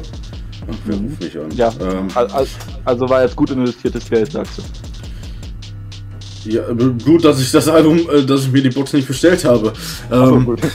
Wer 0.86 0.98
ruft 0.98 1.22
mich 1.22 1.38
an? 1.38 1.52
Ja. 1.56 1.72
Ähm, 1.82 2.08
Al- 2.16 2.28
al- 2.32 2.48
Also 2.86 3.10
war 3.10 3.24
jetzt 3.24 3.36
gut 3.36 3.50
investiertes 3.52 4.10
Geld, 4.10 4.32
sagst 4.32 4.58
du. 4.58 6.50
ja, 6.50 6.62
aber 6.70 6.90
gut, 6.90 7.24
dass 7.26 7.40
ich 7.42 7.52
das 7.52 7.68
Album, 7.68 8.00
äh, 8.12 8.24
dass 8.24 8.42
ich 8.46 8.52
mir 8.52 8.62
die 8.62 8.70
Box 8.70 8.94
nicht 8.94 9.08
bestellt 9.08 9.44
habe. 9.46 9.74
Ähm. 10.12 10.56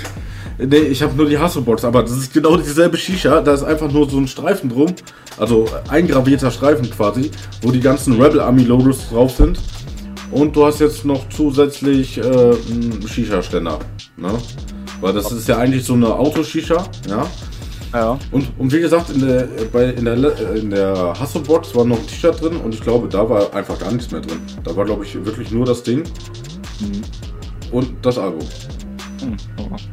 Nee, 0.56 0.76
ich 0.76 1.02
habe 1.02 1.12
nur 1.16 1.26
die 1.28 1.36
Hasso-Box, 1.36 1.84
aber 1.84 2.02
das 2.04 2.12
ist 2.12 2.32
genau 2.32 2.56
dieselbe 2.56 2.96
Shisha. 2.96 3.40
Da 3.40 3.54
ist 3.54 3.64
einfach 3.64 3.90
nur 3.90 4.08
so 4.08 4.18
ein 4.18 4.28
Streifen 4.28 4.70
drum, 4.70 4.94
also 5.36 5.66
eingravierter 5.88 6.48
Streifen 6.52 6.88
quasi, 6.90 7.32
wo 7.60 7.72
die 7.72 7.80
ganzen 7.80 8.22
Rebel 8.22 8.38
Army 8.38 8.62
Logos 8.62 9.08
drauf 9.10 9.32
sind. 9.36 9.58
Und 10.30 10.54
du 10.54 10.64
hast 10.64 10.78
jetzt 10.78 11.04
noch 11.04 11.28
zusätzlich 11.28 12.18
äh, 12.18 12.22
einen 12.22 13.04
Shisha-Ständer. 13.04 13.80
Ne? 14.16 14.28
Weil 15.00 15.12
das 15.12 15.32
ist 15.32 15.48
ja 15.48 15.58
eigentlich 15.58 15.84
so 15.84 15.94
eine 15.94 16.14
Autoshisha, 16.14 16.86
ja. 17.08 17.26
Ja. 17.94 18.18
Und, 18.32 18.48
und 18.58 18.72
wie 18.72 18.80
gesagt, 18.80 19.10
in 19.10 19.24
der, 19.26 19.48
bei, 19.72 19.84
in 19.90 20.04
der, 20.04 20.16
in 20.56 20.70
der 20.70 21.14
Hasso-Box 21.18 21.74
war 21.76 21.84
noch 21.84 21.96
ein 21.98 22.06
T-Shirt 22.06 22.40
drin 22.40 22.56
und 22.56 22.74
ich 22.74 22.80
glaube, 22.80 23.08
da 23.08 23.28
war 23.28 23.54
einfach 23.54 23.78
gar 23.78 23.92
nichts 23.92 24.10
mehr 24.10 24.20
drin. 24.20 24.40
Da 24.64 24.74
war, 24.74 24.84
glaube 24.84 25.04
ich, 25.04 25.14
wirklich 25.24 25.52
nur 25.52 25.64
das 25.64 25.82
Ding 25.82 26.02
und 27.70 27.94
das 28.02 28.18
Album. 28.18 28.46
Hm. 29.20 29.36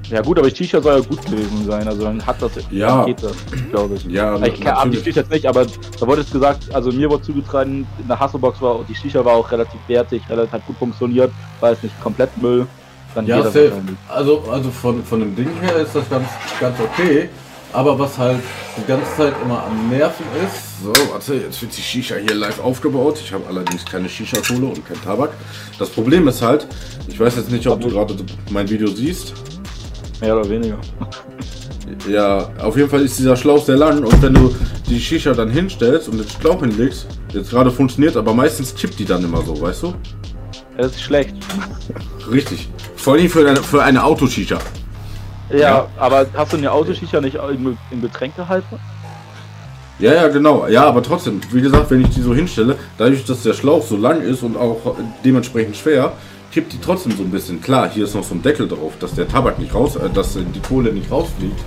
Ja 0.09 0.21
gut, 0.21 0.39
aber 0.39 0.49
die 0.49 0.55
Shisha 0.55 0.81
soll 0.81 0.99
ja 0.99 1.05
gut 1.07 1.23
gewesen 1.25 1.65
sein, 1.65 1.87
also 1.87 2.03
dann 2.03 2.25
hat 2.25 2.41
das 2.41 2.51
Ja. 2.71 2.97
Paket 2.97 3.23
das, 3.23 3.33
glaube 3.69 3.95
ich. 3.95 4.05
Ja, 4.05 4.35
ich 4.43 4.59
kann 4.59 4.73
ab 4.75 4.89
die 4.91 4.97
jetzt 4.97 5.29
nicht, 5.29 5.45
aber 5.45 5.65
da 5.65 6.07
wurde 6.07 6.21
es 6.21 6.31
gesagt, 6.31 6.73
also 6.73 6.91
mir 6.91 7.09
wurde 7.09 7.23
zugetragen, 7.23 7.87
in 7.99 8.07
der 8.07 8.19
Hasselbox 8.19 8.61
war 8.61 8.79
die 8.89 8.95
Shisha 8.95 9.23
war 9.23 9.33
auch 9.33 9.49
relativ 9.51 9.79
wertig, 9.87 10.21
relativ 10.29 10.65
gut 10.65 10.75
funktioniert, 10.77 11.31
war 11.59 11.71
jetzt 11.71 11.83
nicht 11.83 12.01
komplett 12.01 12.35
Müll. 12.41 12.65
Dann 13.13 13.25
Ja, 13.27 13.37
geht 13.41 13.55
das. 13.55 13.73
Also, 14.09 14.43
also 14.49 14.69
von, 14.71 15.03
von 15.03 15.19
dem 15.19 15.35
Ding 15.35 15.49
her 15.61 15.77
ist 15.77 15.95
das 15.95 16.09
ganz, 16.09 16.27
ganz 16.59 16.77
okay. 16.79 17.29
Aber 17.73 17.97
was 17.97 18.17
halt 18.17 18.39
die 18.77 18.85
ganze 18.85 19.15
Zeit 19.15 19.33
immer 19.43 19.63
am 19.63 19.89
Nerven 19.89 20.25
ist, 20.45 20.71
So, 20.83 20.91
warte, 21.11 21.35
jetzt 21.35 21.61
wird 21.61 21.77
die 21.77 21.81
Shisha 21.81 22.15
hier 22.15 22.33
live 22.33 22.59
aufgebaut. 22.59 23.19
Ich 23.23 23.31
habe 23.31 23.43
allerdings 23.47 23.85
keine 23.85 24.09
Shisha-Kohle 24.09 24.65
und 24.65 24.85
kein 24.85 24.99
Tabak. 25.03 25.29
Das 25.77 25.89
Problem 25.89 26.27
ist 26.27 26.41
halt, 26.41 26.65
ich 27.07 27.19
weiß 27.19 27.35
jetzt 27.35 27.51
nicht, 27.51 27.67
ob 27.67 27.81
du 27.81 27.89
gerade 27.89 28.15
mein 28.49 28.67
Video 28.67 28.87
siehst. 28.87 29.33
Mehr 30.19 30.35
oder 30.35 30.49
weniger. 30.49 30.79
Ja, 32.09 32.49
auf 32.59 32.75
jeden 32.77 32.89
Fall 32.89 33.01
ist 33.01 33.19
dieser 33.19 33.35
Schlauch 33.35 33.63
sehr 33.63 33.77
lang 33.77 34.03
und 34.03 34.21
wenn 34.21 34.33
du 34.33 34.55
die 34.87 34.99
Shisha 34.99 35.33
dann 35.33 35.51
hinstellst 35.51 36.09
und 36.09 36.17
den 36.17 36.27
Schlauch 36.27 36.61
hinlegst, 36.61 37.05
jetzt 37.33 37.51
gerade 37.51 37.69
funktioniert, 37.69 38.17
aber 38.17 38.33
meistens 38.33 38.73
kippt 38.73 38.97
die 38.97 39.05
dann 39.05 39.23
immer 39.23 39.41
so, 39.43 39.59
weißt 39.61 39.83
du? 39.83 39.93
Das 40.77 40.93
ist 40.93 41.01
schlecht. 41.01 41.35
Richtig. 42.31 42.69
Vor 42.95 43.13
allem 43.13 43.29
für 43.29 43.47
eine, 43.47 43.61
für 43.61 43.83
eine 43.83 44.03
Autoshisha. 44.03 44.57
Ja, 45.51 45.59
Ja. 45.59 45.87
aber 45.97 46.25
hast 46.35 46.53
du 46.53 46.57
eine 46.57 46.71
Autoshisha 46.71 47.19
nicht 47.21 47.35
im, 47.35 47.77
im 47.91 48.01
Getränkehalter? 48.01 48.79
Ja, 49.99 50.13
ja, 50.13 50.27
genau. 50.29 50.65
Ja, 50.67 50.85
aber 50.85 51.03
trotzdem, 51.03 51.39
wie 51.51 51.61
gesagt, 51.61 51.91
wenn 51.91 52.01
ich 52.01 52.09
die 52.09 52.21
so 52.21 52.33
hinstelle, 52.33 52.75
dadurch, 52.97 53.23
dass 53.25 53.43
der 53.43 53.53
Schlauch 53.53 53.83
so 53.85 53.97
lang 53.97 54.21
ist 54.21 54.41
und 54.41 54.57
auch 54.57 54.95
dementsprechend 55.23 55.77
schwer, 55.77 56.13
kippt 56.51 56.73
die 56.73 56.79
trotzdem 56.81 57.11
so 57.15 57.21
ein 57.23 57.29
bisschen. 57.29 57.61
Klar, 57.61 57.89
hier 57.89 58.05
ist 58.05 58.15
noch 58.15 58.23
so 58.23 58.33
ein 58.33 58.41
Deckel 58.41 58.67
drauf, 58.67 58.93
dass 58.99 59.13
der 59.13 59.27
Tabak 59.27 59.59
nicht 59.59 59.73
raus, 59.75 59.95
äh, 59.95 60.09
dass 60.09 60.33
die 60.33 60.59
Kohle 60.67 60.91
nicht 60.91 61.11
rausfliegt. 61.11 61.59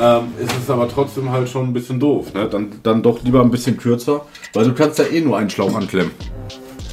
Ähm, 0.00 0.32
ist 0.40 0.52
es 0.62 0.70
aber 0.70 0.88
trotzdem 0.88 1.30
halt 1.30 1.48
schon 1.48 1.66
ein 1.68 1.72
bisschen 1.72 2.00
doof. 2.00 2.32
Ne? 2.34 2.48
Dann, 2.48 2.72
dann 2.82 3.02
doch 3.02 3.22
lieber 3.22 3.40
ein 3.42 3.50
bisschen 3.50 3.76
kürzer, 3.76 4.22
weil 4.52 4.64
du 4.64 4.72
kannst 4.74 4.98
ja 4.98 5.04
eh 5.06 5.20
nur 5.20 5.36
einen 5.36 5.50
Schlauch 5.50 5.74
anklemmen. 5.74 6.10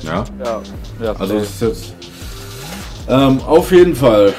Ja, 0.04 0.24
Ja. 0.44 0.62
ja 1.02 1.14
also 1.18 1.36
das 1.40 1.44
ist 1.50 1.62
jetzt. 1.62 1.94
Ähm, 3.08 3.40
auf 3.46 3.72
jeden 3.72 3.96
Fall. 3.96 4.34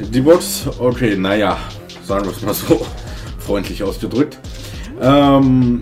Die 0.00 0.20
Box, 0.20 0.66
okay, 0.78 1.16
naja, 1.16 1.58
sagen 2.04 2.24
wir 2.24 2.32
es 2.32 2.42
mal 2.42 2.54
so, 2.54 2.80
freundlich 3.38 3.82
ausgedrückt. 3.82 4.38
Ähm, 5.00 5.80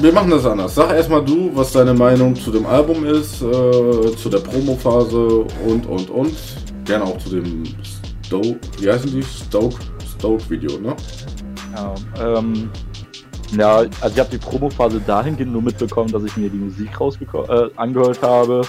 wir 0.00 0.12
machen 0.12 0.30
das 0.30 0.46
anders. 0.46 0.74
Sag 0.74 0.92
erstmal 0.92 1.22
du, 1.22 1.50
was 1.54 1.72
deine 1.72 1.92
Meinung 1.92 2.34
zu 2.34 2.50
dem 2.50 2.64
Album 2.64 3.04
ist, 3.04 3.42
äh, 3.42 4.16
zu 4.16 4.30
der 4.30 4.38
Promophase 4.38 5.44
und 5.66 5.86
und 5.86 6.08
und. 6.08 6.34
Gerne 6.86 7.04
auch 7.04 7.18
zu 7.18 7.40
dem 7.40 7.64
Stoke, 8.24 8.58
wie 8.78 8.90
heißen 8.90 9.10
die? 9.10 9.22
Stoke, 9.22 9.76
Stoke 10.16 10.48
Video, 10.48 10.78
ne? 10.78 10.96
Ja, 11.76 11.94
ähm, 12.38 12.70
ja, 13.56 13.76
also 13.76 14.14
ich 14.14 14.18
habe 14.18 14.30
die 14.30 14.38
Promophase 14.38 15.00
dahingehend 15.06 15.52
nur 15.52 15.62
mitbekommen, 15.62 16.10
dass 16.10 16.24
ich 16.24 16.36
mir 16.36 16.48
die 16.48 16.56
Musik 16.56 16.90
äh, 17.48 17.68
angehört 17.76 18.22
habe, 18.22 18.62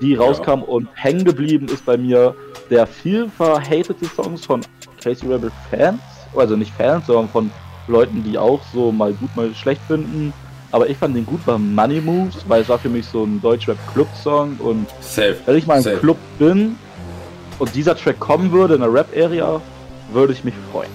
die 0.00 0.14
rauskam 0.14 0.62
und 0.62 0.88
hängen 0.94 1.24
geblieben 1.24 1.66
ist 1.66 1.84
bei 1.84 1.96
mir 1.96 2.34
der 2.70 2.86
viel 2.86 3.28
verhatete 3.28 4.06
Songs 4.06 4.46
von 4.46 4.60
Casey 5.02 5.28
Rebel 5.30 5.50
Fans, 5.70 6.00
also 6.34 6.56
nicht 6.56 6.72
Fans, 6.74 7.06
sondern 7.06 7.28
von 7.28 7.50
Leuten, 7.88 8.22
die 8.22 8.38
auch 8.38 8.60
so 8.72 8.92
mal 8.92 9.12
gut, 9.12 9.34
mal 9.36 9.54
schlecht 9.54 9.80
finden. 9.88 10.32
Aber 10.72 10.88
ich 10.88 10.96
fand 10.96 11.16
den 11.16 11.26
gut 11.26 11.44
bei 11.44 11.58
Money 11.58 12.00
Moves, 12.00 12.44
weil 12.46 12.62
es 12.62 12.68
war 12.68 12.78
für 12.78 12.88
mich 12.88 13.04
so 13.06 13.24
ein 13.24 13.42
Deutschrap-Club-Song 13.42 14.56
und 14.60 14.86
Safe. 15.00 15.36
wenn 15.46 15.56
ich 15.56 15.66
mal 15.66 15.78
im 15.78 15.82
Safe. 15.82 15.96
Club 15.96 16.16
bin 16.38 16.76
und 17.58 17.74
dieser 17.74 17.96
Track 17.96 18.20
kommen 18.20 18.52
würde 18.52 18.74
in 18.74 18.80
der 18.80 18.92
Rap-Area, 18.92 19.60
würde 20.12 20.32
ich 20.32 20.44
mich 20.44 20.54
freuen. 20.70 20.90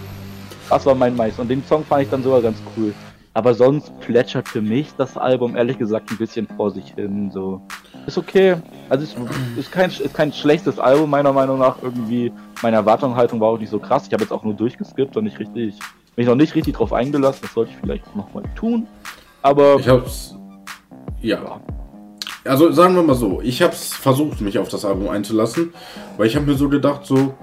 Das 0.69 0.85
war 0.85 0.95
mein 0.95 1.15
Mais. 1.15 1.37
Und 1.37 1.49
den 1.49 1.63
Song 1.65 1.83
fand 1.83 2.03
ich 2.03 2.09
dann 2.09 2.23
sogar 2.23 2.41
ganz 2.41 2.57
cool. 2.75 2.93
Aber 3.33 3.53
sonst 3.53 3.91
plätschert 3.99 4.47
für 4.47 4.61
mich 4.61 4.87
das 4.97 5.17
Album 5.17 5.57
ehrlich 5.57 5.77
gesagt 5.77 6.09
ein 6.09 6.17
bisschen 6.17 6.47
vor 6.55 6.71
sich 6.71 6.93
hin. 6.95 7.29
So. 7.31 7.61
Ist 8.07 8.17
okay. 8.17 8.57
Also 8.89 9.03
ist, 9.03 9.15
ist, 9.57 9.71
kein, 9.71 9.89
ist 9.89 10.13
kein 10.13 10.31
schlechtes 10.31 10.79
Album 10.79 11.09
meiner 11.09 11.33
Meinung 11.33 11.59
nach. 11.59 11.77
Irgendwie, 11.81 12.31
meine 12.61 12.77
Erwartungshaltung 12.77 13.39
war 13.39 13.49
auch 13.49 13.59
nicht 13.59 13.69
so 13.69 13.79
krass. 13.79 14.03
Ich 14.07 14.13
habe 14.13 14.23
jetzt 14.23 14.31
auch 14.31 14.43
nur 14.43 14.53
durchgeskippt 14.53 15.17
und 15.17 15.23
nicht 15.23 15.39
richtig, 15.39 15.79
mich 16.15 16.27
noch 16.27 16.35
nicht 16.35 16.53
richtig 16.55 16.75
drauf 16.75 16.93
eingelassen. 16.93 17.39
Das 17.43 17.53
sollte 17.53 17.71
ich 17.71 17.77
vielleicht 17.77 18.15
nochmal 18.15 18.43
tun. 18.55 18.87
Aber 19.41 19.79
Ich 19.79 19.87
hab's. 19.87 20.35
Ja. 21.21 21.59
Also 22.43 22.71
sagen 22.71 22.95
wir 22.95 23.01
mal 23.01 23.15
so, 23.15 23.41
ich 23.41 23.63
hab's 23.63 23.95
versucht, 23.95 24.39
mich 24.39 24.59
auf 24.59 24.69
das 24.69 24.85
Album 24.85 25.09
einzulassen, 25.09 25.73
weil 26.17 26.27
ich 26.27 26.35
habe 26.35 26.45
mir 26.45 26.53
so 26.55 26.69
gedacht, 26.69 27.03
so, 27.03 27.33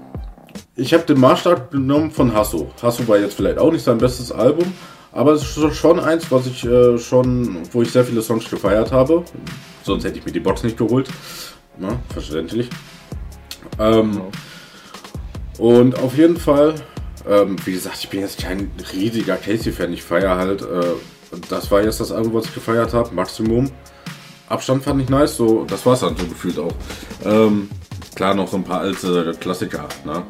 ich 0.77 0.93
habe 0.93 1.03
den 1.03 1.19
Maßstab 1.19 1.71
genommen 1.71 2.09
von 2.09 2.33
Hasso. 2.33 2.71
Hasso 2.81 3.05
war 3.09 3.17
jetzt 3.17 3.33
vielleicht 3.33 3.57
auch 3.57 3.71
nicht 3.71 3.83
sein 3.83 3.97
bestes 3.97 4.31
Album, 4.31 4.71
aber 5.11 5.33
es 5.33 5.57
ist 5.57 5.75
schon 5.75 5.99
eins, 5.99 6.31
was 6.31 6.47
ich 6.47 6.65
äh, 6.65 6.97
schon, 6.97 7.57
wo 7.73 7.81
ich 7.81 7.91
sehr 7.91 8.05
viele 8.05 8.21
Songs 8.21 8.49
gefeiert 8.49 8.93
habe. 8.93 9.25
Sonst 9.83 10.05
hätte 10.05 10.19
ich 10.19 10.25
mir 10.25 10.31
die 10.31 10.39
Box 10.39 10.63
nicht 10.63 10.77
geholt. 10.77 11.09
Na, 11.77 11.99
verständlich. 12.09 12.69
Ähm, 13.79 14.21
und 15.57 15.99
auf 15.99 16.17
jeden 16.17 16.37
Fall 16.37 16.75
ähm, 17.27 17.55
wie 17.65 17.71
gesagt, 17.71 17.97
ich 17.99 18.09
bin 18.09 18.21
jetzt 18.21 18.41
kein 18.41 18.71
riesiger 18.93 19.37
Casey-Fan. 19.37 19.93
Ich 19.93 20.03
feiere 20.03 20.37
halt, 20.37 20.61
äh, 20.61 20.93
das 21.49 21.71
war 21.71 21.81
jetzt 21.81 21.99
das 21.99 22.11
Album, 22.11 22.33
was 22.33 22.45
ich 22.45 22.53
gefeiert 22.53 22.93
habe, 22.93 23.13
Maximum. 23.13 23.71
Abstand 24.49 24.83
fand 24.83 25.01
ich 25.01 25.09
nice, 25.09 25.37
so, 25.37 25.63
das 25.65 25.85
war 25.85 25.93
es 25.93 26.01
dann 26.01 26.17
so 26.17 26.25
gefühlt 26.25 26.59
auch. 26.59 26.73
Ähm, 27.23 27.69
klar, 28.13 28.33
noch 28.33 28.47
so 28.47 28.57
ein 28.57 28.63
paar 28.63 28.81
alte 28.81 29.33
Klassiker, 29.39 29.87
ne? 30.03 30.23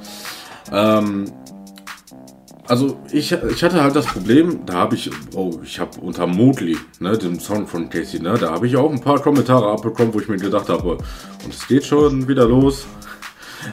Also 2.73 2.97
ich, 3.11 3.31
ich 3.31 3.63
hatte 3.63 3.83
halt 3.83 3.95
das 3.95 4.07
Problem, 4.07 4.65
da 4.65 4.73
habe 4.73 4.95
ich, 4.95 5.07
oh, 5.35 5.59
ich 5.63 5.79
habe 5.79 5.91
unter 6.01 6.25
Motley, 6.25 6.75
ne, 6.99 7.15
dem 7.15 7.39
Song 7.39 7.67
von 7.67 7.87
Casey, 7.87 8.19
ne, 8.19 8.35
da 8.35 8.49
habe 8.49 8.65
ich 8.65 8.75
auch 8.75 8.91
ein 8.91 8.99
paar 8.99 9.21
Kommentare 9.21 9.67
abbekommen, 9.67 10.11
wo 10.11 10.19
ich 10.19 10.27
mir 10.27 10.37
gedacht 10.37 10.69
habe, 10.69 10.97
und 11.45 11.53
es 11.53 11.67
geht 11.67 11.85
schon 11.85 12.27
wieder 12.27 12.47
los. 12.47 12.87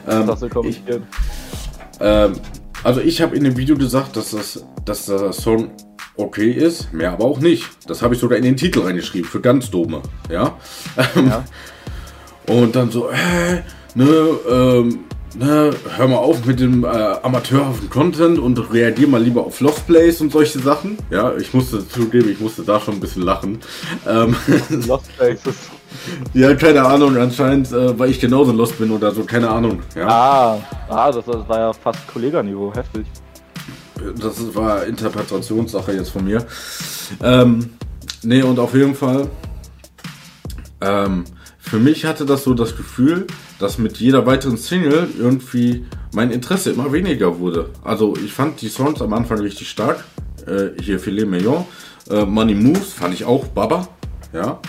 Ähm, 0.07 0.27
das 0.27 0.43
ich, 0.43 0.83
ähm, 1.99 2.33
also 2.83 3.01
ich 3.01 3.23
habe 3.23 3.35
in 3.35 3.43
dem 3.43 3.57
Video 3.57 3.75
gesagt, 3.75 4.17
dass 4.17 4.29
das, 4.29 4.63
dass 4.85 5.07
der 5.07 5.33
Song 5.33 5.71
okay 6.15 6.51
ist, 6.51 6.93
mehr 6.93 7.13
aber 7.13 7.25
auch 7.25 7.39
nicht. 7.39 7.67
Das 7.87 8.03
habe 8.03 8.13
ich 8.13 8.19
sogar 8.19 8.37
in 8.37 8.43
den 8.43 8.55
Titel 8.55 8.81
reingeschrieben, 8.81 9.27
für 9.27 9.41
ganz 9.41 9.71
Dome, 9.71 10.03
ja. 10.29 10.59
ja. 11.15 11.43
Und 12.53 12.75
dann 12.75 12.91
so, 12.91 13.09
äh, 13.09 13.63
ne, 13.95 14.05
ähm, 14.47 15.05
ne, 15.35 15.71
hör 15.95 16.07
mal 16.07 16.17
auf 16.17 16.45
mit 16.45 16.59
dem 16.59 16.83
äh, 16.83 16.87
amateurhaften 16.87 17.89
Content 17.89 18.39
und 18.39 18.57
reagier 18.71 19.07
mal 19.07 19.21
lieber 19.21 19.45
auf 19.45 19.59
Lost 19.59 19.87
Plays 19.87 20.21
und 20.21 20.31
solche 20.31 20.59
Sachen. 20.59 20.97
Ja, 21.09 21.35
ich 21.35 21.53
musste 21.53 21.87
zugeben, 21.87 22.29
ich 22.29 22.39
musste 22.39 22.63
da 22.63 22.79
schon 22.79 22.95
ein 22.95 22.99
bisschen 22.99 23.23
lachen. 23.23 23.59
Ähm, 24.07 24.35
Lost 24.87 25.15
Places. 25.17 25.55
ja, 26.33 26.53
keine 26.55 26.83
Ahnung, 26.83 27.17
anscheinend, 27.17 27.71
äh, 27.71 27.97
weil 27.97 28.09
ich 28.09 28.19
genauso 28.19 28.51
lost 28.51 28.77
bin 28.77 28.91
oder 28.91 29.11
so, 29.11 29.23
keine 29.23 29.49
Ahnung. 29.49 29.81
Ja. 29.95 30.07
Ah, 30.07 30.59
ah 30.89 31.11
das, 31.11 31.25
das 31.25 31.47
war 31.47 31.59
ja 31.59 31.73
fast 31.73 32.07
Kolleganiveau, 32.07 32.73
heftig. 32.73 33.05
Das 34.19 34.55
war 34.55 34.85
Interpretationssache 34.85 35.93
jetzt 35.93 36.09
von 36.09 36.25
mir. 36.25 36.45
Ähm, 37.21 37.71
nee, 38.23 38.41
und 38.41 38.57
auf 38.57 38.73
jeden 38.73 38.95
Fall, 38.95 39.27
ähm, 40.79 41.25
für 41.59 41.77
mich 41.77 42.05
hatte 42.05 42.25
das 42.25 42.43
so 42.43 42.53
das 42.53 42.75
Gefühl, 42.75 43.27
dass 43.61 43.77
mit 43.77 43.97
jeder 43.97 44.25
weiteren 44.25 44.57
Single 44.57 45.07
irgendwie 45.17 45.85
mein 46.13 46.31
Interesse 46.31 46.71
immer 46.71 46.91
weniger 46.91 47.39
wurde. 47.39 47.69
Also 47.83 48.15
ich 48.17 48.33
fand 48.33 48.61
die 48.61 48.69
Songs 48.69 49.01
am 49.01 49.13
Anfang 49.13 49.39
richtig 49.39 49.69
stark. 49.69 50.03
Äh, 50.47 50.81
hier 50.81 50.99
Filet 50.99 51.25
Mignon. 51.25 51.65
Äh, 52.09 52.25
Money 52.25 52.55
Moves 52.55 52.93
fand 52.93 53.13
ich 53.13 53.23
auch 53.23 53.45
Baba. 53.47 53.87
Ja. 54.33 54.59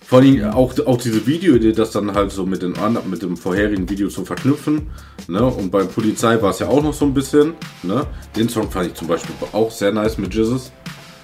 Vor 0.00 0.20
allem 0.20 0.42
auch, 0.52 0.72
auch 0.86 0.96
diese 0.96 1.26
Videoidee, 1.26 1.72
das 1.72 1.90
dann 1.90 2.14
halt 2.14 2.32
so 2.32 2.46
mit, 2.46 2.62
den, 2.62 2.74
mit 3.10 3.20
dem 3.20 3.36
vorherigen 3.36 3.90
Video 3.90 4.08
zu 4.08 4.24
verknüpfen. 4.24 4.86
Ne? 5.26 5.44
Und 5.44 5.70
bei 5.70 5.84
Polizei 5.84 6.40
war 6.40 6.50
es 6.50 6.60
ja 6.60 6.68
auch 6.68 6.82
noch 6.82 6.94
so 6.94 7.04
ein 7.04 7.12
bisschen. 7.12 7.52
Ne? 7.82 8.06
Den 8.34 8.48
Song 8.48 8.70
fand 8.70 8.86
ich 8.86 8.94
zum 8.94 9.08
Beispiel 9.08 9.34
auch 9.52 9.70
sehr 9.70 9.92
nice 9.92 10.16
mit 10.16 10.34
Jizzes. 10.34 10.72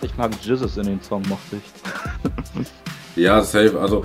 Ich 0.02 0.14
mag 0.18 0.32
Jizzes 0.42 0.76
in 0.76 0.84
den 0.84 1.00
Song, 1.00 1.22
mochte 1.26 1.56
ich. 1.56 3.22
ja, 3.22 3.42
safe. 3.42 3.80
Also 3.80 4.04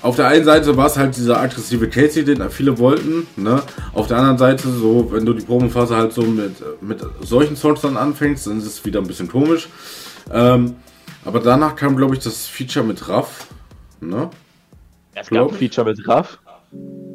auf 0.00 0.16
der 0.16 0.28
einen 0.28 0.44
Seite 0.44 0.76
war 0.76 0.86
es 0.86 0.96
halt 0.96 1.16
dieser 1.16 1.40
aggressive 1.40 1.88
Casey, 1.88 2.24
den 2.24 2.48
viele 2.50 2.78
wollten. 2.78 3.26
Ne? 3.36 3.62
Auf 3.92 4.06
der 4.06 4.18
anderen 4.18 4.38
Seite, 4.38 4.68
so, 4.68 5.10
wenn 5.10 5.26
du 5.26 5.32
die 5.32 5.44
Probenphase 5.44 5.96
halt 5.96 6.12
so 6.12 6.22
mit, 6.22 6.52
mit 6.80 7.00
solchen 7.20 7.56
Songs 7.56 7.80
dann 7.80 7.96
anfängst, 7.96 8.46
dann 8.46 8.58
ist 8.58 8.66
es 8.66 8.84
wieder 8.84 9.00
ein 9.00 9.06
bisschen 9.08 9.28
komisch. 9.28 9.68
Ähm, 10.32 10.76
aber 11.24 11.40
danach 11.40 11.74
kam, 11.74 11.96
glaube 11.96 12.14
ich, 12.14 12.22
das 12.22 12.46
Feature 12.46 12.84
mit 12.84 13.08
Raff. 13.08 13.48
Ne? 14.00 14.30
Es 15.14 15.30
gab 15.30 15.50
ein 15.50 15.54
Feature 15.54 15.88
mit 15.88 16.06
Raff? 16.06 16.38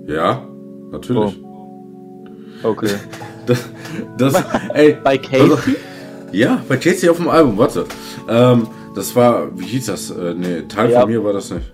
Ja, 0.05 0.45
natürlich. 0.91 1.39
Oh. 1.41 2.27
Okay. 2.63 2.95
das, 3.45 3.69
das, 4.17 4.43
ey, 4.73 4.97
bei 5.03 5.17
Casey? 5.17 5.41
Also, 5.41 5.57
ja, 6.33 6.61
bei 6.67 6.75
Casey 6.75 7.07
auf 7.07 7.17
dem 7.17 7.29
Album, 7.29 7.57
warte. 7.57 7.85
Ähm, 8.27 8.67
das 8.93 9.15
war, 9.15 9.57
wie 9.57 9.65
hieß 9.65 9.85
das? 9.85 10.11
Äh, 10.11 10.33
nee, 10.33 10.61
Teil 10.67 10.91
ja. 10.91 11.01
von 11.01 11.09
mir 11.09 11.23
war 11.23 11.31
das 11.31 11.49
nicht 11.49 11.73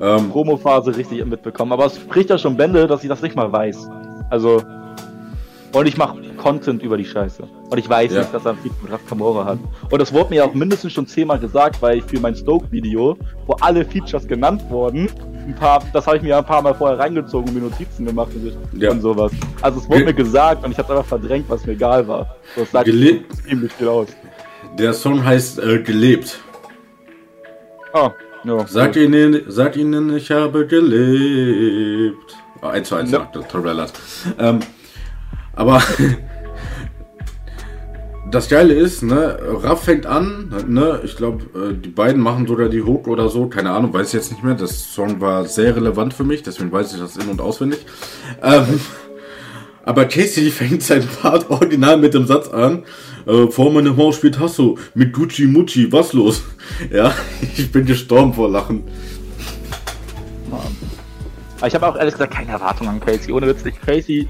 ähm, 0.00 0.30
Promophase 0.30 0.96
richtig 0.96 1.24
mitbekommen. 1.24 1.72
Aber 1.72 1.86
es 1.86 1.96
spricht 1.96 2.30
ja 2.30 2.38
schon 2.38 2.56
Bände, 2.56 2.86
dass 2.86 3.02
ich 3.02 3.08
das 3.08 3.22
nicht 3.22 3.36
mal 3.36 3.52
weiß. 3.52 3.88
Also, 4.30 4.62
und 5.72 5.86
ich 5.86 5.96
mache 5.96 6.18
Content 6.36 6.82
über 6.82 6.96
die 6.96 7.04
Scheiße. 7.04 7.42
Und 7.42 7.78
ich 7.78 7.88
weiß 7.88 8.12
ja. 8.12 8.20
nicht, 8.20 8.34
dass 8.34 8.44
er 8.44 8.52
ein 8.52 8.58
Feed 8.58 8.72
mit 8.82 8.90
Raf 8.90 9.00
Kamora 9.08 9.44
hat. 9.44 9.58
Und 9.90 10.00
das 10.00 10.12
wurde 10.12 10.30
mir 10.30 10.44
auch 10.44 10.54
mindestens 10.54 10.92
schon 10.92 11.06
zehnmal 11.06 11.38
gesagt, 11.38 11.80
weil 11.80 11.98
ich 11.98 12.04
für 12.04 12.18
mein 12.18 12.34
Stoke-Video, 12.34 13.16
wo 13.46 13.52
alle 13.60 13.84
Features 13.84 14.26
genannt 14.26 14.62
wurden, 14.68 15.08
ein 15.46 15.54
paar, 15.54 15.82
das 15.92 16.06
habe 16.06 16.16
ich 16.16 16.22
mir 16.22 16.36
ein 16.36 16.44
paar 16.44 16.62
Mal 16.62 16.74
vorher 16.74 16.98
reingezogen 16.98 17.48
und 17.48 17.54
mir 17.54 17.68
Notizen 17.68 18.04
gemacht 18.04 18.30
und, 18.34 18.80
ja. 18.80 18.90
und 18.90 19.00
sowas. 19.00 19.32
Also 19.62 19.80
es 19.80 19.88
wurde 19.88 19.98
Ge 19.98 20.06
mir 20.06 20.14
gesagt 20.14 20.64
und 20.64 20.72
ich 20.72 20.78
habe 20.78 20.92
einfach 20.92 21.06
verdrängt, 21.06 21.48
was 21.48 21.64
mir 21.66 21.72
egal 21.72 22.06
war. 22.08 22.36
Das 22.56 22.70
sagt 22.70 22.86
ziemlich 22.86 23.72
viel 23.72 23.88
aus. 23.88 24.08
Der 24.78 24.92
Song 24.92 25.24
heißt 25.24 25.58
äh, 25.58 25.82
Gelebt. 25.82 26.40
Ah, 27.92 28.10
ja, 28.44 28.66
sag, 28.66 28.96
ihnen, 28.96 29.42
sag 29.48 29.76
ihnen, 29.76 30.16
ich 30.16 30.30
habe 30.30 30.66
gelebt. 30.66 32.36
Oh, 32.62 32.66
1 32.66 32.88
zu 32.88 32.96
1 32.96 33.10
ja. 33.10 33.18
sagte 33.18 33.46
Torellas. 33.46 33.92
Ähm, 34.38 34.60
aber 35.54 35.82
das 38.30 38.48
Geile 38.48 38.74
ist, 38.74 39.02
ne, 39.02 39.38
Raff 39.62 39.84
fängt 39.84 40.06
an, 40.06 40.54
ne, 40.66 41.00
ich 41.04 41.16
glaube, 41.16 41.44
äh, 41.58 41.74
die 41.74 41.88
beiden 41.88 42.22
machen 42.22 42.46
sogar 42.46 42.68
die 42.68 42.82
Hook 42.82 43.08
oder 43.08 43.28
so, 43.28 43.48
keine 43.48 43.70
Ahnung, 43.70 43.92
weiß 43.92 44.08
ich 44.08 44.14
jetzt 44.14 44.30
nicht 44.30 44.44
mehr. 44.44 44.54
Das 44.54 44.94
Song 44.94 45.20
war 45.20 45.44
sehr 45.44 45.74
relevant 45.74 46.14
für 46.14 46.24
mich, 46.24 46.42
deswegen 46.42 46.70
weiß 46.70 46.94
ich 46.94 47.00
das 47.00 47.16
in- 47.16 47.28
und 47.28 47.40
auswendig. 47.40 47.84
Ähm, 48.42 48.80
aber 49.84 50.04
Casey 50.04 50.50
fängt 50.50 50.82
sein 50.82 51.06
Part 51.20 51.50
original 51.50 51.96
mit 51.96 52.14
dem 52.14 52.26
Satz 52.26 52.48
an, 52.48 52.84
äh, 53.26 53.46
vor 53.48 53.72
meiner 53.72 53.92
Maus 53.92 54.16
spielt 54.16 54.38
Hasso 54.38 54.78
mit 54.94 55.12
Gucci 55.12 55.46
Mucci, 55.46 55.90
was 55.92 56.12
los? 56.12 56.42
Ja, 56.90 57.12
ich 57.56 57.70
bin 57.70 57.84
gestorben 57.84 58.32
vor 58.32 58.48
Lachen. 58.48 58.84
Aber 61.58 61.66
ich 61.66 61.74
habe 61.74 61.86
auch 61.86 61.96
ehrlich 61.96 62.14
gesagt 62.14 62.32
keine 62.32 62.52
Erwartung 62.52 62.88
an 62.88 63.00
Casey. 63.00 63.32
Ohne 63.32 63.46
Witz, 63.46 63.62
Casey 63.84 64.26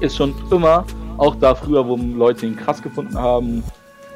ist 0.00 0.16
schon 0.16 0.34
immer, 0.50 0.86
auch 1.18 1.34
da 1.34 1.54
früher, 1.54 1.86
wo 1.86 1.96
Leute 1.96 2.46
ihn 2.46 2.56
krass 2.56 2.80
gefunden 2.80 3.18
haben, 3.18 3.62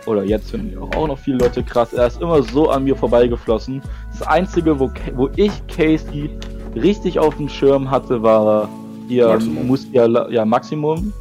oder 0.07 0.24
jetzt 0.24 0.51
finden 0.51 0.78
auch 0.78 1.07
noch 1.07 1.18
viele 1.18 1.38
Leute 1.38 1.62
krass, 1.62 1.92
er 1.92 2.07
ist 2.07 2.20
immer 2.20 2.42
so 2.42 2.70
an 2.70 2.84
mir 2.84 2.97
vorbeigeflossen. 2.97 3.82
Das 4.11 4.26
Einzige, 4.26 4.78
wo, 4.78 4.90
wo 5.14 5.28
ich 5.36 5.53
Casey 5.66 6.30
richtig 6.74 7.18
auf 7.18 7.36
dem 7.36 7.49
Schirm 7.49 7.90
hatte, 7.90 8.22
war 8.22 8.68
hier 9.09 9.28
Maximum. 9.28 9.66
Muss 9.66 9.86
ja, 9.92 10.28
ja 10.28 10.44
Maximum 10.44 11.12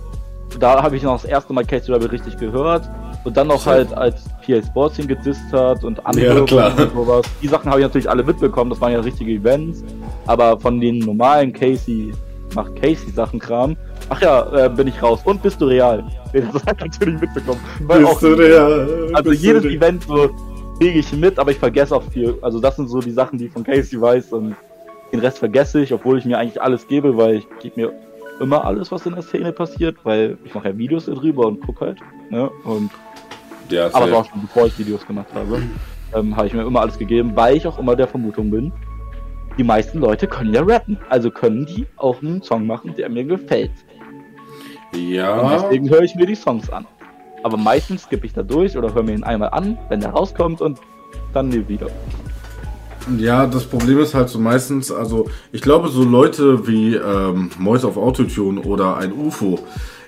da 0.60 0.82
habe 0.82 0.96
ich 0.96 1.04
noch 1.04 1.14
das 1.14 1.26
erste 1.26 1.54
Mal 1.54 1.66
Casey 1.66 1.94
Rebel 1.94 2.10
richtig 2.10 2.38
gehört. 2.38 2.90
Und 3.24 3.38
dann 3.38 3.48
noch 3.48 3.66
halt, 3.66 3.94
als 3.94 4.26
PA 4.46 4.62
Sports 4.62 5.00
ihn 5.00 5.08
gedisst 5.08 5.52
hat 5.54 5.84
und 5.84 6.06
andere 6.06 6.40
ja, 6.40 6.46
klar. 6.46 6.72
und 6.78 6.92
sowas. 6.94 7.26
Die 7.42 7.48
Sachen 7.48 7.70
habe 7.70 7.80
ich 7.80 7.86
natürlich 7.86 8.10
alle 8.10 8.24
mitbekommen, 8.24 8.70
das 8.70 8.82
waren 8.82 8.92
ja 8.92 9.00
richtige 9.00 9.32
Events. 9.32 9.84
Aber 10.26 10.60
von 10.60 10.82
den 10.82 11.00
normalen 11.00 11.54
Casey, 11.54 12.12
macht 12.54 12.76
Casey 12.76 13.10
Sachen 13.12 13.40
Kram. 13.40 13.78
Ach 14.10 14.22
ja, 14.22 14.66
äh, 14.66 14.70
bin 14.70 14.88
ich 14.88 15.02
raus. 15.02 15.22
Und 15.24 15.42
bist 15.42 15.62
du 15.62 15.66
real? 15.66 16.04
Das 16.34 16.66
habe 16.66 16.76
ich 16.78 16.92
natürlich 16.92 17.22
mitbekommen. 17.22 17.60
Weil 17.82 18.04
bist 18.06 18.24
du 18.24 18.34
real? 18.34 19.12
Also 19.14 19.32
jedes 19.32 19.66
Event 19.66 20.04
so 20.04 20.32
kriege 20.80 20.98
ich 20.98 21.14
mit, 21.14 21.38
aber 21.38 21.52
ich 21.52 21.60
vergesse 21.60 21.96
auch 21.96 22.04
viel. 22.12 22.36
Also 22.42 22.60
das 22.60 22.76
sind 22.76 22.88
so 22.88 23.00
die 23.00 23.12
Sachen, 23.12 23.38
die 23.38 23.46
ich 23.46 23.52
von 23.52 23.64
Casey 23.64 24.02
weiß 24.02 24.34
und 24.34 24.56
den 25.14 25.20
Rest 25.20 25.38
vergesse 25.38 25.82
ich, 25.82 25.94
obwohl 25.94 26.18
ich 26.18 26.26
mir 26.26 26.40
eigentlich 26.40 26.62
alles 26.62 26.88
gebe, 26.88 27.16
weil 27.16 27.36
ich 27.36 27.48
gebe 27.62 27.82
mir 27.82 27.94
immer 28.40 28.66
alles, 28.66 28.92
was 28.92 29.06
in 29.06 29.14
der 29.14 29.22
Szene 29.22 29.54
passiert, 29.54 29.96
weil 30.04 30.38
ich 30.44 30.56
mache 30.56 30.70
ja 30.70 30.78
Videos 30.78 31.06
darüber 31.06 31.46
und 31.46 31.62
gucke 31.62 31.86
halt. 31.86 32.00
Ne? 32.32 32.50
Und 32.64 32.90
ja, 33.70 33.94
aber 33.94 34.12
war 34.12 34.26
schon 34.26 34.42
bevor 34.42 34.66
ich 34.66 34.78
Videos 34.78 35.06
gemacht 35.06 35.28
habe, 35.36 35.62
ähm, 36.16 36.36
habe 36.36 36.48
ich 36.48 36.54
mir 36.54 36.64
immer 36.64 36.82
alles 36.82 36.98
gegeben, 36.98 37.32
weil 37.36 37.56
ich 37.56 37.68
auch 37.68 37.78
immer 37.78 37.96
der 37.96 38.08
Vermutung 38.08 38.50
bin, 38.50 38.74
die 39.58 39.64
meisten 39.64 40.00
Leute 40.00 40.26
können 40.26 40.52
ja 40.52 40.64
rappen. 40.64 40.98
Also 41.10 41.30
können 41.30 41.68
die 41.68 41.86
auch 41.98 42.22
einen 42.24 42.42
Song 42.42 42.66
machen, 42.66 42.96
der 42.98 43.08
mir 43.10 43.24
gefällt. 43.24 43.72
Ja. 44.96 45.40
Und 45.42 45.52
deswegen 45.52 45.90
höre 45.92 46.02
ich 46.02 46.16
mir 46.16 46.26
die 46.26 46.36
Songs 46.36 46.72
an. 46.72 46.88
Aber 47.44 47.58
meistens 47.58 48.04
skippe 48.04 48.26
ich 48.26 48.34
da 48.34 48.42
durch 48.42 48.76
oder 48.76 48.94
höre 48.96 49.04
mir 49.04 49.14
ihn 49.14 49.24
einmal 49.24 49.50
an, 49.50 49.78
wenn 49.90 50.00
der 50.00 50.10
rauskommt 50.10 50.60
und 50.62 50.80
dann 51.34 51.50
nie 51.50 51.68
wieder. 51.68 51.88
Ja, 53.18 53.48
das 53.48 53.66
Problem 53.66 54.00
ist 54.00 54.14
halt 54.14 54.30
so 54.30 54.40
meistens, 54.40 54.92
also 54.92 55.30
ich 55.52 55.62
glaube, 55.62 55.90
so 55.90 56.04
Leute 56.04 56.68
wie 56.68 56.96
ähm, 56.96 57.52
Mois 57.58 57.84
auf 57.84 57.98
Autotune 57.98 58.62
oder 58.62 58.98
ein 58.98 59.12
UFO, 59.14 59.60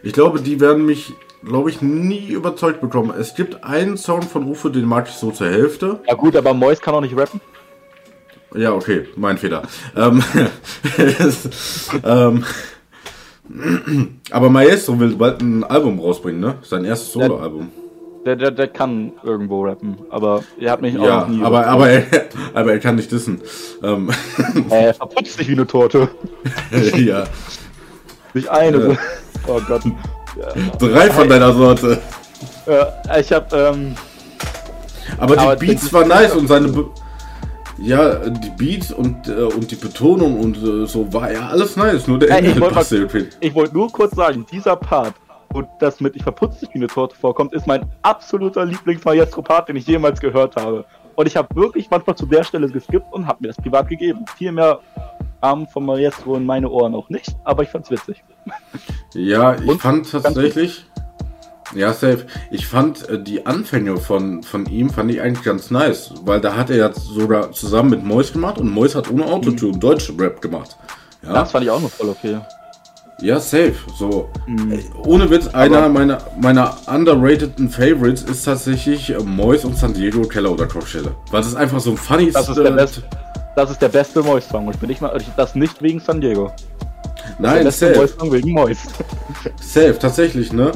ich 0.02 0.14
glaube, 0.14 0.40
die 0.40 0.60
werden 0.60 0.86
mich, 0.86 1.14
glaube 1.44 1.70
ich, 1.70 1.82
nie 1.82 2.30
überzeugt 2.30 2.80
bekommen. 2.80 3.14
Es 3.18 3.36
gibt 3.36 3.64
einen 3.64 3.98
Song 3.98 4.22
von 4.22 4.46
UFO, 4.46 4.70
den 4.70 4.86
mag 4.86 5.08
ich 5.10 5.16
so 5.16 5.32
zur 5.32 5.48
Hälfte. 5.48 6.00
Ja 6.08 6.14
gut, 6.14 6.36
aber 6.36 6.54
Mois 6.54 6.80
kann 6.80 6.94
auch 6.94 7.02
nicht 7.02 7.18
rappen. 7.18 7.42
Ja, 8.56 8.74
okay, 8.74 9.08
mein 9.16 9.38
Fehler. 9.38 9.64
ähm, 9.96 10.24
ähm, 12.04 12.46
aber 14.32 14.50
Maestro 14.50 15.00
will 15.00 15.16
bald 15.16 15.42
ein 15.42 15.64
Album 15.64 16.00
rausbringen, 16.00 16.40
ne? 16.40 16.56
Sein 16.62 16.86
erstes 16.86 17.12
Soloalbum. 17.12 17.72
Ja. 17.76 17.85
Der, 18.26 18.36
der, 18.36 18.50
der 18.50 18.68
kann 18.68 19.14
irgendwo 19.22 19.66
rappen, 19.66 19.98
aber 20.10 20.44
er 20.60 20.72
hat 20.72 20.82
mich 20.82 20.98
auch 20.98 21.06
ja, 21.06 21.20
noch 21.22 21.28
nie. 21.28 21.44
Aber, 21.44 21.68
aber, 21.68 21.90
er, 21.90 22.04
aber 22.56 22.72
er 22.72 22.80
kann 22.80 22.96
nicht 22.96 23.12
dissen. 23.12 23.40
Ähm. 23.84 24.10
Er 24.72 24.96
verputzt 24.96 25.38
sich 25.38 25.48
wie 25.48 25.52
eine 25.52 25.68
Torte. 25.68 26.10
ja. 26.98 27.26
Nicht 28.34 28.50
eine. 28.50 28.94
Ja. 28.94 28.98
Oh 29.48 29.62
Gott. 29.68 29.84
Drei 30.80 31.12
von 31.12 31.30
deiner 31.30 31.54
Sorte. 31.54 32.02
Äh, 32.66 33.22
ich 33.22 33.32
hab, 33.32 33.54
ähm, 33.54 33.96
Aber 35.20 35.36
die 35.36 35.42
Aber 35.42 35.56
Beats 35.56 35.84
das- 35.84 35.94
war 35.94 36.06
nice 36.06 36.36
und 36.36 36.48
seine. 36.48 36.70
Be 36.70 36.86
ja, 37.78 38.16
die 38.30 38.50
Beats 38.52 38.92
und, 38.92 39.28
äh, 39.28 39.34
und 39.34 39.70
die 39.70 39.76
Betonung 39.76 40.40
und 40.40 40.58
äh, 40.58 40.88
so 40.88 41.12
war 41.14 41.32
ja 41.32 41.50
alles 41.50 41.76
nice. 41.76 42.08
Nur 42.08 42.20
der 42.20 42.40
Inhalt 42.40 42.92
irgendwie. 42.92 43.28
ich 43.42 43.54
wollte 43.54 43.74
nur 43.74 43.92
kurz 43.92 44.16
sagen, 44.16 44.46
dieser 44.50 44.78
Part, 44.78 45.14
wo 45.56 45.64
das 45.80 46.00
mit 46.00 46.16
Ich 46.16 46.24
verputze 46.24 46.60
dich 46.66 46.70
wie 46.74 46.80
eine 46.80 46.88
Torte 46.88 47.16
vorkommt, 47.16 47.54
ist 47.54 47.66
mein 47.66 47.86
absoluter 48.02 48.66
Lieblings-Maestro-Part, 48.66 49.70
den 49.70 49.78
ich 49.78 49.88
jemals 49.88 50.20
gehört 50.20 50.56
habe. 50.56 50.86
Und 51.16 51.28
ich 51.28 51.38
habe 51.38 51.48
wirklich 51.56 51.90
manchmal 51.90 52.16
zu 52.16 52.26
der 52.26 52.44
Stelle 52.44 52.70
geskippt 52.70 53.12
und 53.14 53.26
habe 53.26 53.40
mir 53.42 53.48
das 53.48 53.58
privat 53.58 53.88
gegeben. 53.88 54.26
Viel 54.38 54.52
mehr 54.52 54.80
Arm 55.42 55.68
von 55.68 55.86
Maestro 55.86 56.36
in 56.36 56.46
meine 56.46 56.70
Ohren 56.70 56.94
auch 56.94 57.10
nicht, 57.10 57.36
aber 57.46 57.64
ich 57.64 57.70
fand's 57.70 57.90
witzig. 57.90 58.24
Ja, 59.14 59.56
ich 59.56 59.68
Und? 59.68 59.82
fand 59.82 60.12
tatsächlich. 60.12 60.86
Ja, 61.74 61.94
safe. 61.94 62.28
Ich 62.52 62.68
fand 62.68 63.10
äh, 63.10 63.22
die 63.22 63.46
Anfänge 63.46 63.98
von, 63.98 64.44
von 64.44 64.66
ihm 64.68 64.92
fand 64.92 65.10
ich 65.12 65.22
eigentlich 65.22 65.44
ganz 65.44 65.72
nice, 65.72 66.14
weil 66.24 66.40
da 66.40 66.56
hat 66.56 66.70
er 66.70 66.78
jetzt 66.78 67.06
sogar 67.06 67.52
zusammen 67.54 67.90
mit 67.90 68.04
Mois 68.04 68.32
gemacht 68.32 68.60
und 68.60 68.72
Mois 68.72 68.94
hat 68.94 69.10
ohne 69.10 69.26
Autotune 69.26 69.78
deutsche 69.78 70.18
Rap 70.20 70.42
gemacht. 70.42 70.78
Ja, 71.24 71.34
Das 71.34 71.52
fand 71.52 71.66
ich 71.66 71.72
auch 71.72 71.82
noch 71.82 71.90
voll 71.90 72.10
okay. 72.10 72.40
Ja 73.22 73.40
safe. 73.40 73.74
So, 73.98 74.30
Mhm. 74.46 74.72
Ey, 74.74 74.86
ohne 75.06 75.30
Witz, 75.30 75.48
einer 75.48 75.90
meiner, 75.90 76.18
meiner 76.42 76.76
underrateden 76.88 77.70
Favorites 77.70 78.24
ist 78.24 78.44
tatsächlich 78.44 79.10
äh, 79.10 79.20
Mois 79.20 79.64
und 79.66 79.78
San 79.78 79.94
Diego 79.94 80.22
Keller 80.24 80.52
oder 80.52 80.68
Coachella. 80.68 81.12
Weil 81.32 81.42
das 81.42 81.48
ist 81.48 81.56
einfach 81.56 81.80
so 81.80 81.92
ein 81.92 81.98
funny 81.98 82.32
Das 82.32 82.48
ist 82.50 82.58
der 82.58 82.72
beste, 82.72 83.04
das 83.56 83.72
ist 83.72 83.82
der 83.82 83.90
beste 83.90 84.22
Moist-Song. 84.22 84.68
Und 84.68 84.74
ich 84.76 84.80
bin 84.80 84.90
nicht 84.90 85.02
mal, 85.02 85.18
das 85.38 85.56
nicht 85.56 85.82
wegen 85.82 86.00
San 86.00 86.20
Diego. 86.22 86.48
der 86.48 87.36
Nein, 87.40 87.64
beste 87.64 87.88
safe. 87.88 87.98
Moist-Song 88.00 88.32
wegen 88.32 88.52
Moist. 88.52 88.88
Safe, 89.62 89.98
tatsächlich, 90.00 90.52
ne? 90.54 90.72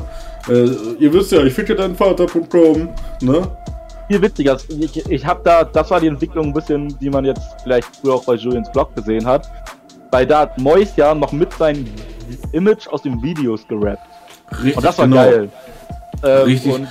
Äh, 0.48 0.70
ihr 1.00 1.14
wisst 1.14 1.32
ja, 1.32 1.44
ich 1.44 1.54
ficke 1.54 1.76
deinen 1.76 1.96
Vater.com, 1.96 2.90
ne? 3.22 3.48
Viel 4.08 4.22
witziger. 4.22 4.58
Ich, 4.80 5.08
ich 5.10 5.26
habe 5.26 5.42
da, 5.44 5.64
das 5.64 5.92
war 5.92 6.00
die 6.00 6.08
Entwicklung 6.08 6.48
ein 6.48 6.54
bisschen, 6.54 6.98
die 7.00 7.10
man 7.10 7.26
jetzt 7.26 7.44
vielleicht 7.62 7.88
früher 7.98 8.16
auch 8.16 8.24
bei 8.24 8.34
Julians 8.36 8.72
Blog 8.72 8.96
gesehen 8.96 9.26
hat. 9.26 9.48
Weil 10.10 10.26
da 10.26 10.40
hat 10.42 10.58
Moist 10.58 10.98
ja 10.98 11.14
noch 11.14 11.32
mit 11.32 11.54
seinem 11.54 11.86
Image 12.52 12.88
aus 12.88 13.02
den 13.02 13.22
Videos 13.22 13.68
gerappt. 13.68 14.02
Richtig, 14.52 14.78
Und 14.78 14.86
das 14.86 14.98
war 14.98 15.06
genau. 15.08 15.18
geil. 15.18 15.50
Ähm, 16.24 16.44
Richtig. 16.44 16.74
Und 16.76 16.88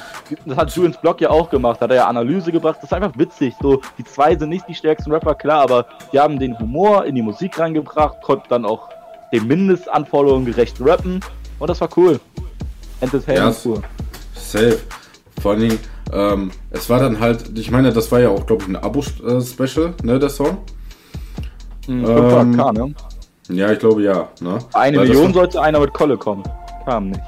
das 0.47 0.57
hat 0.57 0.71
Julians 0.71 0.97
Blog 0.99 1.21
ja 1.21 1.31
auch 1.31 1.51
gemacht. 1.51 1.81
Hat 1.81 1.91
er 1.91 1.97
ja 1.97 2.07
Analyse 2.07 2.53
gebracht. 2.53 2.77
Das 2.77 2.85
ist 2.85 2.93
einfach 2.93 3.13
witzig. 3.19 3.55
So, 3.61 3.81
die 3.99 4.05
zwei 4.05 4.37
sind 4.37 4.49
nicht 4.51 4.67
die 4.69 4.75
stärksten 4.75 5.13
Rapper, 5.13 5.35
klar, 5.35 5.63
aber 5.63 5.87
die 6.13 6.19
haben 6.21 6.39
den 6.39 6.59
Humor 6.59 7.05
in 7.05 7.15
die 7.15 7.23
Musik 7.23 7.59
reingebracht, 7.59 8.23
konnten 8.23 8.47
dann 8.49 8.65
auch 8.65 8.89
den 9.33 9.47
Mindestanforderungen 9.47 10.47
gerecht 10.47 10.77
rappen. 10.81 11.21
Und 11.59 11.69
das 11.69 11.81
war 11.81 11.89
cool. 11.97 12.21
Entertainment 13.01 13.57
Ja, 13.57 13.61
pur. 13.63 13.83
Safe. 14.35 14.79
Vor 15.43 15.53
allen 15.53 15.61
Dingen, 15.61 15.79
ähm, 16.13 16.51
es 16.71 16.89
war 16.89 17.01
dann 17.01 17.21
halt, 17.21 17.59
ich 17.59 17.71
meine, 17.71 17.93
das 17.93 18.11
war 18.11 18.21
ja 18.21 18.29
auch, 18.31 18.47
glaube 18.47 18.63
ich, 18.63 18.69
ein 18.69 18.77
Abo-Special, 18.77 19.95
ne, 20.03 20.19
der 20.19 20.31
Song? 20.31 20.59
Mhm, 21.87 22.05
Ähm, 22.05 22.55
500k, 22.57 22.73
ne? 22.73 22.95
Ja, 23.49 23.73
ich 23.73 23.79
glaube 23.79 24.03
ja, 24.03 24.29
ne? 24.41 24.59
Eine 24.75 24.99
Weil 24.99 25.09
Million 25.09 25.33
sollte 25.33 25.61
einer 25.61 25.81
mit 25.81 25.93
Kolle 25.95 26.17
kommen. 26.17 26.43
Kam 26.85 27.11
nicht. 27.11 27.21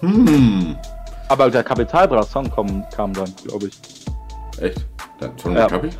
Hm, 0.00 0.76
Aber 1.28 1.50
der 1.50 1.62
Kapitalbra-Song 1.62 2.50
kam 2.50 3.12
dann, 3.12 3.34
glaube 3.44 3.66
ich. 3.66 3.80
echt? 4.62 4.86
Dann 5.18 5.38
schon 5.38 5.54
Ja. 5.54 5.66
Kapi? 5.66 5.90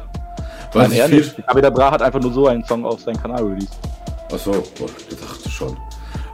Was 0.72 0.82
Nein, 0.84 0.92
ich 0.92 0.98
er 0.98 1.06
viel, 1.08 1.18
nicht. 1.18 1.46
Kapitalbra 1.46 1.90
hat 1.90 2.02
einfach 2.02 2.20
nur 2.20 2.32
so 2.32 2.46
einen 2.46 2.64
Song 2.64 2.84
auf 2.84 3.00
seinen 3.00 3.20
Kanal 3.20 3.42
released. 3.42 3.78
Achso, 4.32 4.52
boah, 4.52 4.86
ich 5.08 5.16
dachte 5.20 5.50
schon. 5.50 5.76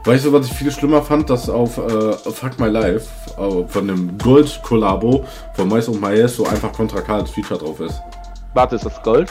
Weißt 0.05 0.25
du, 0.25 0.31
was 0.31 0.45
ich 0.45 0.53
viel 0.53 0.71
schlimmer 0.71 1.01
fand, 1.01 1.29
dass 1.29 1.49
auf 1.49 1.77
äh, 1.79 2.13
Fuck 2.13 2.59
My 2.59 2.67
Life 2.67 3.07
äh, 3.37 3.67
von 3.67 3.87
dem 3.87 4.17
Gold-Kollabo 4.19 5.25
von 5.53 5.67
Mais 5.67 5.87
und 5.89 5.99
Maestro 5.99 6.45
einfach 6.47 6.71
Contra 6.71 7.01
K 7.01 7.15
als 7.17 7.31
Feature 7.31 7.59
drauf 7.59 7.79
ist. 7.81 7.99
Warte, 8.53 8.75
ist 8.75 8.85
das 8.85 9.01
Gold? 9.03 9.29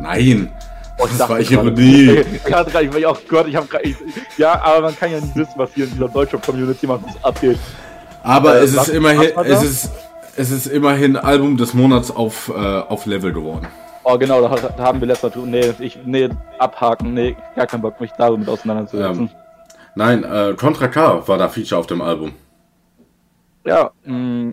Nein! 0.00 0.50
Oh, 0.98 1.06
ich 1.06 1.18
das 1.18 1.28
war 1.28 1.40
Ironie. 1.40 2.24
Gerade, 2.44 2.70
ich 2.96 3.06
oh 3.06 3.16
Gott, 3.28 3.48
ich 3.48 3.56
habe 3.56 3.66
ja, 4.36 4.60
aber 4.62 4.82
man 4.82 4.96
kann 4.96 5.10
ja 5.10 5.20
nicht 5.20 5.34
wissen, 5.34 5.52
was 5.56 5.72
hier 5.74 5.84
in 5.84 5.92
dieser 5.92 6.08
deutschen 6.08 6.40
Community 6.40 6.86
mal 6.86 7.00
abgeht. 7.22 7.58
Aber 8.22 8.56
Äh, 8.56 8.64
es 8.64 8.74
ist 8.74 8.88
immerhin, 8.88 9.32
es 9.44 9.62
ist, 9.62 9.90
es 10.36 10.50
ist 10.50 10.66
immerhin 10.66 11.16
Album 11.16 11.56
des 11.56 11.74
Monats 11.74 12.10
auf, 12.10 12.48
äh, 12.48 12.52
auf 12.52 13.06
Level 13.06 13.32
geworden. 13.32 13.66
Oh, 14.04 14.18
genau, 14.18 14.40
da, 14.46 14.56
da 14.56 14.82
haben 14.84 15.00
wir 15.00 15.06
letztes 15.06 15.34
Mal, 15.34 15.46
nee, 15.46 15.72
ich, 15.78 15.98
nee, 16.04 16.28
abhaken, 16.58 17.14
nee, 17.14 17.36
gar 17.54 17.66
keinen 17.66 17.82
Bock, 17.82 18.00
mich 18.00 18.10
damit 18.18 18.48
auseinanderzusetzen. 18.48 19.30
Nein, 19.94 20.24
äh, 20.24 20.54
Contra 20.54 20.88
K 20.88 21.26
war 21.26 21.38
da 21.38 21.48
Feature 21.48 21.78
auf 21.78 21.86
dem 21.86 22.00
Album. 22.00 22.32
Ja, 23.64 23.90
mh, 24.04 24.52